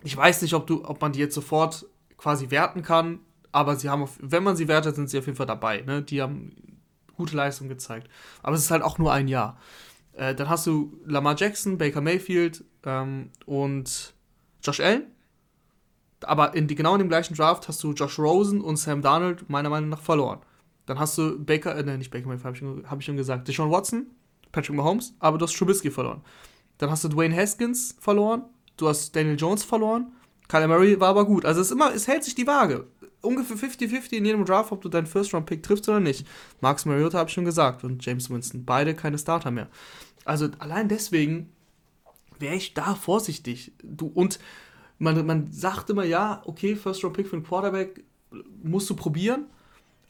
Ich 0.03 0.15
weiß 0.15 0.41
nicht, 0.41 0.53
ob, 0.53 0.67
du, 0.67 0.85
ob 0.85 1.01
man 1.01 1.13
die 1.13 1.19
jetzt 1.19 1.35
sofort 1.35 1.85
quasi 2.17 2.49
werten 2.51 2.83
kann, 2.83 3.19
aber 3.51 3.75
sie 3.75 3.89
haben, 3.89 4.03
auf, 4.03 4.17
wenn 4.21 4.43
man 4.43 4.55
sie 4.55 4.67
wertet, 4.67 4.95
sind 4.95 5.09
sie 5.09 5.17
auf 5.17 5.25
jeden 5.25 5.37
Fall 5.37 5.47
dabei. 5.47 5.81
Ne? 5.81 6.03
Die 6.03 6.21
haben 6.21 6.55
gute 7.15 7.35
Leistung 7.35 7.67
gezeigt. 7.67 8.09
Aber 8.43 8.55
es 8.55 8.63
ist 8.63 8.71
halt 8.71 8.83
auch 8.83 8.97
nur 8.97 9.11
ein 9.11 9.27
Jahr. 9.27 9.57
Äh, 10.13 10.35
dann 10.35 10.49
hast 10.49 10.67
du 10.67 10.99
Lamar 11.05 11.35
Jackson, 11.37 11.77
Baker 11.77 12.01
Mayfield 12.01 12.63
ähm, 12.85 13.31
und 13.45 14.13
Josh 14.63 14.79
Allen. 14.79 15.07
Aber 16.21 16.55
in 16.55 16.67
die, 16.67 16.75
genau 16.75 16.93
in 16.93 16.99
dem 16.99 17.09
gleichen 17.09 17.35
Draft 17.35 17.67
hast 17.67 17.83
du 17.83 17.93
Josh 17.93 18.17
Rosen 18.17 18.61
und 18.61 18.77
Sam 18.77 19.01
Darnold 19.01 19.49
meiner 19.49 19.69
Meinung 19.69 19.89
nach 19.89 20.01
verloren. 20.01 20.39
Dann 20.87 20.99
hast 20.99 21.17
du 21.17 21.43
Baker, 21.43 21.75
äh, 21.75 21.83
nein, 21.83 21.99
nicht 21.99 22.11
Baker, 22.11 22.29
habe 22.29 22.55
ich, 22.55 22.89
hab 22.89 22.99
ich 22.99 23.05
schon 23.05 23.17
gesagt, 23.17 23.47
Deshaun 23.47 23.71
Watson, 23.71 24.07
Patrick 24.57 24.75
Mahomes, 24.75 25.13
aber 25.19 25.37
du 25.37 25.45
hast 25.45 25.55
Trubisky 25.55 25.91
verloren. 25.91 26.21
Dann 26.79 26.89
hast 26.89 27.03
du 27.03 27.09
Dwayne 27.09 27.35
Haskins 27.35 27.95
verloren, 27.99 28.43
du 28.75 28.87
hast 28.87 29.15
Daniel 29.15 29.37
Jones 29.37 29.63
verloren, 29.63 30.11
Kyler 30.47 30.67
Murray 30.67 30.99
war 30.99 31.09
aber 31.09 31.25
gut. 31.25 31.45
Also 31.45 31.61
es, 31.61 31.69
immer, 31.69 31.93
es 31.93 32.07
hält 32.07 32.23
sich 32.23 32.33
die 32.33 32.47
Waage. 32.47 32.87
Ungefähr 33.21 33.57
50-50 33.57 34.13
in 34.13 34.25
jedem 34.25 34.45
Draft, 34.45 34.71
ob 34.71 34.81
du 34.81 34.89
deinen 34.89 35.05
First-Round-Pick 35.05 35.61
triffst 35.61 35.87
oder 35.89 35.99
nicht. 35.99 36.25
Max 36.61 36.85
Mariota 36.85 37.19
habe 37.19 37.29
ich 37.29 37.33
schon 37.33 37.45
gesagt 37.45 37.83
und 37.83 38.03
James 38.03 38.29
Winston. 38.29 38.65
Beide 38.65 38.95
keine 38.95 39.17
Starter 39.17 39.51
mehr. 39.51 39.67
Also 40.25 40.47
allein 40.59 40.87
deswegen 40.87 41.51
wäre 42.39 42.55
ich 42.55 42.73
da 42.73 42.95
vorsichtig. 42.95 43.73
Du, 43.83 44.07
und 44.07 44.39
man, 44.97 45.23
man 45.25 45.51
sagt 45.51 45.89
immer, 45.89 46.05
ja, 46.05 46.41
okay, 46.45 46.75
First 46.75 47.03
Round 47.03 47.15
Pick 47.15 47.27
für 47.27 47.35
einen 47.35 47.45
Quarterback 47.45 48.03
musst 48.63 48.89
du 48.89 48.95
probieren. 48.95 49.45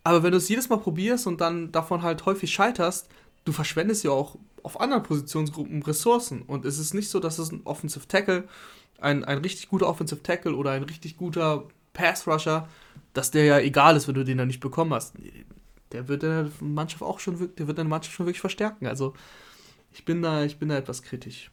Aber 0.04 0.24
wenn 0.24 0.32
du 0.32 0.38
es 0.38 0.48
jedes 0.48 0.70
Mal 0.70 0.78
probierst 0.78 1.28
und 1.28 1.42
dann 1.42 1.72
davon 1.72 2.02
halt 2.02 2.26
häufig 2.26 2.52
scheiterst, 2.52 3.10
du 3.48 3.54
verschwendest 3.54 4.04
ja 4.04 4.12
auch 4.12 4.38
auf 4.64 4.80
anderen 4.80 5.04
Positionsgruppen 5.04 5.82
Ressourcen. 5.82 6.42
Und 6.42 6.66
es 6.66 6.78
ist 6.78 6.94
nicht 6.94 7.10
so, 7.10 7.20
dass 7.20 7.40
es 7.40 7.52
ein 7.52 7.62
Offensive 7.64 8.08
Tackle, 8.08 8.48
ein, 9.00 9.24
ein 9.24 9.38
richtig 9.40 9.70
guter 9.70 9.88
Offensive 9.88 10.22
Tackle 10.22 10.56
oder 10.56 10.72
ein 10.72 10.84
richtig 10.84 11.18
guter 11.18 11.64
Pass 11.94 12.28
Rusher, 12.28 12.68
dass 13.14 13.32
der 13.32 13.46
ja 13.46 13.60
egal 13.60 13.96
ist, 13.96 14.08
wenn 14.08 14.16
du 14.16 14.26
den 14.26 14.38
dann 14.38 14.48
nicht 14.48 14.60
bekommen 14.60 14.94
hast. 14.94 15.14
Der 15.94 16.08
wird 16.10 16.24
deine 16.24 16.52
Mannschaft 16.60 17.02
auch 17.02 17.20
schon, 17.20 17.50
der 17.58 17.68
wird 17.68 17.78
deine 17.78 17.90
Mannschaft 17.90 18.16
schon 18.16 18.26
wirklich 18.26 18.42
verstärken. 18.42 18.88
Also 18.88 19.14
ich 19.94 20.04
bin 20.04 20.22
da, 20.22 20.44
ich 20.44 20.58
bin 20.58 20.70
da 20.70 20.78
etwas 20.78 21.02
kritisch 21.02 21.50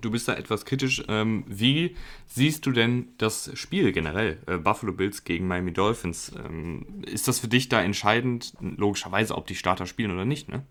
du 0.00 0.10
bist 0.10 0.28
da 0.28 0.34
etwas 0.34 0.64
kritisch. 0.64 1.02
Ähm, 1.08 1.44
wie 1.46 1.96
siehst 2.26 2.66
du 2.66 2.72
denn 2.72 3.08
das 3.18 3.50
Spiel 3.54 3.92
generell? 3.92 4.38
Äh, 4.46 4.58
Buffalo 4.58 4.92
Bills 4.92 5.24
gegen 5.24 5.46
Miami 5.46 5.72
Dolphins. 5.72 6.32
Ähm, 6.36 7.02
ist 7.06 7.28
das 7.28 7.40
für 7.40 7.48
dich 7.48 7.68
da 7.68 7.82
entscheidend, 7.82 8.54
logischerweise, 8.60 9.36
ob 9.36 9.46
die 9.46 9.54
Starter 9.54 9.86
spielen 9.86 10.10
oder 10.10 10.24
nicht, 10.24 10.48
ne? 10.48 10.64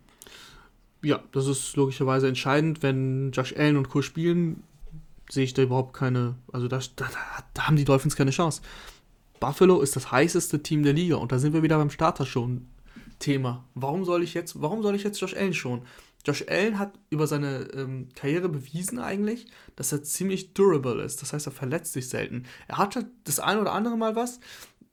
Ja, 1.02 1.22
das 1.34 1.48
ist 1.48 1.76
logischerweise 1.76 2.28
entscheidend. 2.28 2.82
Wenn 2.82 3.32
Josh 3.32 3.54
Allen 3.58 3.76
und 3.76 3.90
Co. 3.90 4.02
spielen, 4.02 4.64
sehe 5.30 5.44
ich 5.44 5.54
da 5.54 5.62
überhaupt 5.62 5.94
keine. 5.94 6.36
Also 6.52 6.68
da, 6.68 6.80
da, 6.96 7.06
da 7.54 7.68
haben 7.68 7.76
die 7.76 7.86
Dolphins 7.86 8.16
keine 8.16 8.32
Chance. 8.32 8.62
Buffalo 9.40 9.82
ist 9.82 9.98
das 9.98 10.12
heißeste 10.12 10.64
Team 10.64 10.84
der 10.84 10.94
Liga 10.94 11.18
und 11.18 11.34
da 11.34 11.40
sind 11.40 11.54
wir 11.54 11.64
wieder 11.64 11.78
beim 11.78 11.90
Starter 11.90 12.26
schon 12.26 12.68
Thema. 13.20 13.66
Warum 13.76 14.06
soll 14.06 14.24
ich 14.24 14.34
jetzt, 14.34 14.62
warum 14.62 14.82
soll 14.82 14.96
ich 14.96 15.04
jetzt 15.04 15.20
Josh 15.20 15.36
Allen 15.36 15.54
schon? 15.54 15.82
Josh 16.26 16.46
Allen 16.48 16.80
hat 16.80 16.94
über 17.10 17.28
seine 17.28 17.64
ähm, 17.74 18.10
Karriere 18.16 18.50
bewiesen 18.50 19.00
eigentlich, 19.00 19.48
dass 19.76 19.92
er 19.92 20.04
ziemlich 20.04 20.54
durable 20.54 21.02
ist. 21.04 21.22
Das 21.22 21.34
heißt, 21.34 21.48
er 21.48 21.52
verletzt 21.52 21.94
sich 21.94 22.08
selten. 22.10 22.46
Er 22.68 22.78
hatte 22.78 23.10
das 23.26 23.40
eine 23.40 23.62
oder 23.62 23.74
andere 23.74 23.98
Mal 23.98 24.16
was, 24.16 24.40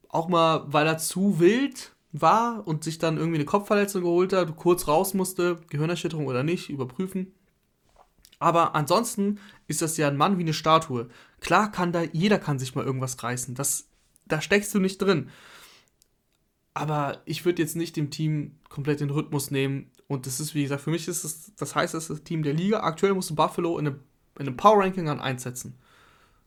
auch 0.08 0.28
mal, 0.28 0.64
weil 0.66 0.86
er 0.86 0.98
zu 0.98 1.38
wild 1.38 1.92
war 2.12 2.66
und 2.66 2.82
sich 2.82 2.98
dann 2.98 3.16
irgendwie 3.16 3.36
eine 3.36 3.44
Kopfverletzung 3.44 4.02
geholt 4.02 4.32
hat, 4.32 4.56
kurz 4.56 4.88
raus 4.88 5.14
musste, 5.14 5.60
Gehirnerschütterung 5.70 6.26
oder 6.26 6.42
nicht, 6.42 6.68
überprüfen. 6.68 7.32
Aber 8.40 8.74
ansonsten 8.74 9.38
ist 9.68 9.82
das 9.82 9.96
ja 9.96 10.08
ein 10.08 10.16
Mann 10.16 10.38
wie 10.38 10.42
eine 10.42 10.54
Statue. 10.54 11.08
Klar 11.40 11.70
kann 11.70 11.92
da, 11.92 12.02
jeder 12.02 12.38
kann 12.38 12.58
sich 12.58 12.74
mal 12.74 12.84
irgendwas 12.84 13.22
reißen. 13.22 13.54
Das, 13.54 13.88
da 14.26 14.40
steckst 14.40 14.74
du 14.74 14.80
nicht 14.80 15.00
drin. 15.00 15.28
Aber 16.72 17.20
ich 17.26 17.44
würde 17.44 17.62
jetzt 17.62 17.76
nicht 17.76 17.96
dem 17.96 18.10
Team 18.10 18.56
komplett 18.68 19.00
den 19.00 19.10
Rhythmus 19.10 19.50
nehmen. 19.50 19.90
Und 20.10 20.26
das 20.26 20.40
ist, 20.40 20.56
wie 20.56 20.64
gesagt, 20.64 20.82
für 20.82 20.90
mich 20.90 21.06
ist 21.06 21.22
es 21.22 21.54
das 21.54 21.76
heißeste 21.76 22.24
Team 22.24 22.42
der 22.42 22.52
Liga. 22.52 22.80
Aktuell 22.80 23.14
musst 23.14 23.30
du 23.30 23.36
Buffalo 23.36 23.78
in 23.78 23.86
einem, 23.86 24.00
in 24.40 24.48
einem 24.48 24.56
Power 24.56 24.82
Ranking 24.82 25.08
an 25.08 25.20
einsetzen. 25.20 25.78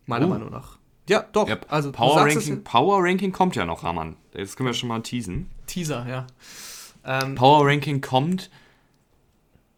Meiner 0.05 0.25
uh. 0.25 0.31
Meinung 0.31 0.49
nach. 0.49 0.79
Ja, 1.07 1.25
doch. 1.31 1.47
Ja, 1.47 1.57
also 1.69 1.93
Power 1.93 2.25
Ranking, 2.25 2.61
Power 2.65 3.01
Ranking 3.01 3.31
kommt 3.31 3.55
ja 3.55 3.65
noch, 3.65 3.85
Raman. 3.85 4.17
Das 4.33 4.57
können 4.57 4.67
wir 4.67 4.73
schon 4.73 4.89
mal 4.89 4.99
teasen. 5.01 5.49
Teaser, 5.65 6.05
ja. 6.09 6.27
Ähm, 7.05 7.35
Power 7.35 7.65
Ranking 7.65 8.01
kommt. 8.01 8.51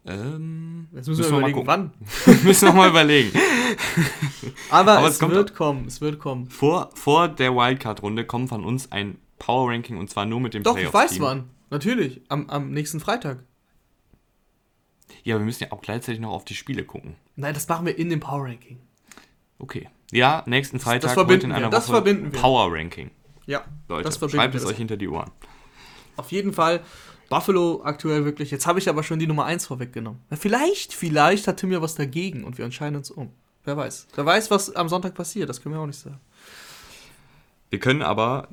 Ähm, 0.04 0.88
Jetzt 0.92 1.08
müssen, 1.08 1.22
wir 1.22 1.38
überlegen, 1.38 1.68
wann. 1.68 1.92
müssen 2.44 2.68
wir 2.68 2.74
mal 2.74 2.90
überlegen. 2.90 3.38
Aber, 4.72 4.98
Aber 4.98 5.08
es, 5.08 5.22
es 5.22 5.30
wird 5.30 5.54
kommen, 5.54 5.86
es 5.86 6.02
wird 6.02 6.18
kommen. 6.18 6.50
Vor, 6.50 6.90
vor 6.96 7.28
der 7.28 7.56
Wildcard-Runde 7.56 8.26
kommt 8.26 8.50
von 8.50 8.66
uns 8.66 8.92
ein 8.92 9.20
Power 9.38 9.70
Ranking 9.70 9.98
und 9.98 10.10
zwar 10.10 10.26
nur 10.26 10.40
mit 10.40 10.56
dem 10.56 10.64
Doch, 10.64 10.76
ich 10.76 10.92
weiß 10.92 11.20
wann. 11.20 11.52
Natürlich. 11.70 12.22
Am, 12.30 12.50
am 12.50 12.72
nächsten 12.72 13.00
Freitag. 13.00 13.44
Ja, 15.26 15.40
wir 15.40 15.44
müssen 15.44 15.64
ja 15.64 15.72
auch 15.72 15.82
gleichzeitig 15.82 16.22
noch 16.22 16.32
auf 16.32 16.46
die 16.46 16.54
Spiele 16.54 16.84
gucken. 16.84 17.16
Nein, 17.36 17.56
das 17.56 17.68
machen 17.68 17.88
wir 17.88 17.98
in 17.98 18.10
dem 18.10 18.20
Power 18.20 18.46
Ranking. 18.46 18.80
Okay. 19.58 19.90
Ja, 20.12 20.44
nächsten 20.46 20.80
Freitag 20.80 21.02
das 21.02 21.14
verbinden 21.14 21.48
in 21.48 21.52
einer 21.52 21.66
wir. 21.66 21.72
Das 21.72 21.88
Woche 21.88 21.96
verbinden 21.96 22.32
wir. 22.32 22.40
Power 22.40 22.72
Ranking. 22.72 23.10
Ja, 23.48 23.66
Leute, 23.90 24.04
das 24.04 24.18
verbinden 24.18 24.40
schreibt 24.40 24.56
es 24.56 24.66
euch 24.66 24.78
hinter 24.78 24.98
die 24.98 25.08
Ohren. 25.08 25.32
Auf 26.16 26.32
jeden 26.32 26.54
Fall 26.54 26.82
Buffalo 27.28 27.82
aktuell 27.84 28.24
wirklich. 28.24 28.52
Jetzt 28.52 28.68
habe 28.68 28.78
ich 28.78 28.88
aber 28.88 29.02
schon 29.02 29.18
die 29.18 29.26
Nummer 29.26 29.46
1 29.46 29.66
vorweggenommen. 29.66 30.22
Vielleicht, 30.32 30.94
vielleicht 30.94 31.48
hat 31.48 31.58
Tim 31.58 31.72
ja 31.72 31.82
was 31.82 31.96
dagegen 31.96 32.44
und 32.44 32.60
wir 32.60 32.66
entscheiden 32.66 32.96
uns 32.96 33.10
um. 33.10 33.32
Wer 33.64 33.78
weiß. 33.78 34.08
Wer 34.14 34.28
weiß, 34.28 34.52
was 34.52 34.76
am 34.76 34.90
Sonntag 34.90 35.16
passiert. 35.16 35.50
Das 35.50 35.60
können 35.60 35.74
wir 35.74 35.82
auch 35.82 35.88
nicht 35.88 36.00
sagen. 36.00 36.20
Wir 37.72 37.80
können 37.80 38.04
aber 38.04 38.48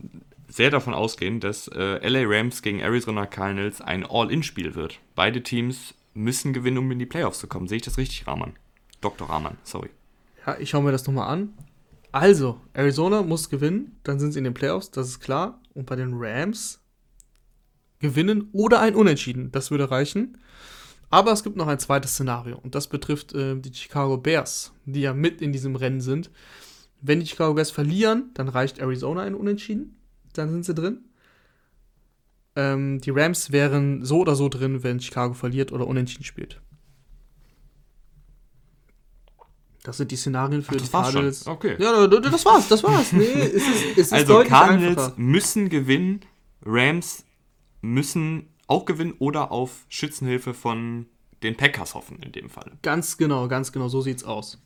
sehr 0.49 0.71
davon 0.71 0.95
ausgehen, 0.95 1.39
dass 1.39 1.69
äh, 1.69 2.09
LA 2.09 2.23
Rams 2.25 2.63
gegen 2.63 2.81
Arizona 2.81 3.27
Cardinals 3.27 3.83
ein 3.83 4.07
All-In-Spiel 4.07 4.75
wird. 4.75 5.01
Beide 5.15 5.43
Teams 5.43 5.95
müssen 6.15 6.53
gewinnen, 6.53 6.79
um 6.79 6.91
in 6.91 6.99
die 6.99 7.07
Playoffs 7.07 7.39
zu 7.39 7.47
kommen. 7.47 7.69
Sehe 7.69 7.77
ich 7.77 7.83
das 7.83 7.99
richtig, 7.99 8.27
Rahman? 8.27 8.55
Dr. 9.01 9.29
Rahman, 9.29 9.57
sorry. 9.65 9.91
Ja, 10.47 10.57
ich 10.59 10.71
schaue 10.71 10.83
mir 10.83 10.93
das 10.93 11.07
nochmal 11.07 11.29
an. 11.29 11.55
Also, 12.13 12.61
Arizona 12.75 13.23
muss 13.23 13.49
gewinnen, 13.49 13.97
dann 14.03 14.19
sind 14.19 14.33
sie 14.33 14.39
in 14.39 14.45
den 14.45 14.55
Playoffs, 14.55 14.91
das 14.91 15.09
ist 15.09 15.21
klar. 15.21 15.61
Und 15.73 15.87
bei 15.87 15.97
den 15.97 16.13
Rams 16.15 16.83
gewinnen 18.03 18.51
oder 18.53 18.81
ein 18.81 18.95
Unentschieden. 18.95 19.51
Das 19.53 19.71
würde 19.71 19.91
reichen. 19.91 20.37
Aber 21.09 21.33
es 21.33 21.43
gibt 21.43 21.57
noch 21.57 21.69
ein 21.69 21.79
zweites 21.79 22.13
Szenario 22.13 22.59
und 22.59 22.75
das 22.75 22.89
betrifft 22.89 23.35
äh, 23.35 23.55
die 23.55 23.73
Chicago 23.73 24.17
Bears, 24.17 24.73
die 24.87 25.03
ja 25.03 25.13
mit 25.13 25.41
in 25.41 25.53
diesem 25.53 25.77
Rennen 25.77 26.01
sind. 26.01 26.31
Wenn 27.01 27.21
die 27.21 27.27
Chicago 27.27 27.55
Bears 27.55 27.71
verlieren, 27.71 28.31
dann 28.35 28.49
reicht 28.49 28.79
Arizona 28.79 29.23
ein 29.23 29.35
Unentschieden. 29.35 29.97
Dann 30.33 30.51
sind 30.51 30.65
sie 30.65 30.75
drin. 30.75 31.05
Ähm, 32.55 33.01
die 33.01 33.11
Rams 33.11 33.51
wären 33.53 34.05
so 34.05 34.21
oder 34.21 34.35
so 34.35 34.49
drin, 34.49 34.83
wenn 34.83 35.01
Chicago 35.01 35.35
verliert 35.35 35.73
oder 35.73 35.87
unentschieden 35.87 36.25
spielt. 36.25 36.61
Das 39.83 39.97
sind 39.97 40.11
die 40.11 40.17
Szenarien 40.17 40.63
für 40.63 40.77
Ach, 40.77 40.81
die 40.81 40.89
Cardinals. 40.89 41.47
Okay. 41.47 41.77
Ja, 41.79 42.07
das 42.07 42.45
war's, 42.45 42.69
das 42.69 42.85
war's. 42.85 43.13
Nee, 43.13 43.25
es 43.25 43.55
ist, 43.55 43.85
es 43.93 43.99
ist 43.99 44.13
also 44.13 44.45
Cardinals 44.45 44.99
einfacher. 44.99 45.15
müssen 45.17 45.69
gewinnen, 45.69 46.21
Rams 46.65 47.25
müssen 47.81 48.49
auch 48.69 48.85
gewinnen 48.85 49.15
oder 49.19 49.51
auf 49.51 49.85
Schützenhilfe 49.89 50.55
von 50.55 51.07
den 51.43 51.57
Packers 51.57 51.95
hoffen 51.95 52.19
in 52.23 52.31
dem 52.31 52.49
Fall. 52.49 52.71
Ganz 52.83 53.17
genau, 53.17 53.49
ganz 53.49 53.73
genau, 53.73 53.89
so 53.89 54.01
sieht's 54.01 54.23
aus. 54.23 54.63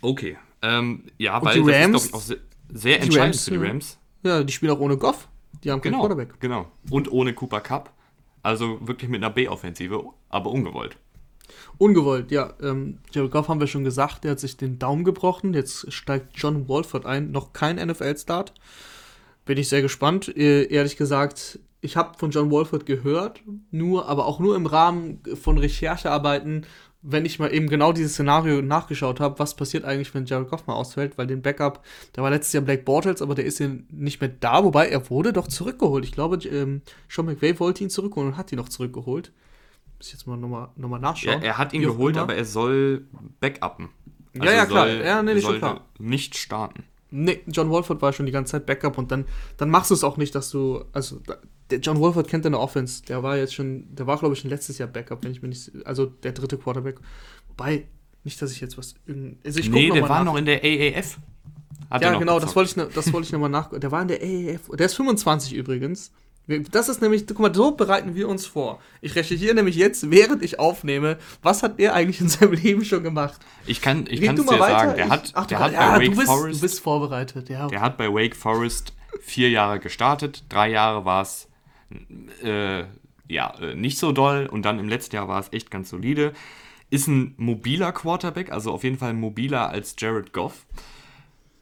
Okay, 0.00 0.38
ähm, 0.62 1.06
ja, 1.18 1.38
Und 1.38 1.44
weil 1.44 1.62
die 1.62 1.70
Rams, 1.70 1.92
das 1.92 2.04
ist, 2.04 2.10
glaube 2.10 2.22
ich, 2.22 2.22
auch 2.22 2.26
sehr, 2.26 2.38
sehr 2.72 3.02
entscheidend 3.02 3.34
Rams, 3.34 3.44
für 3.44 3.50
die 3.50 3.66
Rams. 3.66 3.98
Ja, 4.22 4.44
die 4.44 4.52
spielen 4.52 4.70
auch 4.70 4.78
ohne 4.78 4.96
Goff. 4.96 5.28
Die 5.64 5.70
haben 5.70 5.80
keinen 5.80 5.92
genau, 5.92 6.06
Quarterback. 6.06 6.40
Genau. 6.40 6.66
Und 6.90 7.10
ohne 7.10 7.34
Cooper 7.34 7.60
Cup. 7.60 7.92
Also 8.42 8.78
wirklich 8.86 9.08
mit 9.08 9.22
einer 9.22 9.32
B-Offensive, 9.32 10.04
aber 10.28 10.50
ungewollt. 10.50 10.96
Ungewollt, 11.78 12.30
ja. 12.32 12.54
Ähm, 12.60 12.98
Jared 13.12 13.30
Goff 13.30 13.48
haben 13.48 13.60
wir 13.60 13.66
schon 13.66 13.84
gesagt, 13.84 14.24
der 14.24 14.32
hat 14.32 14.40
sich 14.40 14.56
den 14.56 14.78
Daumen 14.78 15.04
gebrochen. 15.04 15.54
Jetzt 15.54 15.92
steigt 15.92 16.36
John 16.36 16.68
Walford 16.68 17.06
ein. 17.06 17.30
Noch 17.30 17.52
kein 17.52 17.76
NFL-Start. 17.76 18.52
Bin 19.44 19.58
ich 19.58 19.68
sehr 19.68 19.82
gespannt. 19.82 20.34
Äh, 20.36 20.64
ehrlich 20.64 20.96
gesagt, 20.96 21.60
ich 21.80 21.96
habe 21.96 22.16
von 22.16 22.30
John 22.30 22.50
Wolford 22.50 22.86
gehört, 22.86 23.42
nur, 23.72 24.08
aber 24.08 24.26
auch 24.26 24.38
nur 24.38 24.54
im 24.54 24.66
Rahmen 24.66 25.20
von 25.34 25.58
Recherchearbeiten, 25.58 26.64
wenn 27.02 27.24
ich 27.24 27.38
mal 27.38 27.52
eben 27.52 27.68
genau 27.68 27.92
dieses 27.92 28.12
Szenario 28.12 28.62
nachgeschaut 28.62 29.18
habe, 29.18 29.38
was 29.38 29.56
passiert 29.56 29.84
eigentlich, 29.84 30.14
wenn 30.14 30.24
Jared 30.24 30.48
Goff 30.48 30.66
mal 30.66 30.74
ausfällt, 30.74 31.18
weil 31.18 31.26
den 31.26 31.42
Backup, 31.42 31.84
der 32.14 32.22
war 32.22 32.30
letztes 32.30 32.52
Jahr 32.52 32.62
Black 32.62 32.84
Bortles, 32.84 33.20
aber 33.20 33.34
der 33.34 33.44
ist 33.44 33.58
ja 33.58 33.68
nicht 33.90 34.20
mehr 34.20 34.30
da, 34.30 34.62
wobei 34.62 34.88
er 34.88 35.10
wurde 35.10 35.32
doch 35.32 35.48
zurückgeholt. 35.48 36.04
Ich 36.04 36.12
glaube, 36.12 36.36
ähm, 36.48 36.82
Sean 37.08 37.26
McVay 37.26 37.58
wollte 37.58 37.82
ihn 37.82 37.90
zurückholen 37.90 38.30
und 38.30 38.36
hat 38.36 38.52
ihn 38.52 38.58
noch 38.58 38.68
zurückgeholt. 38.68 39.32
Muss 39.98 40.06
ich 40.06 40.12
jetzt 40.12 40.26
mal 40.26 40.36
nochmal 40.36 40.68
noch 40.76 40.88
mal 40.88 40.98
nachschauen. 41.00 41.40
Ja, 41.42 41.48
er 41.48 41.58
hat 41.58 41.72
ihn 41.72 41.82
geholt, 41.82 42.16
aber 42.16 42.36
er 42.36 42.44
soll 42.44 43.06
backuppen. 43.40 43.88
Also 44.34 44.46
ja, 44.46 44.52
ja, 44.52 44.66
klar. 44.66 44.88
Ja, 44.88 45.22
nee, 45.22 45.38
soll 45.40 45.58
klar. 45.58 45.84
nicht 45.98 46.36
starten. 46.36 46.84
Nee, 47.12 47.40
John 47.46 47.68
Wolford 47.68 48.00
war 48.00 48.12
schon 48.12 48.26
die 48.26 48.32
ganze 48.32 48.52
Zeit 48.52 48.66
Backup 48.66 48.96
und 48.96 49.12
dann, 49.12 49.26
dann 49.58 49.68
machst 49.70 49.90
du 49.90 49.94
es 49.94 50.02
auch 50.02 50.16
nicht, 50.16 50.34
dass 50.34 50.50
du, 50.50 50.84
also 50.92 51.20
der 51.70 51.78
John 51.78 52.00
Wolford 52.00 52.26
kennt 52.26 52.44
deine 52.44 52.58
Offense, 52.58 53.02
der 53.04 53.22
war 53.22 53.36
jetzt 53.36 53.54
schon, 53.54 53.94
der 53.94 54.06
war 54.06 54.18
glaube 54.18 54.34
ich 54.34 54.40
schon 54.40 54.50
letztes 54.50 54.78
Jahr 54.78 54.88
Backup, 54.88 55.22
wenn 55.22 55.32
ich 55.32 55.42
mir 55.42 55.48
nicht, 55.48 55.70
also 55.84 56.06
der 56.06 56.32
dritte 56.32 56.56
Quarterback. 56.56 56.96
Wobei, 57.48 57.86
nicht, 58.24 58.40
dass 58.40 58.50
ich 58.50 58.60
jetzt 58.60 58.78
was, 58.78 58.94
also 59.44 59.60
ich 59.60 59.70
Nee, 59.70 59.90
der 59.90 60.08
war 60.08 60.24
nach. 60.24 60.32
noch 60.32 60.36
in 60.36 60.46
der 60.46 60.62
AAF. 60.64 61.18
Hat 61.90 62.00
ja, 62.00 62.18
genau, 62.18 62.40
das 62.40 62.56
wollte 62.56 62.80
ich, 62.80 62.94
das 62.94 63.12
wollte 63.12 63.26
ich 63.26 63.32
nochmal 63.32 63.50
nach, 63.50 63.68
der 63.78 63.92
war 63.92 64.00
in 64.00 64.08
der 64.08 64.22
AAF, 64.22 64.70
der 64.74 64.86
ist 64.86 64.94
25 64.94 65.52
übrigens. 65.52 66.12
Das 66.46 66.88
ist 66.88 67.00
nämlich, 67.00 67.26
guck 67.26 67.38
mal, 67.38 67.54
so 67.54 67.70
bereiten 67.72 68.14
wir 68.14 68.28
uns 68.28 68.46
vor. 68.46 68.80
Ich 69.00 69.14
recherchiere 69.14 69.54
nämlich 69.54 69.76
jetzt, 69.76 70.10
während 70.10 70.42
ich 70.42 70.58
aufnehme, 70.58 71.18
was 71.40 71.62
hat 71.62 71.78
er 71.78 71.94
eigentlich 71.94 72.20
in 72.20 72.28
seinem 72.28 72.52
Leben 72.54 72.84
schon 72.84 73.02
gemacht? 73.02 73.40
Ich 73.66 73.80
kann 73.80 74.06
es 74.10 74.18
dir 74.18 74.36
weiter. 74.36 74.78
sagen, 74.78 74.96
der 74.96 75.08
hat, 75.08 75.30
ach, 75.34 75.46
der 75.46 75.58
hat 75.60 75.72
ja, 75.72 75.96
bei 75.96 76.06
Wake 76.06 76.16
bist, 76.16 76.26
Forest. 76.26 76.58
Du 76.58 76.62
bist 76.62 76.80
vorbereitet, 76.80 77.48
ja. 77.48 77.68
Der 77.68 77.80
hat 77.80 77.96
bei 77.96 78.12
Wake 78.12 78.34
Forest 78.34 78.92
vier 79.20 79.50
Jahre 79.50 79.78
gestartet, 79.78 80.44
drei 80.48 80.70
Jahre 80.70 81.04
war 81.04 81.22
es 81.22 81.48
äh, 82.42 82.84
ja, 83.28 83.54
äh, 83.60 83.74
nicht 83.74 83.98
so 83.98 84.12
doll 84.12 84.48
und 84.50 84.62
dann 84.62 84.78
im 84.78 84.88
letzten 84.88 85.16
Jahr 85.16 85.28
war 85.28 85.40
es 85.40 85.52
echt 85.52 85.70
ganz 85.70 85.90
solide. 85.90 86.32
Ist 86.90 87.06
ein 87.06 87.34
mobiler 87.38 87.92
Quarterback, 87.92 88.52
also 88.52 88.72
auf 88.72 88.84
jeden 88.84 88.98
Fall 88.98 89.14
mobiler 89.14 89.70
als 89.70 89.94
Jared 89.98 90.32
Goff. 90.32 90.66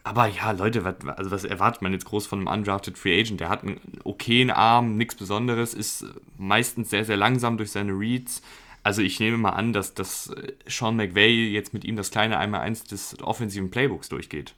Aber 0.02 0.26
ja, 0.26 0.52
Leute, 0.52 0.84
was, 0.84 0.94
also 1.16 1.30
was 1.30 1.44
erwartet 1.44 1.82
man 1.82 1.92
jetzt 1.92 2.06
groß 2.06 2.26
von 2.26 2.40
einem 2.40 2.48
undrafted 2.48 2.96
Free 2.96 3.20
Agent? 3.20 3.40
Der 3.40 3.48
hat 3.48 3.62
einen 3.62 3.80
okayen 4.04 4.50
Arm, 4.50 4.96
nichts 4.96 5.14
Besonderes, 5.14 5.74
ist 5.74 6.06
meistens 6.38 6.90
sehr, 6.90 7.04
sehr 7.04 7.16
langsam 7.16 7.58
durch 7.58 7.70
seine 7.70 7.92
Reads. 7.92 8.40
Also 8.82 9.02
ich 9.02 9.20
nehme 9.20 9.36
mal 9.36 9.50
an, 9.50 9.72
dass, 9.72 9.92
dass 9.92 10.32
Sean 10.66 10.96
McVay 10.96 11.50
jetzt 11.50 11.74
mit 11.74 11.84
ihm 11.84 11.96
das 11.96 12.10
kleine 12.10 12.38
Einmal-Eins 12.38 12.84
des 12.84 13.20
offensiven 13.20 13.70
Playbooks 13.70 14.08
durchgeht. 14.08 14.54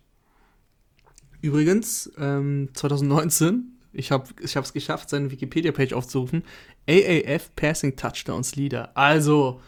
Übrigens, 1.40 2.12
ähm, 2.18 2.68
2019, 2.74 3.78
ich 3.92 4.12
habe 4.12 4.26
es 4.40 4.72
geschafft, 4.72 5.10
seine 5.10 5.32
Wikipedia-Page 5.32 5.92
aufzurufen, 5.92 6.44
AAF 6.88 7.54
Passing 7.56 7.96
Touchdowns 7.96 8.54
Leader. 8.54 8.96
Also, 8.96 9.60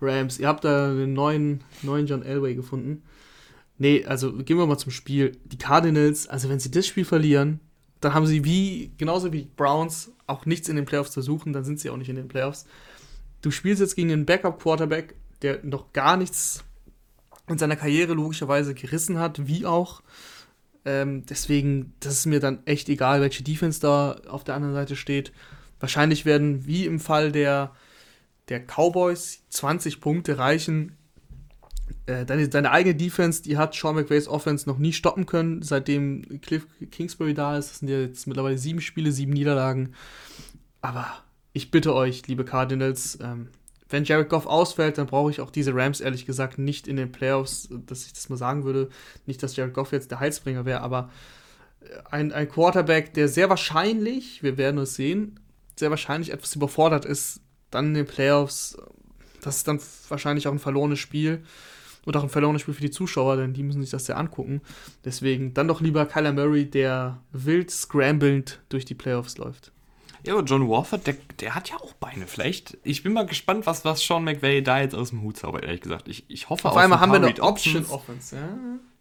Rams, 0.00 0.38
ihr 0.38 0.46
habt 0.46 0.64
da 0.64 0.94
den 0.94 1.14
neuen, 1.14 1.64
neuen 1.82 2.06
John 2.06 2.22
Elway 2.22 2.54
gefunden. 2.54 3.02
Nee, 3.78 4.04
also 4.04 4.32
gehen 4.32 4.58
wir 4.58 4.66
mal 4.66 4.78
zum 4.78 4.92
Spiel. 4.92 5.32
Die 5.44 5.58
Cardinals, 5.58 6.26
also 6.28 6.48
wenn 6.48 6.60
sie 6.60 6.70
das 6.70 6.86
Spiel 6.86 7.04
verlieren, 7.04 7.60
dann 8.00 8.14
haben 8.14 8.26
sie 8.26 8.44
wie, 8.44 8.92
genauso 8.96 9.32
wie 9.32 9.48
Browns, 9.56 10.12
auch 10.26 10.46
nichts 10.46 10.68
in 10.68 10.76
den 10.76 10.84
Playoffs 10.86 11.12
zu 11.12 11.22
suchen, 11.22 11.52
dann 11.52 11.64
sind 11.64 11.80
sie 11.80 11.90
auch 11.90 11.96
nicht 11.96 12.08
in 12.08 12.16
den 12.16 12.28
Playoffs. 12.28 12.66
Du 13.42 13.50
spielst 13.50 13.80
jetzt 13.80 13.96
gegen 13.96 14.08
den 14.08 14.26
Backup-Quarterback, 14.26 15.14
der 15.42 15.60
noch 15.62 15.92
gar 15.92 16.16
nichts 16.16 16.64
in 17.48 17.58
seiner 17.58 17.76
Karriere 17.76 18.14
logischerweise 18.14 18.74
gerissen 18.74 19.18
hat, 19.18 19.46
wie 19.46 19.66
auch. 19.66 20.02
Ähm, 20.84 21.24
deswegen, 21.26 21.94
das 22.00 22.14
ist 22.14 22.26
mir 22.26 22.40
dann 22.40 22.60
echt 22.64 22.88
egal, 22.88 23.20
welche 23.20 23.44
Defense 23.44 23.80
da 23.80 24.20
auf 24.28 24.44
der 24.44 24.54
anderen 24.54 24.74
Seite 24.74 24.96
steht. 24.96 25.32
Wahrscheinlich 25.78 26.24
werden, 26.24 26.66
wie 26.66 26.86
im 26.86 26.98
Fall 26.98 27.32
der, 27.32 27.72
der 28.48 28.60
Cowboys, 28.60 29.42
20 29.50 30.00
Punkte 30.00 30.38
reichen, 30.38 30.95
deine, 32.06 32.48
deine 32.48 32.70
eigene 32.70 32.94
Defense, 32.94 33.42
die 33.42 33.56
hat 33.56 33.74
Sean 33.74 33.96
McVays 33.96 34.28
Offense 34.28 34.68
noch 34.68 34.78
nie 34.78 34.92
stoppen 34.92 35.26
können, 35.26 35.62
seitdem 35.62 36.40
Cliff 36.40 36.66
Kingsbury 36.90 37.34
da 37.34 37.58
ist. 37.58 37.70
Das 37.70 37.78
sind 37.80 37.88
ja 37.88 38.00
jetzt 38.00 38.26
mittlerweile 38.26 38.58
sieben 38.58 38.80
Spiele, 38.80 39.10
sieben 39.10 39.32
Niederlagen. 39.32 39.94
Aber 40.80 41.06
ich 41.52 41.70
bitte 41.70 41.94
euch, 41.94 42.26
liebe 42.28 42.44
Cardinals, 42.44 43.18
ähm, 43.20 43.48
wenn 43.88 44.04
Jared 44.04 44.28
Goff 44.28 44.46
ausfällt, 44.46 44.98
dann 44.98 45.06
brauche 45.06 45.30
ich 45.30 45.40
auch 45.40 45.50
diese 45.50 45.74
Rams 45.74 46.00
ehrlich 46.00 46.26
gesagt 46.26 46.58
nicht 46.58 46.88
in 46.88 46.96
den 46.96 47.12
Playoffs, 47.12 47.68
dass 47.70 48.06
ich 48.06 48.12
das 48.12 48.28
mal 48.28 48.36
sagen 48.36 48.64
würde. 48.64 48.88
Nicht, 49.26 49.42
dass 49.42 49.56
Jared 49.56 49.74
Goff 49.74 49.92
jetzt 49.92 50.10
der 50.10 50.20
Heilsbringer 50.20 50.64
wäre, 50.64 50.80
aber 50.80 51.10
äh, 51.80 51.86
ein, 52.10 52.32
ein 52.32 52.48
Quarterback, 52.48 53.14
der 53.14 53.28
sehr 53.28 53.48
wahrscheinlich, 53.48 54.42
wir 54.42 54.58
werden 54.58 54.78
es 54.78 54.94
sehen, 54.94 55.40
sehr 55.76 55.90
wahrscheinlich 55.90 56.32
etwas 56.32 56.54
überfordert 56.54 57.04
ist, 57.04 57.40
dann 57.70 57.86
in 57.86 57.94
den 57.94 58.06
Playoffs, 58.06 58.76
das 59.42 59.58
ist 59.58 59.68
dann 59.68 59.80
wahrscheinlich 60.08 60.48
auch 60.48 60.52
ein 60.52 60.58
verlorenes 60.58 60.98
Spiel. 60.98 61.44
Und 62.06 62.16
auch 62.16 62.22
ein 62.22 62.30
verlorenes 62.30 62.62
Spiel 62.62 62.72
für 62.72 62.80
die 62.80 62.90
Zuschauer, 62.90 63.36
denn 63.36 63.52
die 63.52 63.62
müssen 63.62 63.82
sich 63.82 63.90
das 63.90 64.06
ja 64.06 64.16
angucken. 64.16 64.62
Deswegen 65.04 65.52
dann 65.52 65.68
doch 65.68 65.82
lieber 65.82 66.06
Kyler 66.06 66.32
Murray, 66.32 66.64
der 66.64 67.20
wild 67.32 67.70
scramblend 67.70 68.62
durch 68.70 68.86
die 68.86 68.94
Playoffs 68.94 69.36
läuft. 69.36 69.72
Ja, 70.24 70.34
aber 70.34 70.44
John 70.44 70.68
Warford, 70.68 71.06
der, 71.06 71.16
der 71.40 71.54
hat 71.54 71.68
ja 71.68 71.76
auch 71.76 71.92
Beine. 71.94 72.26
Vielleicht, 72.26 72.78
ich 72.82 73.02
bin 73.02 73.12
mal 73.12 73.26
gespannt, 73.26 73.66
was, 73.66 73.84
was 73.84 74.00
Sean 74.00 74.24
McVay 74.24 74.62
da 74.62 74.80
jetzt 74.80 74.94
aus 74.94 75.10
dem 75.10 75.22
Hut 75.22 75.36
zaubert, 75.36 75.64
ehrlich 75.64 75.82
gesagt. 75.82 76.08
Ich, 76.08 76.24
ich 76.28 76.48
hoffe 76.48 76.68
Auf 76.68 76.76
einmal 76.76 76.98
ein 76.98 77.02
haben 77.02 77.12
wir 77.12 77.28
eine 77.28 77.42
Option. 77.42 77.84
Offense, 77.86 78.36
ja. 78.36 78.48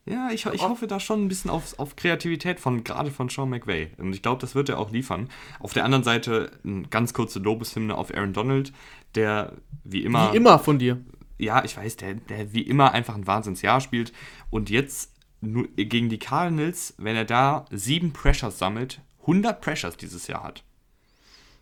Ja, 0.08 0.30
ich, 0.32 0.46
ich 0.46 0.62
hoffe 0.62 0.86
da 0.86 1.00
schon 1.00 1.26
ein 1.26 1.28
bisschen 1.28 1.50
auf, 1.50 1.80
auf 1.80 1.96
Kreativität 1.96 2.60
von 2.60 2.84
gerade 2.84 3.10
von 3.10 3.30
Sean 3.30 3.50
McVay. 3.50 3.90
Und 3.98 4.14
ich 4.14 4.22
glaube, 4.22 4.40
das 4.40 4.54
wird 4.54 4.70
er 4.70 4.78
auch 4.78 4.92
liefern. 4.92 5.30
Auf 5.60 5.74
der 5.74 5.84
anderen 5.84 6.04
Seite 6.04 6.52
eine 6.64 6.84
ganz 6.90 7.14
kurze 7.14 7.40
Lobeshymne 7.40 7.96
auf 7.96 8.14
Aaron 8.14 8.34
Donald, 8.34 8.72
der 9.16 9.54
wie 9.84 10.04
immer. 10.04 10.32
Wie 10.32 10.38
immer 10.38 10.60
von 10.60 10.78
dir. 10.78 11.02
Ja, 11.38 11.64
ich 11.64 11.76
weiß, 11.76 11.98
der, 11.98 12.16
der 12.16 12.54
wie 12.54 12.62
immer 12.62 12.92
einfach 12.94 13.16
ein 13.16 13.28
Wahnsinnsjahr 13.28 13.82
spielt. 13.82 14.14
Und 14.50 14.70
jetzt 14.70 15.12
nur 15.42 15.68
gegen 15.76 16.10
die 16.10 16.20
Cardinals, 16.20 16.94
wenn 16.98 17.16
er 17.16 17.26
da 17.26 17.66
sieben 17.72 18.14
Pressures 18.14 18.58
sammelt, 18.58 19.02
100 19.22 19.62
Pressures 19.62 19.98
dieses 19.98 20.28
Jahr 20.28 20.44
hat. 20.44 20.64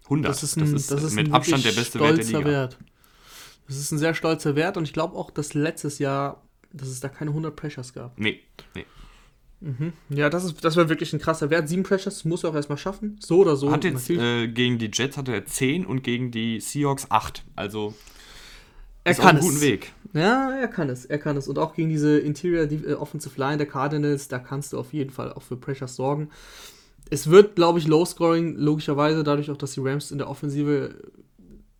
100. 0.03 0.29
Das 0.29 0.43
ist, 0.43 0.57
ein, 0.57 0.71
das 0.71 0.91
ist 0.91 1.15
mit 1.15 1.27
ein 1.27 1.33
Abstand 1.33 1.65
der 1.65 1.71
beste 1.71 1.99
Wert 1.99 2.17
der 2.17 2.23
stolzer 2.23 2.37
Liga. 2.39 2.49
Wert. 2.49 2.77
Das 3.67 3.77
ist 3.77 3.91
ein 3.91 3.97
sehr 3.97 4.13
stolzer 4.13 4.55
Wert 4.55 4.77
und 4.77 4.83
ich 4.83 4.93
glaube 4.93 5.15
auch, 5.15 5.31
dass 5.31 5.53
letztes 5.53 5.99
Jahr, 5.99 6.43
dass 6.71 6.89
es 6.89 6.99
da 6.99 7.07
keine 7.09 7.31
100 7.31 7.55
Pressures 7.55 7.93
gab. 7.93 8.17
Nee, 8.19 8.41
nee. 8.75 8.85
Ja, 10.09 10.29
das, 10.29 10.43
ist, 10.43 10.63
das 10.65 10.75
wäre 10.75 10.89
wirklich 10.89 11.13
ein 11.13 11.19
krasser 11.19 11.49
Wert. 11.49 11.69
Sieben 11.69 11.83
Pressures 11.83 12.25
muss 12.25 12.43
er 12.43 12.49
auch 12.49 12.55
erstmal 12.55 12.77
schaffen. 12.77 13.17
So 13.21 13.39
oder 13.39 13.55
so. 13.55 13.71
Hat 13.71 13.85
jetzt 13.85 14.09
äh, 14.09 14.49
gegen 14.49 14.77
die 14.77 14.89
Jets 14.91 15.15
hatte 15.15 15.31
er 15.31 15.45
10 15.45 15.85
und 15.85 16.03
gegen 16.03 16.31
die 16.31 16.59
Seahawks 16.59 17.09
8. 17.09 17.45
Also 17.55 17.93
er 19.03 19.11
ist 19.11 19.19
auf 19.19 19.25
kann 19.25 19.37
einem 19.37 19.45
guten 19.45 19.57
es. 19.57 19.61
Weg. 19.61 19.93
Ja, 20.13 20.51
er 20.51 20.67
kann 20.67 20.89
es. 20.89 21.05
Er 21.05 21.17
kann 21.17 21.37
es. 21.37 21.47
Und 21.47 21.57
auch 21.59 21.73
gegen 21.73 21.89
diese 21.89 22.19
Interior 22.19 22.71
äh, 22.71 22.93
Offensive 22.93 23.39
Line 23.39 23.57
der 23.57 23.67
Cardinals, 23.67 24.27
da 24.27 24.39
kannst 24.39 24.73
du 24.73 24.79
auf 24.79 24.93
jeden 24.93 25.09
Fall 25.09 25.33
auch 25.33 25.41
für 25.41 25.57
Pressures 25.57 25.95
sorgen. 25.95 26.29
Es 27.09 27.29
wird, 27.29 27.55
glaube 27.55 27.79
ich, 27.79 27.87
Low-Scoring, 27.87 28.55
logischerweise, 28.55 29.23
dadurch 29.23 29.51
auch, 29.51 29.57
dass 29.57 29.73
die 29.73 29.81
Rams 29.81 30.11
in 30.11 30.19
der 30.19 30.29
Offensive, 30.29 30.95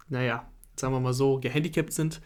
naja, 0.09 0.45
sagen 0.75 0.93
wir 0.93 0.99
mal 0.99 1.13
so, 1.13 1.39
gehandicapt 1.39 1.93
sind. 1.93 2.21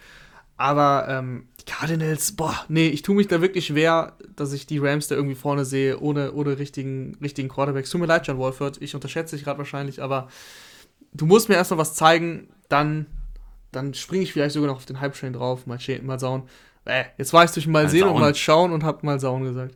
Aber 0.58 1.06
ähm, 1.08 1.48
die 1.62 1.66
Cardinals, 1.66 2.32
boah, 2.32 2.56
nee, 2.68 2.88
ich 2.88 3.04
tue 3.04 3.16
mich 3.16 3.28
da 3.28 3.41
wirklich 3.41 3.68
schwer, 3.68 4.14
dass 4.36 4.54
ich 4.54 4.66
die 4.66 4.80
Rams 4.80 5.08
da 5.08 5.16
irgendwie 5.16 5.36
vorne 5.36 5.66
sehe, 5.66 6.00
ohne, 6.00 6.34
ohne 6.34 6.58
richtigen, 6.58 7.16
richtigen 7.22 7.48
Quarterbacks. 7.48 7.91
Tut 7.91 8.02
mir 8.02 8.08
leid, 8.08 8.26
John 8.26 8.39
Wolford, 8.39 8.82
ich 8.82 8.95
unterschätze 8.95 9.36
dich 9.36 9.45
gerade 9.45 9.60
wahrscheinlich, 9.60 10.02
aber 10.02 10.30
du 11.14 11.28
musst 11.28 11.48
mir 11.48 11.56
erstmal 11.56 11.78
was 11.78 11.93
zeigen, 11.93 12.50
dann, 12.70 13.06
dann 13.78 13.94
springe 13.94 14.24
ich 14.24 14.34
vielleicht 14.34 14.54
sogar 14.54 14.68
noch 14.68 14.78
auf 14.78 14.86
den 14.86 15.00
Hype-Train 15.00 15.34
drauf, 15.34 15.68
mal, 15.68 15.80
mal 16.02 16.20
sauen. 16.20 16.44
Äh, 16.86 17.06
jetzt 17.18 17.32
war 17.34 17.44
ich 17.44 17.52
zwischen 17.52 17.72
mal 17.72 17.84
Mal 17.84 17.90
sehen 17.90 18.04
und 18.04 18.10
sauen. 18.10 18.22
mal 18.22 18.36
schauen 18.36 18.72
und 18.72 18.84
hab 18.84 19.04
mal 19.04 19.20
sauen 19.20 19.44
gesagt. 19.44 19.76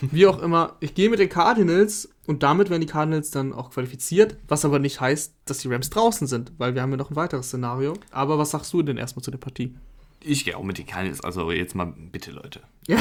Wie 0.00 0.26
auch 0.26 0.40
immer, 0.42 0.76
ich 0.80 0.94
gehe 0.94 1.08
mit 1.08 1.20
den 1.20 1.28
Cardinals 1.28 2.10
und 2.26 2.42
damit 2.42 2.68
werden 2.68 2.80
die 2.82 2.86
Cardinals 2.86 3.30
dann 3.30 3.52
auch 3.52 3.70
qualifiziert, 3.70 4.36
was 4.48 4.64
aber 4.64 4.78
nicht 4.78 5.00
heißt, 5.00 5.32
dass 5.44 5.58
die 5.58 5.68
Rams 5.68 5.90
draußen 5.90 6.26
sind, 6.26 6.52
weil 6.58 6.74
wir 6.74 6.82
haben 6.82 6.90
ja 6.90 6.96
noch 6.96 7.10
ein 7.10 7.16
weiteres 7.16 7.46
Szenario. 7.46 7.94
Aber 8.10 8.38
was 8.38 8.50
sagst 8.50 8.72
du 8.72 8.82
denn 8.82 8.98
erstmal 8.98 9.22
zu 9.22 9.30
der 9.30 9.38
Partie? 9.38 9.74
Ich 10.20 10.44
gehe 10.44 10.56
auch 10.56 10.64
mit 10.64 10.76
den 10.78 10.86
Cardinals. 10.86 11.22
Also 11.22 11.52
jetzt 11.52 11.74
mal 11.74 11.92
bitte, 11.96 12.32
Leute. 12.32 12.60
Du 12.86 12.94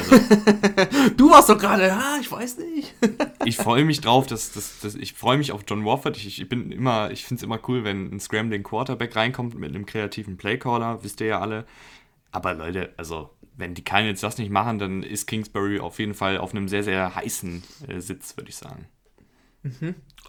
warst 1.36 1.50
doch 1.50 1.58
gerade, 1.58 1.88
ja, 1.88 2.18
ich 2.20 2.32
weiß 2.32 2.58
nicht. 2.60 2.94
Ich 3.46 3.58
freue 3.58 3.86
mich 3.86 4.02
drauf, 4.02 4.26
dass, 4.26 4.54
dass, 4.54 4.80
dass 4.80 4.96
ich 4.96 5.14
freue 5.14 5.38
mich 5.38 5.52
auf 5.52 5.62
John 5.68 5.86
Warford. 5.86 6.18
Ich, 6.18 6.42
ich 6.42 6.50
bin 6.50 6.72
immer, 6.72 7.12
ich 7.12 7.26
finde 7.26 7.40
es 7.40 7.44
immer 7.44 7.60
cool, 7.68 7.84
wenn 7.84 8.12
ein 8.12 8.20
Scrambling 8.20 8.64
Quarterback 8.64 9.16
reinkommt 9.16 9.54
mit 9.54 9.70
einem 9.70 9.86
kreativen 9.86 10.36
Playcaller, 10.36 11.04
wisst 11.04 11.22
ihr 11.22 11.28
ja 11.28 11.40
alle. 11.42 11.66
Aber 12.32 12.56
Leute, 12.56 12.92
also 12.98 13.30
wenn 13.56 13.76
die 13.76 13.84
Cardinals 13.84 14.22
das 14.22 14.40
nicht 14.40 14.50
machen, 14.50 14.80
dann 14.80 15.04
ist 15.04 15.28
Kingsbury 15.28 15.80
auf 15.80 16.00
jeden 16.00 16.16
Fall 16.16 16.40
auf 16.40 16.52
einem 16.56 16.68
sehr, 16.68 16.82
sehr 16.84 17.14
heißen 17.14 17.62
äh, 17.88 18.00
Sitz, 18.00 18.36
würde 18.36 18.50
ich 18.50 18.56
sagen. 18.56 18.88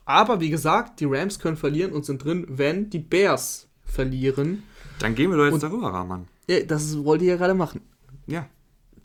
Aber 0.04 0.40
wie 0.40 0.50
gesagt, 0.50 1.00
die 1.00 1.06
Rams 1.06 1.38
können 1.38 1.56
verlieren 1.56 1.92
und 1.92 2.04
sind 2.04 2.22
drin, 2.22 2.44
wenn 2.48 2.90
die 2.90 2.98
Bears 2.98 3.68
verlieren. 3.84 4.62
Dann 4.98 5.14
gehen 5.14 5.30
wir 5.30 5.38
doch 5.38 5.44
jetzt 5.44 5.54
Und- 5.54 5.62
darüber, 5.62 5.88
Rahman. 5.92 6.28
Ja, 6.48 6.60
das 6.60 7.02
wollt 7.04 7.22
ihr 7.22 7.28
ja 7.30 7.36
gerade 7.36 7.54
machen. 7.54 7.80
Ja, 8.26 8.46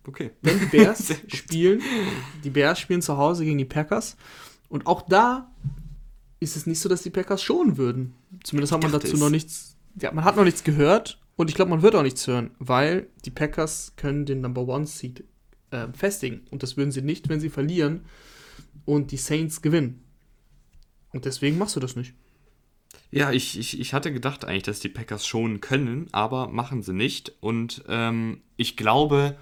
okay. 0.08 0.32
Wenn 0.42 0.60
die 0.60 0.66
Bears 0.78 1.14
spielen, 1.28 1.82
die 2.44 2.50
Bears 2.50 2.80
spielen 2.80 3.02
zu 3.02 3.18
Hause 3.18 3.46
gegen 3.46 3.58
die 3.58 3.66
Packers. 3.66 4.18
Und 4.70 4.88
auch 4.88 5.02
da 5.02 5.52
ist 6.40 6.56
es 6.56 6.66
nicht 6.66 6.80
so, 6.80 6.90
dass 6.90 7.04
die 7.04 7.10
Packers 7.10 7.44
schonen 7.44 7.78
würden. 7.78 8.14
Zumindest 8.44 8.74
hat 8.74 8.82
man 8.82 8.92
dazu 8.92 9.18
noch 9.18 9.30
nichts. 9.30 9.78
Ja, 10.00 10.12
man 10.12 10.24
hat 10.24 10.38
noch 10.38 10.46
nichts 10.46 10.64
gehört 10.64 11.20
und 11.36 11.50
ich 11.50 11.56
glaube, 11.56 11.70
man 11.70 11.82
wird 11.82 11.96
auch 11.96 12.04
nichts 12.04 12.26
hören, 12.28 12.52
weil 12.60 13.08
die 13.26 13.32
Packers 13.32 13.94
können 13.98 14.26
den 14.26 14.42
Number 14.42 14.68
One 14.68 14.88
Seed 14.88 15.24
äh, 15.72 15.88
festigen. 15.94 16.42
Und 16.52 16.64
das 16.64 16.78
würden 16.78 16.92
sie 16.92 17.02
nicht, 17.02 17.30
wenn 17.30 17.40
sie 17.40 17.50
verlieren 17.50 18.06
und 18.86 19.12
die 19.12 19.18
Saints 19.18 19.62
gewinnen. 19.62 20.04
Und 21.12 21.26
deswegen 21.26 21.58
machst 21.58 21.76
du 21.76 21.80
das 21.80 21.96
nicht. 21.96 22.14
Ja, 23.10 23.32
ich, 23.32 23.60
ich, 23.60 23.80
ich 23.80 23.94
hatte 23.94 24.14
gedacht 24.14 24.46
eigentlich, 24.46 24.64
dass 24.64 24.80
die 24.80 24.90
Packers 24.90 25.28
schonen 25.28 25.60
können, 25.60 26.08
aber 26.12 26.48
machen 26.48 26.82
sie 26.82 26.94
nicht. 26.94 27.34
Und 27.42 27.84
ähm, 27.88 28.42
ich 28.56 28.78
glaube, 28.78 29.38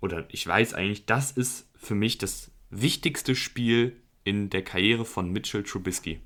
oder 0.00 0.26
ich 0.30 0.46
weiß 0.46 0.74
eigentlich, 0.74 1.06
das 1.06 1.32
ist 1.32 1.68
für 1.74 1.94
mich 1.94 2.18
das 2.18 2.50
wichtigste 2.70 3.34
Spiel 3.34 3.96
in 4.24 4.50
der 4.50 4.62
Karriere 4.62 5.04
von 5.04 5.30
Mitchell 5.30 5.62
Trubisky. 5.62 6.20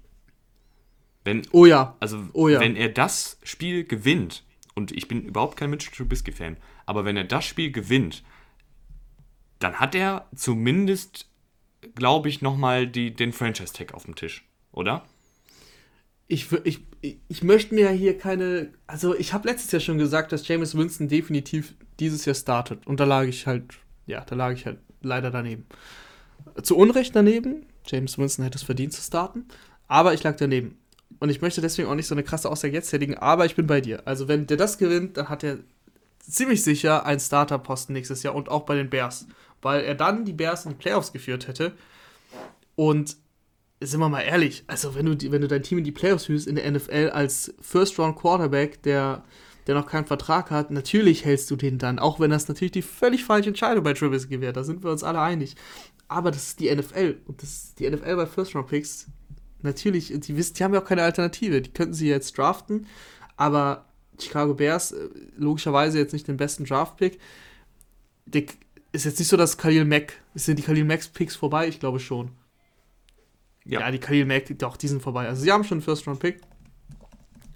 Wenn, 1.25 1.43
Oh 1.53 1.67
ja. 1.67 1.97
also, 2.01 2.25
Oh 2.33 2.49
ja. 2.49 2.61
wenn 2.61 2.77
er 2.77 2.89
das 2.89 3.39
Spiel 3.43 3.85
gewinnt, 3.85 4.45
und 4.75 4.91
ich 4.93 5.07
bin 5.09 5.23
überhaupt 5.23 5.57
kein 5.57 5.71
Mitchell 5.71 5.95
Trubisky-Fan, 5.95 6.57
aber 6.87 7.05
wenn 7.05 7.17
er 7.17 7.25
das 7.25 7.45
Spiel 7.45 7.71
gewinnt, 7.71 8.25
dann 9.59 9.75
hat 9.75 9.95
er 9.95 10.29
zumindest, 10.35 11.29
glaube 11.95 12.29
ich, 12.29 12.43
nochmal 12.43 12.89
den 12.89 13.33
Franchise-Tag 13.33 13.95
auf 13.95 14.05
dem 14.05 14.17
Tisch, 14.17 14.45
oder? 14.73 15.05
Ich, 16.27 16.51
ich, 16.65 16.81
ich 17.29 17.43
möchte 17.43 17.75
mir 17.75 17.91
hier 17.91 18.17
keine. 18.17 18.73
Also, 18.87 19.15
ich 19.15 19.33
habe 19.33 19.49
letztes 19.49 19.71
Jahr 19.71 19.81
schon 19.81 19.99
gesagt, 19.99 20.33
dass 20.33 20.49
James 20.49 20.77
Winston 20.77 21.09
definitiv 21.09 21.75
dieses 22.03 22.25
Jahr 22.25 22.35
startet. 22.35 22.87
Und 22.87 23.01
da 23.01 23.05
lag 23.05 23.25
ich 23.25 23.47
halt. 23.47 23.65
Ja, 24.07 24.25
da 24.25 24.35
lag 24.35 24.53
ich 24.53 24.67
halt 24.67 24.79
leider 25.01 25.31
daneben. 25.31 25.67
Zu 26.63 26.77
Unrecht 26.77 27.15
daneben. 27.15 27.67
James 27.87 28.19
Winston 28.19 28.45
hätte 28.45 28.59
es 28.59 28.63
verdient 28.63 28.93
zu 28.93 29.03
starten. 29.03 29.47
Aber 29.89 30.13
ich 30.15 30.23
lag 30.23 30.37
daneben. 30.37 30.79
Und 31.21 31.29
ich 31.29 31.41
möchte 31.41 31.61
deswegen 31.61 31.89
auch 31.89 31.95
nicht 31.95 32.07
so 32.07 32.15
eine 32.15 32.25
krasse 32.25 32.51
Aussage 32.51 32.75
jetzt 32.75 32.91
tätigen. 32.91 33.17
Aber 33.17 33.47
ich 33.47 33.55
bin 33.55 33.67
bei 33.67 33.81
dir. 33.81 34.03
Also, 34.07 34.29
wenn 34.29 34.47
der 34.47 34.57
das 34.57 34.79
gewinnt, 34.79 35.17
dann 35.17 35.29
hat 35.29 35.45
er 35.45 35.59
ziemlich 36.19 36.63
sicher 36.63 37.07
einen 37.07 37.21
Starterposten 37.21 37.93
nächstes 37.93 38.23
Jahr 38.23 38.35
und 38.35 38.49
auch 38.49 38.63
bei 38.63 38.75
den 38.75 38.91
Bears. 38.91 39.27
Weil 39.61 39.85
er 39.85 39.95
dann 39.95 40.25
die 40.25 40.33
Bears 40.33 40.65
in 40.65 40.73
die 40.73 40.79
Playoffs 40.79 41.13
geführt 41.13 41.49
hätte. 41.49 41.73
Und 42.75 43.17
sind 43.81 44.01
wir 44.01 44.09
mal 44.09 44.21
ehrlich, 44.21 44.65
also 44.67 44.95
wenn 44.95 45.07
du, 45.07 45.33
wenn 45.33 45.41
du 45.41 45.49
dein 45.49 45.63
Team 45.63 45.79
in 45.79 45.85
die 45.85 45.93
Playoffs 45.93 46.27
führst 46.27 46.47
in 46.47 46.57
der 46.57 46.71
NFL 46.71 47.11
als 47.13 47.55
First-Round-Quarterback, 47.61 48.83
der, 48.83 49.25
der 49.67 49.75
noch 49.75 49.87
keinen 49.87 50.07
Vertrag 50.07 50.51
hat, 50.51 50.71
natürlich 50.71 51.25
hältst 51.25 51.51
du 51.51 51.57
den 51.57 51.79
dann, 51.79 51.99
auch 51.99 52.21
wenn 52.21 52.31
das 52.31 52.49
natürlich 52.49 52.73
die 52.73 52.83
völlig 52.83 53.25
falsche 53.25 53.51
Entscheidung 53.51 53.85
bei 53.85 53.93
Trubisky 53.93 54.41
wäre, 54.41 54.53
da 54.53 54.65
sind 54.65 54.83
wir 54.83 54.91
uns 54.91 55.05
alle 55.05 55.21
einig. 55.21 55.55
Aber 56.09 56.31
das 56.31 56.49
ist 56.49 56.61
die 56.61 56.75
NFL 56.75 57.19
und 57.27 57.43
das 57.43 57.51
ist 57.51 57.79
die 57.79 57.89
NFL 57.89 58.17
bei 58.17 58.27
First-Round-Picks. 58.27 59.07
Natürlich, 59.63 60.13
die 60.19 60.37
wissen, 60.37 60.55
die 60.55 60.65
haben 60.65 60.75
ja 60.75 60.81
auch 60.81 60.85
keine 60.85 61.03
Alternative, 61.03 61.63
die 61.63 61.73
könnten 61.73 61.95
sie 61.95 62.09
jetzt 62.09 62.37
draften, 62.37 62.87
aber 63.37 63.87
Chicago 64.21 64.55
Bears, 64.55 64.93
äh, 64.93 65.09
logischerweise 65.37 65.99
jetzt 65.99 66.13
nicht 66.13 66.29
den 66.29 66.37
besten 66.37 66.65
Draft-Pick. 66.65 67.19
Ist 68.93 69.05
jetzt 69.05 69.19
nicht 69.19 69.29
so, 69.29 69.37
dass 69.37 69.57
Khalil 69.57 69.85
Mack, 69.85 70.21
sind 70.35 70.59
die 70.59 70.63
Khalil 70.63 70.85
Macks 70.85 71.09
Picks 71.09 71.35
vorbei? 71.35 71.69
Ich 71.69 71.81
glaube 71.81 71.99
schon. 71.99 72.31
Ja, 73.65 73.91
die 73.91 73.99
Khalil 73.99 74.27
Mack, 74.27 74.47
doch, 74.59 74.77
die 74.77 74.89
sind 74.89 75.03
vorbei. 75.03 75.29
Also 75.29 75.43
sie 75.43 75.53
haben 75.53 75.65
schon 75.65 75.77
einen 75.77 75.83
First-Round-Pick. 75.83 76.41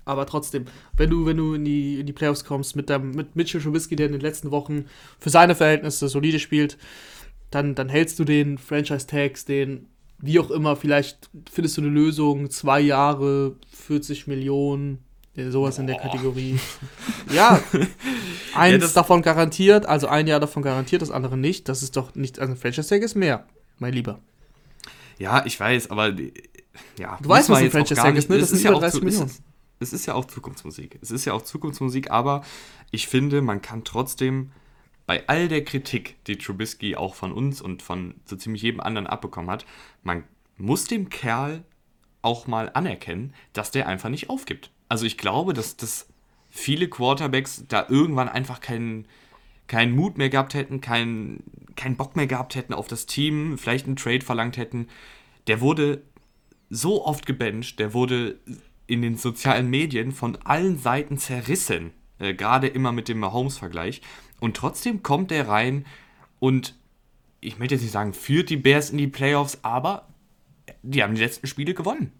Aber 0.07 0.24
trotzdem, 0.24 0.64
wenn 0.96 1.11
du, 1.11 1.26
wenn 1.26 1.36
du 1.36 1.52
in 1.54 1.64
die, 1.64 2.00
in 2.00 2.07
die 2.07 2.12
Playoffs 2.14 2.44
kommst 2.44 2.74
mit, 2.76 2.88
dem, 2.88 3.11
mit 3.11 3.36
Mitchell 3.36 3.61
Trubisky, 3.61 3.96
der 3.96 4.07
in 4.07 4.12
den 4.12 4.20
letzten 4.22 4.50
Wochen 4.52 4.86
für 5.18 5.28
seine 5.30 5.54
Verhältnisse 5.54 6.09
solide 6.09 6.38
spielt, 6.38 6.78
dann, 7.50 7.74
dann 7.74 7.88
hältst 7.88 8.18
du 8.18 8.24
den 8.24 8.57
Franchise-Tags, 8.57 9.44
den 9.44 9.86
wie 10.18 10.40
auch 10.40 10.50
immer, 10.50 10.76
vielleicht 10.76 11.28
findest 11.52 11.76
du 11.76 11.82
eine 11.82 11.90
Lösung, 11.90 12.48
zwei 12.50 12.80
Jahre, 12.80 13.57
40 13.74 14.26
Millionen, 14.28 15.00
sowas 15.50 15.78
in 15.78 15.86
der 15.86 15.96
Boah. 15.96 16.02
Kategorie. 16.04 16.59
Ja, 17.34 17.61
eins 18.54 18.72
Ja, 18.72 18.78
das- 18.78 18.94
davon 18.94 19.20
garantiert, 19.20 19.84
also 19.86 20.07
ein 20.07 20.26
Jahr 20.28 20.40
davon 20.40 20.62
garantiert, 20.62 21.02
das 21.02 21.11
andere 21.11 21.36
nicht. 21.36 21.68
Das 21.68 21.82
ist 21.82 21.96
doch 21.96 22.14
nicht, 22.14 22.38
also 22.38 22.52
ein 22.54 22.57
Franchise-Tag 22.57 23.02
ist 23.02 23.14
mehr, 23.16 23.44
mein 23.78 23.92
Lieber. 23.92 24.20
Ja, 25.18 25.44
ich 25.44 25.59
weiß, 25.59 25.90
aber 25.90 26.14
ja. 26.98 27.18
Du 27.22 27.28
weißt, 27.28 27.48
was 27.50 27.59
ein 27.59 27.64
jetzt 27.64 27.72
auch 27.72 27.78
Franchise 27.78 27.94
gar 27.96 28.04
Tag 28.04 28.14
nicht- 28.14 28.24
ist, 28.24 28.30
ne? 28.30 28.38
Das 28.38 28.44
es 28.44 28.50
sind 28.61 28.62
ja 28.64 28.70
über 28.70 28.76
auch 28.78 28.82
30 28.82 29.00
zu- 29.00 29.07
es 29.07 29.12
Millionen. 29.12 29.30
ist- 29.30 29.42
Es 29.79 29.93
ist 29.93 30.07
ja 30.07 30.14
auch 30.14 30.24
Zukunftsmusik. 30.24 30.99
Es 31.03 31.11
ist 31.11 31.24
ja 31.24 31.33
auch 31.33 31.43
Zukunftsmusik, 31.43 32.11
aber 32.11 32.43
ich 32.91 33.09
finde, 33.09 33.43
man 33.43 33.61
kann 33.62 33.85
trotzdem 33.85 34.53
bei 35.07 35.29
all 35.29 35.49
der 35.49 35.64
Kritik, 35.64 36.16
die 36.27 36.37
Trubisky 36.37 36.97
auch 36.97 37.14
von 37.14 37.33
uns 37.33 37.61
und 37.61 37.83
von 37.83 38.14
so 38.24 38.37
ziemlich 38.37 38.62
jedem 38.62 38.81
anderen 38.81 39.07
abbekommen 39.07 39.51
hat, 39.51 39.64
man 40.03 40.24
muss 40.57 40.85
dem 40.85 41.09
Kerl 41.11 41.62
auch 42.22 42.47
mal 42.47 42.70
anerkennen, 42.74 43.33
dass 43.53 43.70
der 43.70 43.87
einfach 43.87 44.09
nicht 44.09 44.31
aufgibt. 44.31 44.70
Also 44.89 45.07
ich 45.07 45.16
glaube, 45.16 45.53
dass, 45.53 45.77
dass 45.77 46.09
viele 46.51 46.89
Quarterbacks 46.89 47.64
da 47.68 47.87
irgendwann 47.89 48.29
einfach 48.29 48.61
keinen 48.61 49.07
keinen 49.68 49.97
Mut 49.97 50.16
mehr 50.16 50.29
gehabt 50.29 50.55
hätten, 50.55 50.81
keinen 50.81 51.43
keinen 51.74 51.97
Bock 51.97 52.16
mehr 52.16 52.27
gehabt 52.27 52.55
hätten 52.55 52.72
auf 52.72 52.89
das 52.89 53.07
Team, 53.07 53.59
vielleicht 53.59 53.87
einen 53.87 53.97
Trade 53.97 54.24
verlangt 54.24 54.57
hätten. 54.57 54.89
Der 55.47 55.61
wurde 55.61 56.03
so 56.70 57.05
oft 57.05 57.27
gebencht, 57.27 57.79
der 57.79 57.93
wurde 57.93 58.39
in 58.87 59.03
den 59.03 59.16
sozialen 59.16 59.68
Medien 59.68 60.12
von 60.12 60.37
allen 60.45 60.78
Seiten 60.78 61.18
zerrissen. 61.18 61.93
Äh, 62.18 62.34
Gerade 62.34 62.68
immer 62.68 62.93
mit 62.93 63.09
dem 63.09 63.18
Mahomes-Vergleich. 63.18 64.01
Und 64.41 64.57
trotzdem 64.57 65.03
kommt 65.03 65.32
er 65.32 65.49
rein 65.49 65.87
und 66.39 66.74
ich 67.41 67.59
möchte 67.59 67.74
jetzt 67.74 67.82
nicht 67.82 67.93
sagen, 67.93 68.12
führt 68.12 68.51
die 68.51 68.57
Bears 68.57 68.91
in 68.91 68.99
die 68.99 69.07
Playoffs, 69.07 69.59
aber 69.62 70.09
die 70.82 71.03
haben 71.03 71.14
die 71.14 71.20
letzten 71.20 71.47
Spiele 71.47 71.74
gewonnen. 71.74 72.12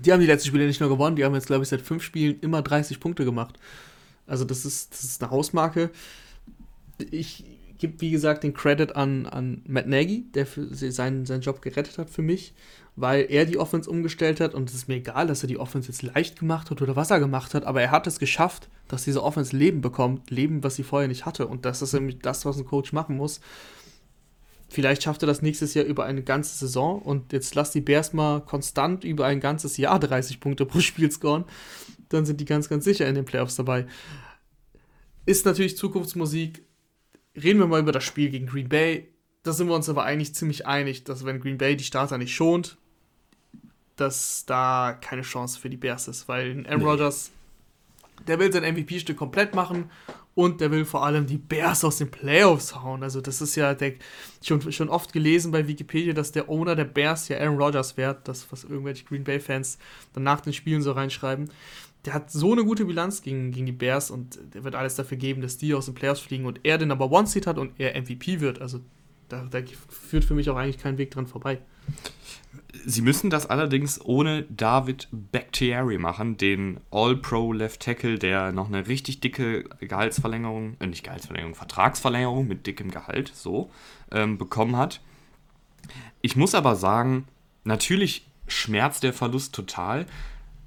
Die 0.00 0.12
haben 0.12 0.20
die 0.20 0.26
letzten 0.26 0.48
Spiele 0.48 0.66
nicht 0.66 0.80
nur 0.80 0.88
gewonnen, 0.88 1.16
die 1.16 1.24
haben 1.24 1.34
jetzt, 1.34 1.46
glaube 1.46 1.62
ich, 1.62 1.68
seit 1.68 1.82
fünf 1.82 2.02
Spielen 2.02 2.40
immer 2.40 2.62
30 2.62 3.00
Punkte 3.00 3.24
gemacht. 3.24 3.58
Also 4.26 4.44
das 4.44 4.64
ist, 4.64 4.92
das 4.92 5.04
ist 5.04 5.22
eine 5.22 5.30
Hausmarke. 5.30 5.90
Ich 7.10 7.44
gebe, 7.78 8.00
wie 8.00 8.10
gesagt, 8.10 8.44
den 8.44 8.54
Credit 8.54 8.96
an, 8.96 9.26
an 9.26 9.62
Matt 9.66 9.86
Nagy, 9.86 10.24
der 10.32 10.46
für 10.46 10.66
seinen, 10.74 11.26
seinen 11.26 11.42
Job 11.42 11.62
gerettet 11.62 11.98
hat 11.98 12.10
für 12.10 12.22
mich, 12.22 12.54
weil 12.96 13.26
er 13.28 13.44
die 13.44 13.58
Offense 13.58 13.90
umgestellt 13.90 14.40
hat 14.40 14.54
und 14.54 14.68
es 14.68 14.74
ist 14.74 14.88
mir 14.88 14.96
egal, 14.96 15.26
dass 15.26 15.42
er 15.42 15.48
die 15.48 15.58
Offense 15.58 15.88
jetzt 15.88 16.02
leicht 16.02 16.38
gemacht 16.38 16.70
hat 16.70 16.80
oder 16.80 16.94
was 16.94 17.10
er 17.10 17.18
gemacht 17.18 17.54
hat, 17.54 17.64
aber 17.64 17.82
er 17.82 17.90
hat 17.90 18.06
es 18.06 18.18
geschafft, 18.18 18.68
dass 18.88 19.04
diese 19.04 19.22
Offense 19.22 19.56
Leben 19.56 19.80
bekommt, 19.80 20.30
Leben, 20.30 20.62
was 20.62 20.76
sie 20.76 20.84
vorher 20.84 21.08
nicht 21.08 21.26
hatte 21.26 21.46
und 21.46 21.64
das 21.64 21.82
ist 21.82 21.92
nämlich 21.92 22.20
das, 22.20 22.44
was 22.44 22.56
ein 22.56 22.66
Coach 22.66 22.92
machen 22.92 23.16
muss. 23.16 23.40
Vielleicht 24.68 25.02
schafft 25.02 25.22
er 25.22 25.26
das 25.26 25.42
nächstes 25.42 25.74
Jahr 25.74 25.84
über 25.84 26.04
eine 26.04 26.22
ganze 26.22 26.56
Saison 26.56 27.00
und 27.00 27.32
jetzt 27.32 27.54
lass 27.54 27.70
die 27.70 27.80
Bears 27.80 28.12
mal 28.12 28.40
konstant 28.40 29.04
über 29.04 29.26
ein 29.26 29.40
ganzes 29.40 29.76
Jahr 29.76 29.98
30 30.00 30.40
Punkte 30.40 30.66
pro 30.66 30.80
Spiel 30.80 31.10
scoren. 31.10 31.44
Dann 32.08 32.26
sind 32.26 32.40
die 32.40 32.44
ganz, 32.44 32.68
ganz 32.68 32.84
sicher 32.84 33.08
in 33.08 33.14
den 33.14 33.24
Playoffs 33.24 33.56
dabei. 33.56 33.86
Ist 35.26 35.46
natürlich 35.46 35.76
Zukunftsmusik. 35.76 36.64
Reden 37.36 37.58
wir 37.58 37.66
mal 37.66 37.80
über 37.80 37.92
das 37.92 38.04
Spiel 38.04 38.30
gegen 38.30 38.46
Green 38.46 38.68
Bay. 38.68 39.08
Da 39.42 39.52
sind 39.52 39.68
wir 39.68 39.74
uns 39.74 39.88
aber 39.88 40.04
eigentlich 40.04 40.34
ziemlich 40.34 40.66
einig, 40.66 41.04
dass 41.04 41.24
wenn 41.24 41.40
Green 41.40 41.58
Bay 41.58 41.76
die 41.76 41.84
Starter 41.84 42.18
nicht 42.18 42.34
schont, 42.34 42.76
dass 43.96 44.44
da 44.46 44.98
keine 45.00 45.22
Chance 45.22 45.58
für 45.58 45.70
die 45.70 45.76
Bears 45.76 46.08
ist, 46.08 46.28
weil 46.28 46.64
Aaron 46.66 46.80
nee. 46.80 46.84
Rodgers, 46.84 47.30
der 48.26 48.38
will 48.38 48.52
sein 48.52 48.62
MVP-Stück 48.74 49.16
komplett 49.16 49.54
machen 49.54 49.90
und 50.34 50.60
der 50.60 50.70
will 50.70 50.84
vor 50.84 51.04
allem 51.04 51.26
die 51.26 51.36
Bears 51.36 51.84
aus 51.84 51.98
den 51.98 52.10
Playoffs 52.10 52.74
hauen. 52.74 53.02
Also 53.02 53.20
das 53.20 53.40
ist 53.40 53.54
ja 53.54 53.74
der, 53.74 53.94
schon, 54.42 54.72
schon 54.72 54.88
oft 54.88 55.12
gelesen 55.12 55.52
bei 55.52 55.68
Wikipedia, 55.68 56.12
dass 56.12 56.32
der 56.32 56.48
Owner 56.48 56.74
der 56.74 56.84
Bears 56.84 57.28
ja 57.28 57.38
Aaron 57.38 57.60
Rodgers 57.60 57.96
wäre, 57.96 58.18
das 58.24 58.50
was 58.50 58.64
irgendwelche 58.64 59.04
Green 59.04 59.24
Bay 59.24 59.38
Fans 59.38 59.78
dann 60.12 60.24
nach 60.24 60.40
den 60.40 60.52
Spielen 60.52 60.82
so 60.82 60.92
reinschreiben. 60.92 61.50
Der 62.04 62.14
hat 62.14 62.30
so 62.30 62.52
eine 62.52 62.64
gute 62.64 62.84
Bilanz 62.84 63.22
gegen, 63.22 63.50
gegen 63.50 63.66
die 63.66 63.72
Bears 63.72 64.10
und 64.10 64.38
der 64.52 64.64
wird 64.64 64.74
alles 64.74 64.96
dafür 64.96 65.16
geben, 65.16 65.40
dass 65.40 65.56
die 65.56 65.72
aus 65.72 65.86
den 65.86 65.94
Playoffs 65.94 66.20
fliegen 66.20 66.44
und 66.44 66.60
er 66.64 66.78
den 66.78 66.88
Number 66.88 67.10
One 67.10 67.26
Seat 67.26 67.46
hat 67.46 67.56
und 67.56 67.72
er 67.78 67.98
MVP 67.98 68.40
wird. 68.40 68.60
Also 68.60 68.80
da, 69.28 69.46
da 69.50 69.60
führt 69.88 70.24
für 70.24 70.34
mich 70.34 70.50
auch 70.50 70.56
eigentlich 70.56 70.78
kein 70.78 70.98
Weg 70.98 71.12
dran 71.12 71.26
vorbei. 71.26 71.60
Sie 72.86 73.02
müssen 73.02 73.30
das 73.30 73.46
allerdings 73.46 74.00
ohne 74.04 74.42
David 74.44 75.08
Bakhtiari 75.10 75.98
machen, 75.98 76.36
den 76.36 76.80
All-Pro 76.90 77.52
Left 77.52 77.80
Tackle, 77.80 78.18
der 78.18 78.52
noch 78.52 78.68
eine 78.68 78.86
richtig 78.86 79.20
dicke 79.20 79.64
Gehaltsverlängerung, 79.80 80.76
äh 80.80 80.86
nicht 80.86 81.04
Gehaltsverlängerung, 81.04 81.54
Vertragsverlängerung 81.54 82.48
mit 82.48 82.66
dickem 82.66 82.90
Gehalt, 82.90 83.32
so, 83.34 83.70
ähm, 84.10 84.38
bekommen 84.38 84.76
hat. 84.76 85.00
Ich 86.20 86.36
muss 86.36 86.54
aber 86.54 86.76
sagen, 86.76 87.26
natürlich 87.64 88.26
schmerzt 88.46 89.02
der 89.02 89.12
Verlust 89.12 89.54
total, 89.54 90.06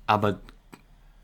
aber 0.06 0.40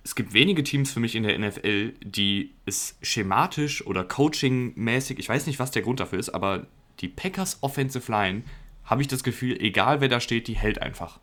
es 0.03 0.15
gibt 0.15 0.34
wenige 0.34 0.63
Teams 0.63 0.91
für 0.91 0.99
mich 0.99 1.15
in 1.15 1.23
der 1.23 1.38
NFL, 1.39 1.93
die 2.03 2.51
es 2.65 2.97
schematisch 3.01 3.86
oder 3.86 4.03
coachingmäßig, 4.03 5.17
ich 5.17 5.29
weiß 5.29 5.47
nicht, 5.47 5.59
was 5.59 5.71
der 5.71 5.81
Grund 5.81 5.99
dafür 5.99 6.19
ist, 6.19 6.29
aber 6.29 6.67
die 6.99 7.07
Packers 7.07 7.59
Offensive 7.61 8.11
Line 8.11 8.43
habe 8.86 9.01
ich 9.01 9.07
das 9.07 9.23
Gefühl, 9.23 9.57
egal 9.59 10.01
wer 10.01 10.09
da 10.09 10.19
steht, 10.19 10.47
die 10.47 10.55
hält 10.55 10.81
einfach. 10.81 11.19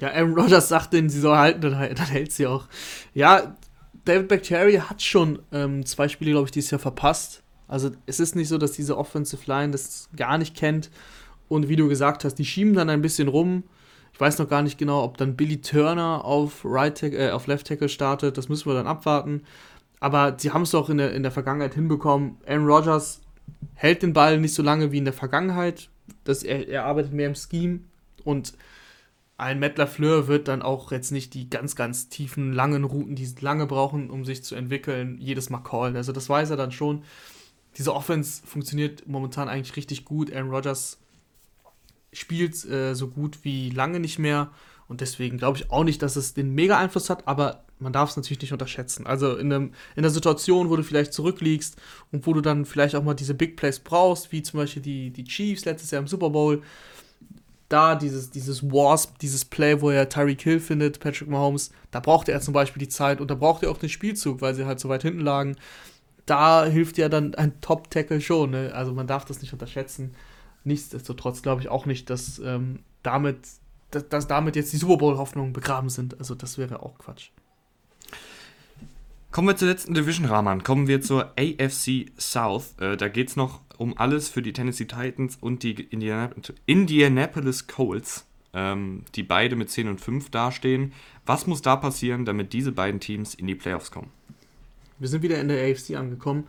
Ja, 0.00 0.12
Aaron 0.12 0.34
Rodgers 0.34 0.68
sagt 0.68 0.92
denen, 0.92 1.08
sie 1.08 1.20
soll 1.20 1.36
halten, 1.36 1.60
dann, 1.60 1.72
dann 1.72 2.06
hält 2.06 2.32
sie 2.32 2.46
auch. 2.46 2.66
Ja, 3.14 3.56
David 4.04 4.28
Bakhtiari 4.28 4.74
hat 4.74 5.02
schon 5.02 5.40
ähm, 5.52 5.86
zwei 5.86 6.08
Spiele, 6.08 6.32
glaube 6.32 6.46
ich, 6.46 6.50
dieses 6.52 6.70
Jahr 6.70 6.78
verpasst. 6.78 7.42
Also 7.68 7.90
es 8.06 8.20
ist 8.20 8.36
nicht 8.36 8.48
so, 8.48 8.58
dass 8.58 8.72
diese 8.72 8.98
Offensive 8.98 9.42
Line 9.46 9.72
das 9.72 10.08
gar 10.16 10.36
nicht 10.36 10.54
kennt. 10.54 10.90
Und 11.48 11.68
wie 11.68 11.76
du 11.76 11.88
gesagt 11.88 12.24
hast, 12.24 12.34
die 12.34 12.44
schieben 12.44 12.74
dann 12.74 12.90
ein 12.90 13.02
bisschen 13.02 13.28
rum. 13.28 13.64
Ich 14.12 14.20
weiß 14.20 14.38
noch 14.38 14.48
gar 14.48 14.62
nicht 14.62 14.78
genau, 14.78 15.02
ob 15.02 15.16
dann 15.16 15.36
Billy 15.36 15.60
Turner 15.60 16.24
auf, 16.24 16.64
right 16.64 17.02
äh, 17.02 17.30
auf 17.30 17.46
Left 17.46 17.66
Tackle 17.66 17.88
startet. 17.88 18.36
Das 18.36 18.48
müssen 18.48 18.68
wir 18.68 18.74
dann 18.74 18.86
abwarten. 18.86 19.42
Aber 20.00 20.36
sie 20.38 20.50
haben 20.50 20.62
es 20.62 20.70
doch 20.70 20.90
in 20.90 20.98
der, 20.98 21.12
in 21.12 21.22
der 21.22 21.32
Vergangenheit 21.32 21.74
hinbekommen. 21.74 22.36
Aaron 22.46 22.66
Rodgers 22.66 23.20
hält 23.74 24.02
den 24.02 24.12
Ball 24.12 24.38
nicht 24.38 24.54
so 24.54 24.62
lange 24.62 24.92
wie 24.92 24.98
in 24.98 25.04
der 25.04 25.14
Vergangenheit 25.14 25.88
dass 26.24 26.42
er, 26.42 26.68
er 26.68 26.84
arbeitet 26.84 27.12
mehr 27.12 27.28
im 27.28 27.34
Scheme 27.34 27.80
und 28.24 28.54
ein 29.36 29.58
Matt 29.58 29.78
LaFleur 29.78 30.28
wird 30.28 30.46
dann 30.46 30.62
auch 30.62 30.92
jetzt 30.92 31.10
nicht 31.10 31.34
die 31.34 31.50
ganz, 31.50 31.74
ganz 31.74 32.08
tiefen, 32.08 32.52
langen 32.52 32.84
Routen, 32.84 33.16
die 33.16 33.28
lange 33.40 33.66
brauchen, 33.66 34.10
um 34.10 34.24
sich 34.24 34.44
zu 34.44 34.54
entwickeln, 34.54 35.18
jedes 35.18 35.50
Mal 35.50 35.58
callen. 35.58 35.96
Also 35.96 36.12
das 36.12 36.28
weiß 36.28 36.50
er 36.50 36.56
dann 36.56 36.70
schon. 36.70 37.02
Diese 37.76 37.92
Offense 37.92 38.42
funktioniert 38.46 39.08
momentan 39.08 39.48
eigentlich 39.48 39.76
richtig 39.76 40.04
gut. 40.04 40.32
Aaron 40.32 40.50
Rodgers 40.50 40.98
spielt 42.12 42.64
äh, 42.64 42.94
so 42.94 43.08
gut 43.08 43.38
wie 43.42 43.70
lange 43.70 43.98
nicht 43.98 44.20
mehr. 44.20 44.52
Und 44.86 45.00
deswegen 45.00 45.38
glaube 45.38 45.58
ich 45.58 45.70
auch 45.70 45.82
nicht, 45.82 46.02
dass 46.02 46.14
es 46.14 46.34
den 46.34 46.54
mega 46.54 46.78
Einfluss 46.78 47.10
hat, 47.10 47.26
aber 47.26 47.63
man 47.78 47.92
darf 47.92 48.10
es 48.10 48.16
natürlich 48.16 48.40
nicht 48.40 48.52
unterschätzen. 48.52 49.06
Also 49.06 49.36
in, 49.36 49.52
einem, 49.52 49.72
in 49.96 50.02
der 50.02 50.10
Situation, 50.10 50.70
wo 50.70 50.76
du 50.76 50.82
vielleicht 50.82 51.12
zurückliegst 51.12 51.76
und 52.12 52.26
wo 52.26 52.32
du 52.32 52.40
dann 52.40 52.64
vielleicht 52.64 52.94
auch 52.94 53.02
mal 53.02 53.14
diese 53.14 53.34
Big 53.34 53.56
Plays 53.56 53.80
brauchst, 53.80 54.32
wie 54.32 54.42
zum 54.42 54.60
Beispiel 54.60 54.82
die, 54.82 55.10
die 55.10 55.24
Chiefs 55.24 55.64
letztes 55.64 55.90
Jahr 55.90 56.00
im 56.00 56.08
Super 56.08 56.30
Bowl, 56.30 56.62
da 57.68 57.94
dieses, 57.94 58.30
dieses 58.30 58.62
Wasp, 58.62 59.18
dieses 59.18 59.44
Play, 59.44 59.80
wo 59.80 59.90
er 59.90 60.08
Tyreek 60.08 60.42
Hill 60.42 60.60
findet, 60.60 61.00
Patrick 61.00 61.28
Mahomes, 61.28 61.70
da 61.90 62.00
brauchte 62.00 62.32
er 62.32 62.40
zum 62.40 62.54
Beispiel 62.54 62.80
die 62.80 62.88
Zeit 62.88 63.20
und 63.20 63.30
da 63.30 63.34
brauchte 63.34 63.66
er 63.66 63.72
auch 63.72 63.78
den 63.78 63.88
Spielzug, 63.88 64.40
weil 64.40 64.54
sie 64.54 64.66
halt 64.66 64.78
so 64.80 64.88
weit 64.88 65.02
hinten 65.02 65.20
lagen. 65.20 65.56
Da 66.26 66.64
hilft 66.64 66.98
ja 66.98 67.08
dann 67.08 67.34
ein 67.34 67.60
Top-Tackle 67.60 68.20
schon. 68.20 68.50
Ne? 68.50 68.72
Also 68.74 68.92
man 68.92 69.06
darf 69.06 69.24
das 69.24 69.40
nicht 69.40 69.52
unterschätzen. 69.52 70.14
Nichtsdestotrotz 70.62 71.42
glaube 71.42 71.60
ich 71.60 71.68
auch 71.68 71.84
nicht, 71.84 72.08
dass 72.08 72.38
ähm, 72.38 72.80
damit 73.02 73.38
dass, 73.90 74.08
dass 74.08 74.26
damit 74.26 74.56
jetzt 74.56 74.72
die 74.72 74.76
Super 74.76 74.96
Bowl-Hoffnungen 74.96 75.52
begraben 75.52 75.88
sind. 75.88 76.18
Also 76.18 76.34
das 76.34 76.58
wäre 76.58 76.82
auch 76.82 76.98
Quatsch. 76.98 77.30
Kommen 79.34 79.48
wir 79.48 79.56
zur 79.56 79.66
letzten 79.66 79.94
Division, 79.94 80.26
Rahman. 80.26 80.62
Kommen 80.62 80.86
wir 80.86 81.00
zur 81.00 81.32
AFC 81.36 82.12
South. 82.16 82.78
Äh, 82.78 82.96
da 82.96 83.08
geht 83.08 83.30
es 83.30 83.34
noch 83.34 83.62
um 83.78 83.98
alles 83.98 84.28
für 84.28 84.42
die 84.42 84.52
Tennessee 84.52 84.84
Titans 84.84 85.38
und 85.40 85.64
die 85.64 85.88
Indianapolis 86.66 87.66
Colts, 87.66 88.28
ähm, 88.52 89.02
die 89.16 89.24
beide 89.24 89.56
mit 89.56 89.70
10 89.70 89.88
und 89.88 90.00
5 90.00 90.30
dastehen. 90.30 90.92
Was 91.26 91.48
muss 91.48 91.62
da 91.62 91.74
passieren, 91.74 92.24
damit 92.24 92.52
diese 92.52 92.70
beiden 92.70 93.00
Teams 93.00 93.34
in 93.34 93.48
die 93.48 93.56
Playoffs 93.56 93.90
kommen? 93.90 94.12
Wir 95.00 95.08
sind 95.08 95.22
wieder 95.22 95.40
in 95.40 95.48
der 95.48 95.68
AFC 95.68 95.96
angekommen. 95.96 96.46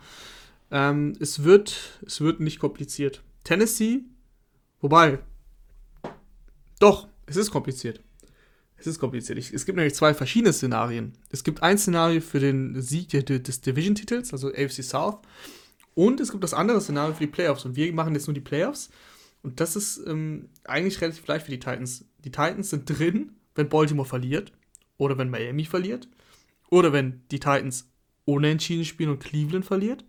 Ähm, 0.70 1.14
es, 1.18 1.42
wird, 1.42 1.98
es 2.06 2.20
wird 2.20 2.38
nicht 2.38 2.60
kompliziert. 2.60 3.20
Tennessee, 3.42 4.04
wobei, 4.80 5.18
doch, 6.78 7.08
es 7.26 7.34
ist 7.34 7.50
kompliziert. 7.50 8.00
Es 8.78 8.86
ist 8.86 8.98
kompliziert. 8.98 9.38
Ich, 9.38 9.52
es 9.52 9.64
gibt 9.64 9.76
nämlich 9.76 9.94
zwei 9.94 10.12
verschiedene 10.14 10.52
Szenarien. 10.52 11.12
Es 11.30 11.44
gibt 11.44 11.62
ein 11.62 11.78
Szenario 11.78 12.20
für 12.20 12.40
den 12.40 12.80
Sieg 12.80 13.08
des 13.08 13.60
Division-Titels, 13.60 14.32
also 14.32 14.48
AFC 14.48 14.82
South. 14.82 15.18
Und 15.94 16.20
es 16.20 16.30
gibt 16.30 16.44
das 16.44 16.52
andere 16.52 16.80
Szenario 16.80 17.14
für 17.14 17.24
die 17.24 17.32
Playoffs. 17.32 17.64
Und 17.64 17.74
wir 17.74 17.90
machen 17.94 18.14
jetzt 18.14 18.26
nur 18.26 18.34
die 18.34 18.40
Playoffs. 18.40 18.90
Und 19.42 19.60
das 19.60 19.76
ist 19.76 20.02
ähm, 20.06 20.50
eigentlich 20.64 21.00
relativ 21.00 21.26
leicht 21.26 21.46
für 21.46 21.52
die 21.52 21.58
Titans. 21.58 22.04
Die 22.18 22.30
Titans 22.30 22.70
sind 22.70 22.86
drin, 22.86 23.32
wenn 23.54 23.68
Baltimore 23.68 24.06
verliert. 24.06 24.52
Oder 24.98 25.16
wenn 25.16 25.30
Miami 25.30 25.64
verliert. 25.64 26.08
Oder 26.68 26.92
wenn 26.92 27.22
die 27.30 27.40
Titans 27.40 27.88
unentschieden 28.26 28.84
spielen 28.84 29.10
und 29.10 29.20
Cleveland 29.20 29.64
verliert. 29.64 30.04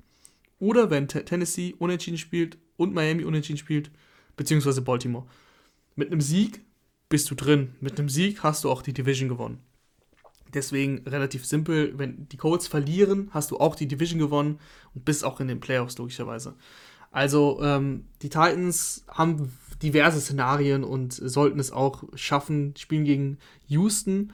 Oder 0.59 0.89
wenn 0.89 1.07
T 1.07 1.23
Tennessee 1.23 1.73
unentschieden 1.77 2.17
spielt 2.17 2.57
und 2.75 2.93
Miami 2.93 3.23
unentschieden 3.23 3.59
spielt. 3.59 3.91
Beziehungsweise 4.35 4.81
Baltimore. 4.81 5.25
Mit 5.95 6.11
einem 6.11 6.21
Sieg 6.21 6.61
bist 7.09 7.29
du 7.31 7.35
drin. 7.35 7.75
Mit 7.79 7.99
einem 7.99 8.09
Sieg 8.09 8.43
hast 8.43 8.63
du 8.63 8.69
auch 8.69 8.81
die 8.81 8.93
Division 8.93 9.29
gewonnen. 9.29 9.59
Deswegen 10.53 10.99
relativ 11.05 11.45
simpel, 11.45 11.97
wenn 11.97 12.27
die 12.29 12.37
Colts 12.37 12.67
verlieren, 12.67 13.29
hast 13.31 13.51
du 13.51 13.57
auch 13.57 13.75
die 13.75 13.87
Division 13.87 14.19
gewonnen 14.19 14.59
und 14.95 15.05
bist 15.05 15.25
auch 15.25 15.39
in 15.39 15.47
den 15.47 15.59
Playoffs 15.59 15.97
logischerweise. 15.97 16.55
Also 17.11 17.59
ähm, 17.61 18.05
die 18.21 18.29
Titans 18.29 19.05
haben 19.07 19.51
diverse 19.81 20.21
Szenarien 20.21 20.83
und 20.83 21.13
sollten 21.13 21.59
es 21.59 21.71
auch 21.71 22.03
schaffen, 22.15 22.73
spielen 22.77 23.05
gegen 23.05 23.37
Houston. 23.67 24.33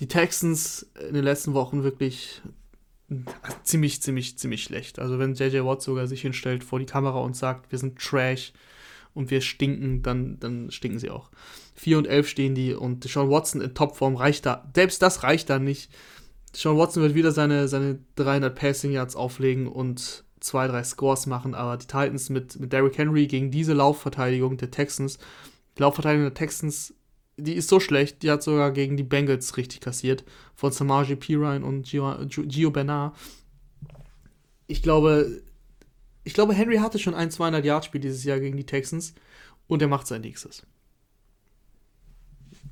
Die 0.00 0.08
Texans 0.08 0.90
in 1.08 1.14
den 1.14 1.24
letzten 1.24 1.54
Wochen 1.54 1.84
wirklich 1.84 2.42
ziemlich, 3.62 4.02
ziemlich, 4.02 4.38
ziemlich 4.38 4.64
schlecht. 4.64 4.98
Also 4.98 5.18
wenn 5.18 5.34
JJ 5.34 5.64
Watt 5.64 5.82
sogar 5.82 6.06
sich 6.06 6.22
hinstellt 6.22 6.64
vor 6.64 6.78
die 6.78 6.86
Kamera 6.86 7.20
und 7.20 7.36
sagt, 7.36 7.70
wir 7.70 7.78
sind 7.78 7.98
Trash 7.98 8.52
und 9.14 9.30
wir 9.30 9.40
stinken, 9.40 10.02
dann, 10.02 10.38
dann 10.40 10.70
stinken 10.70 10.98
sie 10.98 11.10
auch. 11.10 11.30
4 11.74 11.98
und 11.98 12.06
11 12.06 12.28
stehen 12.28 12.54
die 12.54 12.74
und 12.74 13.04
Sean 13.04 13.30
Watson 13.30 13.60
in 13.60 13.74
Topform 13.74 14.16
reicht 14.16 14.46
da. 14.46 14.70
Selbst 14.74 15.02
das 15.02 15.22
reicht 15.22 15.48
da 15.50 15.58
nicht. 15.58 15.90
Sean 16.54 16.76
Watson 16.76 17.02
wird 17.02 17.14
wieder 17.14 17.32
seine, 17.32 17.68
seine 17.68 17.98
300 18.16 18.54
Passing 18.54 18.92
Yards 18.92 19.16
auflegen 19.16 19.66
und 19.66 20.24
zwei, 20.40 20.68
drei 20.68 20.84
Scores 20.84 21.26
machen, 21.26 21.54
aber 21.54 21.76
die 21.76 21.86
Titans 21.86 22.28
mit, 22.28 22.60
mit 22.60 22.72
Derrick 22.72 22.98
Henry 22.98 23.26
gegen 23.26 23.50
diese 23.50 23.72
Laufverteidigung 23.72 24.56
der 24.56 24.70
Texans, 24.70 25.18
die 25.76 25.82
Laufverteidigung 25.82 26.26
der 26.26 26.34
Texans, 26.34 26.94
die 27.36 27.54
ist 27.54 27.68
so 27.68 27.80
schlecht, 27.80 28.22
die 28.22 28.30
hat 28.30 28.42
sogar 28.42 28.70
gegen 28.70 28.96
die 28.96 29.02
Bengals 29.02 29.56
richtig 29.56 29.80
kassiert, 29.80 30.24
von 30.54 30.70
Samaji 30.70 31.16
Pirine 31.16 31.64
und 31.64 31.86
Gio, 31.86 32.14
Gio 32.28 32.70
Bernard. 32.70 33.16
Ich 34.66 34.82
glaube, 34.82 35.42
ich 36.24 36.34
glaube, 36.34 36.54
Henry 36.54 36.78
hatte 36.78 36.98
schon 36.98 37.14
ein 37.14 37.30
200 37.30 37.64
Yard 37.64 37.84
Spiel 37.84 38.00
dieses 38.00 38.24
Jahr 38.24 38.40
gegen 38.40 38.56
die 38.56 38.66
Texans 38.66 39.14
und 39.68 39.82
er 39.82 39.88
macht 39.88 40.06
sein 40.06 40.22
nächstes. 40.22 40.66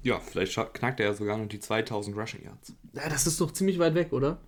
Ja, 0.02 0.18
vielleicht 0.18 0.54
knackt 0.74 0.98
er 0.98 1.06
ja 1.06 1.14
sogar 1.14 1.38
noch 1.38 1.46
die 1.46 1.60
2000 1.60 2.16
Rushing 2.16 2.42
Yards. 2.44 2.74
Ja, 2.94 3.08
das 3.08 3.26
ist 3.26 3.40
doch 3.40 3.52
ziemlich 3.52 3.78
weit 3.78 3.94
weg, 3.94 4.12
oder? 4.12 4.38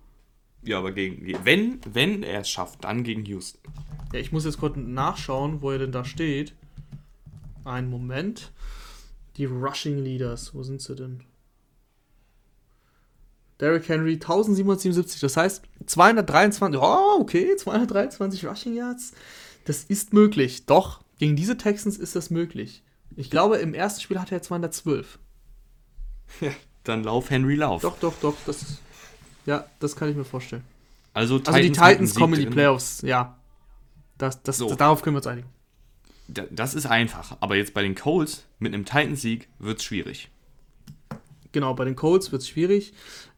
Ja, 0.63 0.79
aber 0.79 0.91
gegen, 0.91 1.37
wenn, 1.45 1.79
wenn 1.85 2.23
er 2.23 2.41
es 2.41 2.49
schafft, 2.49 2.83
dann 2.83 3.03
gegen 3.03 3.23
Houston. 3.25 3.61
Ja, 4.11 4.19
ich 4.19 4.31
muss 4.31 4.45
jetzt 4.45 4.59
kurz 4.59 4.75
nachschauen, 4.75 5.61
wo 5.61 5.71
er 5.71 5.77
denn 5.77 5.91
da 5.91 6.03
steht. 6.03 6.53
Einen 7.63 7.89
Moment. 7.89 8.51
Die 9.37 9.45
Rushing 9.45 9.97
Leaders, 9.97 10.53
wo 10.53 10.63
sind 10.63 10.81
sie 10.81 10.95
denn? 10.95 11.23
Derrick 13.59 13.87
Henry 13.87 14.13
1777, 14.13 15.21
das 15.21 15.37
heißt 15.37 15.63
223, 15.85 16.81
oh, 16.81 17.19
okay, 17.21 17.55
223 17.55 18.45
Rushing 18.45 18.75
Yards. 18.75 19.13
Das 19.65 19.83
ist 19.83 20.13
möglich. 20.13 20.65
Doch, 20.65 21.01
gegen 21.17 21.35
diese 21.35 21.57
Texans 21.57 21.97
ist 21.97 22.15
das 22.15 22.29
möglich. 22.29 22.83
Ich 23.15 23.29
glaube, 23.29 23.57
im 23.57 23.73
ersten 23.73 24.01
Spiel 24.01 24.19
hatte 24.19 24.35
er 24.35 24.41
212. 24.41 25.19
Ja, 26.41 26.51
dann 26.83 27.03
lauf 27.03 27.29
Henry 27.29 27.55
Lauf. 27.55 27.81
Doch, 27.81 27.97
doch, 27.99 28.13
doch, 28.19 28.35
das 28.45 28.79
ja, 29.45 29.65
das 29.79 29.95
kann 29.95 30.09
ich 30.09 30.15
mir 30.15 30.25
vorstellen. 30.25 30.63
Also, 31.13 31.37
Titans 31.37 31.55
also 31.55 31.67
die 31.67 31.71
Titans 31.71 32.15
kommen 32.15 32.33
in 32.33 32.39
die 32.41 32.45
Playoffs, 32.47 33.01
ja. 33.01 33.37
Das, 34.17 34.41
das, 34.43 34.57
so. 34.57 34.73
darauf 34.75 35.01
können 35.01 35.15
wir 35.15 35.19
uns 35.19 35.27
einigen. 35.27 35.49
Das 36.27 36.73
ist 36.73 36.87
einfach, 36.87 37.37
aber 37.39 37.55
jetzt 37.55 37.73
bei 37.73 37.83
den 37.83 37.93
Colts 37.93 38.45
mit 38.57 38.73
einem 38.73 38.85
Titans-Sieg 38.85 39.47
wird 39.59 39.79
es 39.79 39.83
schwierig. 39.83 40.29
Genau, 41.55 41.73
bei 41.73 41.85
den 41.85 41.95
Colts 41.95 42.33
wird 42.33 42.41
es 42.41 42.49
schwierig. 42.49 42.91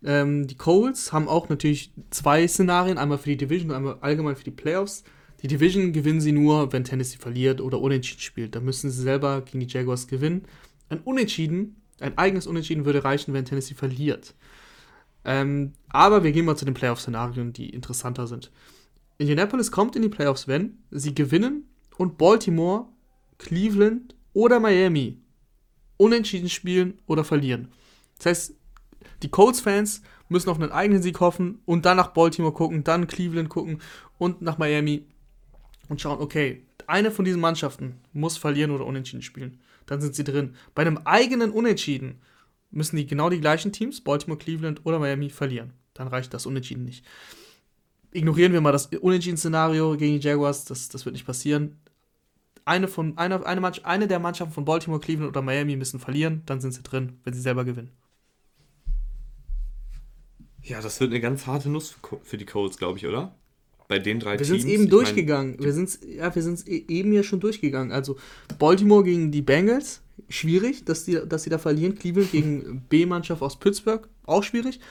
Ähm, 0.03 0.47
die 0.47 0.55
Colts 0.55 1.13
haben 1.13 1.27
auch 1.27 1.49
natürlich 1.49 1.91
zwei 2.09 2.47
Szenarien, 2.47 2.97
einmal 2.97 3.19
für 3.19 3.29
die 3.29 3.37
Division 3.37 3.69
und 3.69 3.75
einmal 3.75 3.99
allgemein 4.01 4.35
für 4.35 4.43
die 4.43 4.49
Playoffs. 4.49 5.03
Die 5.43 5.47
Division 5.47 5.93
gewinnen 5.93 6.19
sie 6.19 6.31
nur, 6.31 6.73
wenn 6.73 6.83
Tennessee 6.83 7.19
verliert 7.19 7.61
oder 7.61 7.79
unentschieden 7.79 8.21
spielt. 8.21 8.55
Da 8.55 8.59
müssen 8.59 8.89
sie 8.89 9.03
selber 9.03 9.41
gegen 9.41 9.59
die 9.59 9.71
Jaguars 9.71 10.07
gewinnen. 10.07 10.45
Ein 10.89 11.01
Unentschieden, 11.01 11.75
ein 11.99 12.17
eigenes 12.17 12.47
Unentschieden 12.47 12.85
würde 12.85 13.03
reichen, 13.03 13.35
wenn 13.35 13.45
Tennessee 13.45 13.75
verliert. 13.75 14.33
Ähm, 15.23 15.73
aber 15.89 16.23
wir 16.23 16.31
gehen 16.31 16.45
mal 16.45 16.57
zu 16.57 16.65
den 16.65 16.73
Playoff-Szenarien, 16.73 17.53
die 17.53 17.69
interessanter 17.69 18.25
sind. 18.25 18.49
Indianapolis 19.19 19.69
kommt 19.69 19.95
in 19.95 20.01
die 20.01 20.09
Playoffs, 20.09 20.47
wenn 20.47 20.79
sie 20.89 21.13
gewinnen 21.13 21.69
und 21.97 22.17
Baltimore, 22.17 22.87
Cleveland 23.37 24.15
oder 24.33 24.59
Miami 24.59 25.19
unentschieden 25.97 26.49
spielen 26.49 26.97
oder 27.05 27.23
verlieren. 27.23 27.67
Das 28.17 28.25
heißt, 28.25 28.53
die 29.23 29.29
Colts-Fans 29.29 30.01
müssen 30.29 30.49
auf 30.49 30.59
einen 30.59 30.71
eigenen 30.71 31.01
Sieg 31.01 31.19
hoffen 31.19 31.59
und 31.65 31.85
dann 31.85 31.97
nach 31.97 32.09
Baltimore 32.09 32.53
gucken, 32.53 32.83
dann 32.83 33.07
Cleveland 33.07 33.49
gucken 33.49 33.81
und 34.17 34.41
nach 34.41 34.57
Miami 34.57 35.05
und 35.89 36.01
schauen, 36.01 36.19
okay, 36.19 36.63
eine 36.85 37.11
von 37.11 37.25
diesen 37.25 37.41
Mannschaften 37.41 37.99
muss 38.13 38.37
verlieren 38.37 38.71
oder 38.71 38.85
unentschieden 38.85 39.21
spielen. 39.21 39.59
Dann 39.85 40.01
sind 40.01 40.15
sie 40.15 40.23
drin. 40.23 40.55
Bei 40.75 40.81
einem 40.81 40.99
eigenen 41.05 41.51
Unentschieden 41.51 42.21
müssen 42.71 42.97
die 42.97 43.07
genau 43.07 43.29
die 43.29 43.39
gleichen 43.39 43.71
Teams, 43.71 44.01
Baltimore, 44.01 44.37
Cleveland 44.37 44.85
oder 44.85 44.99
Miami, 44.99 45.29
verlieren. 45.29 45.73
Dann 45.93 46.07
reicht 46.07 46.33
das 46.33 46.45
Unentschieden 46.45 46.83
nicht. 46.83 47.05
Ignorieren 48.11 48.53
wir 48.53 48.61
mal 48.61 48.71
das 48.71 48.87
Unentschieden-Szenario 48.87 49.95
gegen 49.97 50.19
die 50.19 50.27
Jaguars, 50.27 50.65
das, 50.65 50.89
das 50.89 51.05
wird 51.05 51.13
nicht 51.13 51.25
passieren. 51.25 51.79
Eine, 52.65 52.87
von, 52.87 53.17
eine, 53.17 53.45
eine, 53.45 53.85
eine 53.85 54.07
der 54.07 54.19
Mannschaften 54.19 54.53
von 54.53 54.65
Baltimore, 54.65 54.99
Cleveland 54.99 55.29
oder 55.29 55.41
Miami 55.41 55.77
müssen 55.77 55.99
verlieren, 55.99 56.41
dann 56.45 56.59
sind 56.59 56.73
sie 56.73 56.83
drin, 56.83 57.19
wenn 57.23 57.33
sie 57.33 57.41
selber 57.41 57.63
gewinnen. 57.63 57.91
Ja, 60.67 60.81
das 60.81 60.99
wird 60.99 61.11
eine 61.11 61.21
ganz 61.21 61.47
harte 61.47 61.69
Nuss 61.69 61.95
für 62.23 62.37
die 62.37 62.45
Colts, 62.45 62.77
glaube 62.77 62.97
ich, 62.97 63.07
oder? 63.07 63.33
Bei 63.87 63.99
den 63.99 64.19
drei 64.19 64.31
wir 64.31 64.37
Teams. 64.39 64.49
Wir 64.49 64.59
sind 64.59 64.69
eben 64.69 64.89
durchgegangen. 64.89 65.55
Mein, 65.55 65.65
wir 65.65 65.73
sind 65.73 65.99
ja, 66.05 66.33
wir 66.35 66.43
sind 66.43 66.67
e-, 66.67 66.85
eben 66.89 67.13
ja 67.13 67.23
schon 67.23 67.39
durchgegangen. 67.39 67.93
Also 67.93 68.17
Baltimore 68.59 69.03
gegen 69.03 69.31
die 69.31 69.41
Bengals, 69.41 70.01
schwierig, 70.27 70.83
dass 70.83 71.05
die, 71.05 71.19
dass 71.25 71.43
sie 71.43 71.49
da 71.49 71.57
verlieren. 71.57 71.95
Cleveland 71.95 72.31
gegen 72.31 72.81
B-Mannschaft 72.89 73.41
aus 73.41 73.57
Pittsburgh, 73.57 74.07
auch 74.25 74.43
schwierig. 74.43 74.81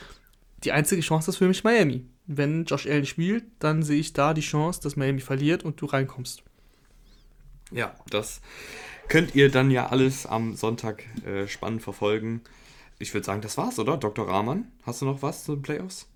Die 0.65 0.73
einzige 0.73 1.03
Chance 1.03 1.31
ist 1.31 1.37
für 1.37 1.47
mich 1.47 1.63
Miami. 1.63 2.07
Wenn 2.27 2.65
Josh 2.65 2.87
Allen 2.87 3.05
spielt, 3.05 3.45
dann 3.59 3.83
sehe 3.83 4.01
ich 4.01 4.15
da 4.15 4.33
die 4.33 4.41
Chance, 4.41 4.81
dass 4.83 4.97
Miami 4.97 5.21
verliert 5.21 5.63
und 5.63 5.81
du 5.81 5.87
reinkommst. 5.87 6.43
Ja, 7.71 7.95
das 8.09 8.41
könnt 9.09 9.35
ihr 9.35 9.51
dann 9.51 9.71
ja 9.71 9.89
alles 9.89 10.25
am 10.25 10.55
Sonntag 10.57 11.05
äh, 11.27 11.47
spannend 11.47 11.83
verfolgen. 11.83 12.41
Ich 12.99 13.13
würde 13.13 13.27
sagen, 13.27 13.43
das 13.43 13.57
war's, 13.59 13.79
oder? 13.79 13.97
Dr. 13.97 14.29
Rahman, 14.29 14.71
hast 14.85 15.03
du 15.03 15.07
noch 15.07 15.23
was 15.23 15.45
zu 15.45 15.55
den 15.55 15.63
Playoffs? 15.63 16.09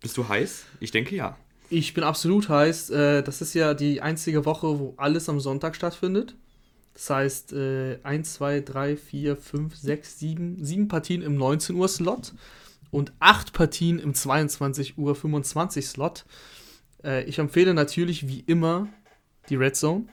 Bist 0.00 0.16
du 0.16 0.28
heiß? 0.28 0.64
Ich 0.80 0.90
denke 0.90 1.16
ja. 1.16 1.36
Ich 1.70 1.94
bin 1.94 2.04
absolut 2.04 2.48
heiß. 2.48 2.90
Äh, 2.90 3.22
das 3.22 3.40
ist 3.40 3.54
ja 3.54 3.74
die 3.74 4.00
einzige 4.02 4.44
Woche, 4.44 4.78
wo 4.78 4.94
alles 4.98 5.28
am 5.28 5.40
Sonntag 5.40 5.74
stattfindet. 5.74 6.36
Das 6.94 7.10
heißt, 7.10 7.52
äh, 7.52 7.98
1, 8.02 8.34
2, 8.34 8.60
3, 8.60 8.96
4, 8.96 9.36
5, 9.36 9.76
6, 9.76 10.18
7, 10.18 10.64
7 10.64 10.88
Partien 10.88 11.22
im 11.22 11.36
19 11.36 11.76
Uhr 11.76 11.88
Slot 11.88 12.32
und 12.90 13.12
8 13.20 13.52
Partien 13.52 13.98
im 13.98 14.14
22 14.14 14.96
Uhr 14.96 15.14
25 15.14 15.86
Slot. 15.86 16.24
Äh, 17.02 17.24
ich 17.24 17.38
empfehle 17.38 17.74
natürlich 17.74 18.28
wie 18.28 18.40
immer 18.40 18.88
die 19.48 19.56
Red 19.56 19.76
Zone. 19.76 20.04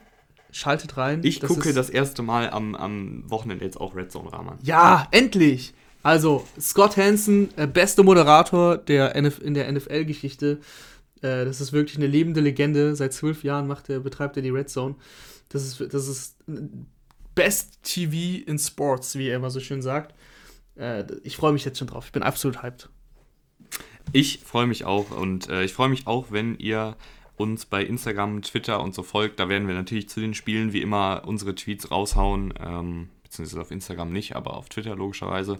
Schaltet 0.50 0.96
rein. 0.96 1.20
Ich 1.24 1.40
das 1.40 1.48
gucke 1.48 1.72
das 1.72 1.90
erste 1.90 2.22
Mal 2.22 2.50
am, 2.50 2.74
am 2.74 3.28
Wochenende 3.30 3.64
jetzt 3.64 3.80
auch 3.80 3.94
Red 3.96 4.12
Zone 4.12 4.32
Rahman. 4.32 4.58
Ja, 4.62 5.08
endlich! 5.10 5.74
Also, 6.04 6.46
Scott 6.60 6.98
Hansen, 6.98 7.48
äh, 7.56 7.66
beste 7.66 8.02
Moderator 8.02 8.76
der 8.76 9.16
NF 9.16 9.40
in 9.40 9.54
der 9.54 9.72
NFL-Geschichte. 9.72 10.60
Äh, 11.22 11.46
das 11.46 11.62
ist 11.62 11.72
wirklich 11.72 11.96
eine 11.96 12.06
lebende 12.06 12.40
Legende. 12.40 12.94
Seit 12.94 13.14
zwölf 13.14 13.42
Jahren 13.42 13.66
macht 13.66 13.88
er, 13.88 14.00
betreibt 14.00 14.36
er 14.36 14.42
die 14.42 14.50
Red 14.50 14.68
Zone. 14.68 14.96
Das 15.48 15.64
ist, 15.64 15.94
das 15.94 16.06
ist 16.06 16.36
Best 17.34 17.82
TV 17.82 18.44
in 18.46 18.58
Sports, 18.58 19.16
wie 19.16 19.28
er 19.28 19.36
immer 19.36 19.48
so 19.48 19.60
schön 19.60 19.80
sagt. 19.80 20.14
Äh, 20.76 21.04
ich 21.22 21.38
freue 21.38 21.54
mich 21.54 21.64
jetzt 21.64 21.78
schon 21.78 21.88
drauf. 21.88 22.04
Ich 22.04 22.12
bin 22.12 22.22
absolut 22.22 22.62
hyped. 22.62 22.90
Ich 24.12 24.40
freue 24.44 24.66
mich 24.66 24.84
auch 24.84 25.10
und 25.10 25.48
äh, 25.48 25.64
ich 25.64 25.72
freue 25.72 25.88
mich 25.88 26.06
auch, 26.06 26.30
wenn 26.30 26.58
ihr 26.58 26.96
uns 27.36 27.64
bei 27.64 27.82
Instagram, 27.82 28.42
Twitter 28.42 28.82
und 28.82 28.94
so 28.94 29.02
folgt. 29.02 29.40
Da 29.40 29.48
werden 29.48 29.66
wir 29.66 29.74
natürlich 29.74 30.10
zu 30.10 30.20
den 30.20 30.34
Spielen 30.34 30.74
wie 30.74 30.82
immer 30.82 31.22
unsere 31.24 31.54
Tweets 31.54 31.90
raushauen, 31.90 32.52
ähm, 32.60 33.08
beziehungsweise 33.34 33.60
auf 33.60 33.70
Instagram 33.70 34.12
nicht, 34.12 34.36
aber 34.36 34.54
auf 34.54 34.68
Twitter 34.68 34.94
logischerweise. 34.94 35.58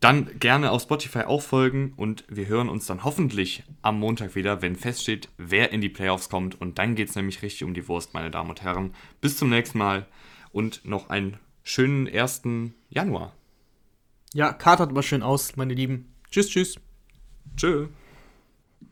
Dann 0.00 0.38
gerne 0.38 0.70
auf 0.70 0.82
Spotify 0.82 1.20
auch 1.20 1.40
folgen 1.40 1.94
und 1.96 2.24
wir 2.28 2.46
hören 2.46 2.68
uns 2.68 2.86
dann 2.86 3.04
hoffentlich 3.04 3.62
am 3.80 3.98
Montag 3.98 4.34
wieder, 4.34 4.60
wenn 4.60 4.76
feststeht, 4.76 5.28
wer 5.38 5.72
in 5.72 5.80
die 5.80 5.88
Playoffs 5.88 6.28
kommt. 6.28 6.60
Und 6.60 6.78
dann 6.78 6.94
geht 6.94 7.08
es 7.08 7.16
nämlich 7.16 7.42
richtig 7.42 7.64
um 7.64 7.72
die 7.72 7.88
Wurst, 7.88 8.12
meine 8.12 8.30
Damen 8.30 8.50
und 8.50 8.62
Herren. 8.62 8.92
Bis 9.20 9.38
zum 9.38 9.48
nächsten 9.48 9.78
Mal 9.78 10.06
und 10.52 10.84
noch 10.84 11.08
einen 11.08 11.38
schönen 11.62 12.06
1. 12.06 12.42
Januar. 12.90 13.34
Ja, 14.34 14.52
Karte 14.52 14.82
hat 14.82 14.90
aber 14.90 15.02
schön 15.02 15.22
aus, 15.22 15.56
meine 15.56 15.74
Lieben. 15.74 16.12
Tschüss, 16.30 16.48
tschüss. 16.50 16.76
Tschüss. 17.56 17.88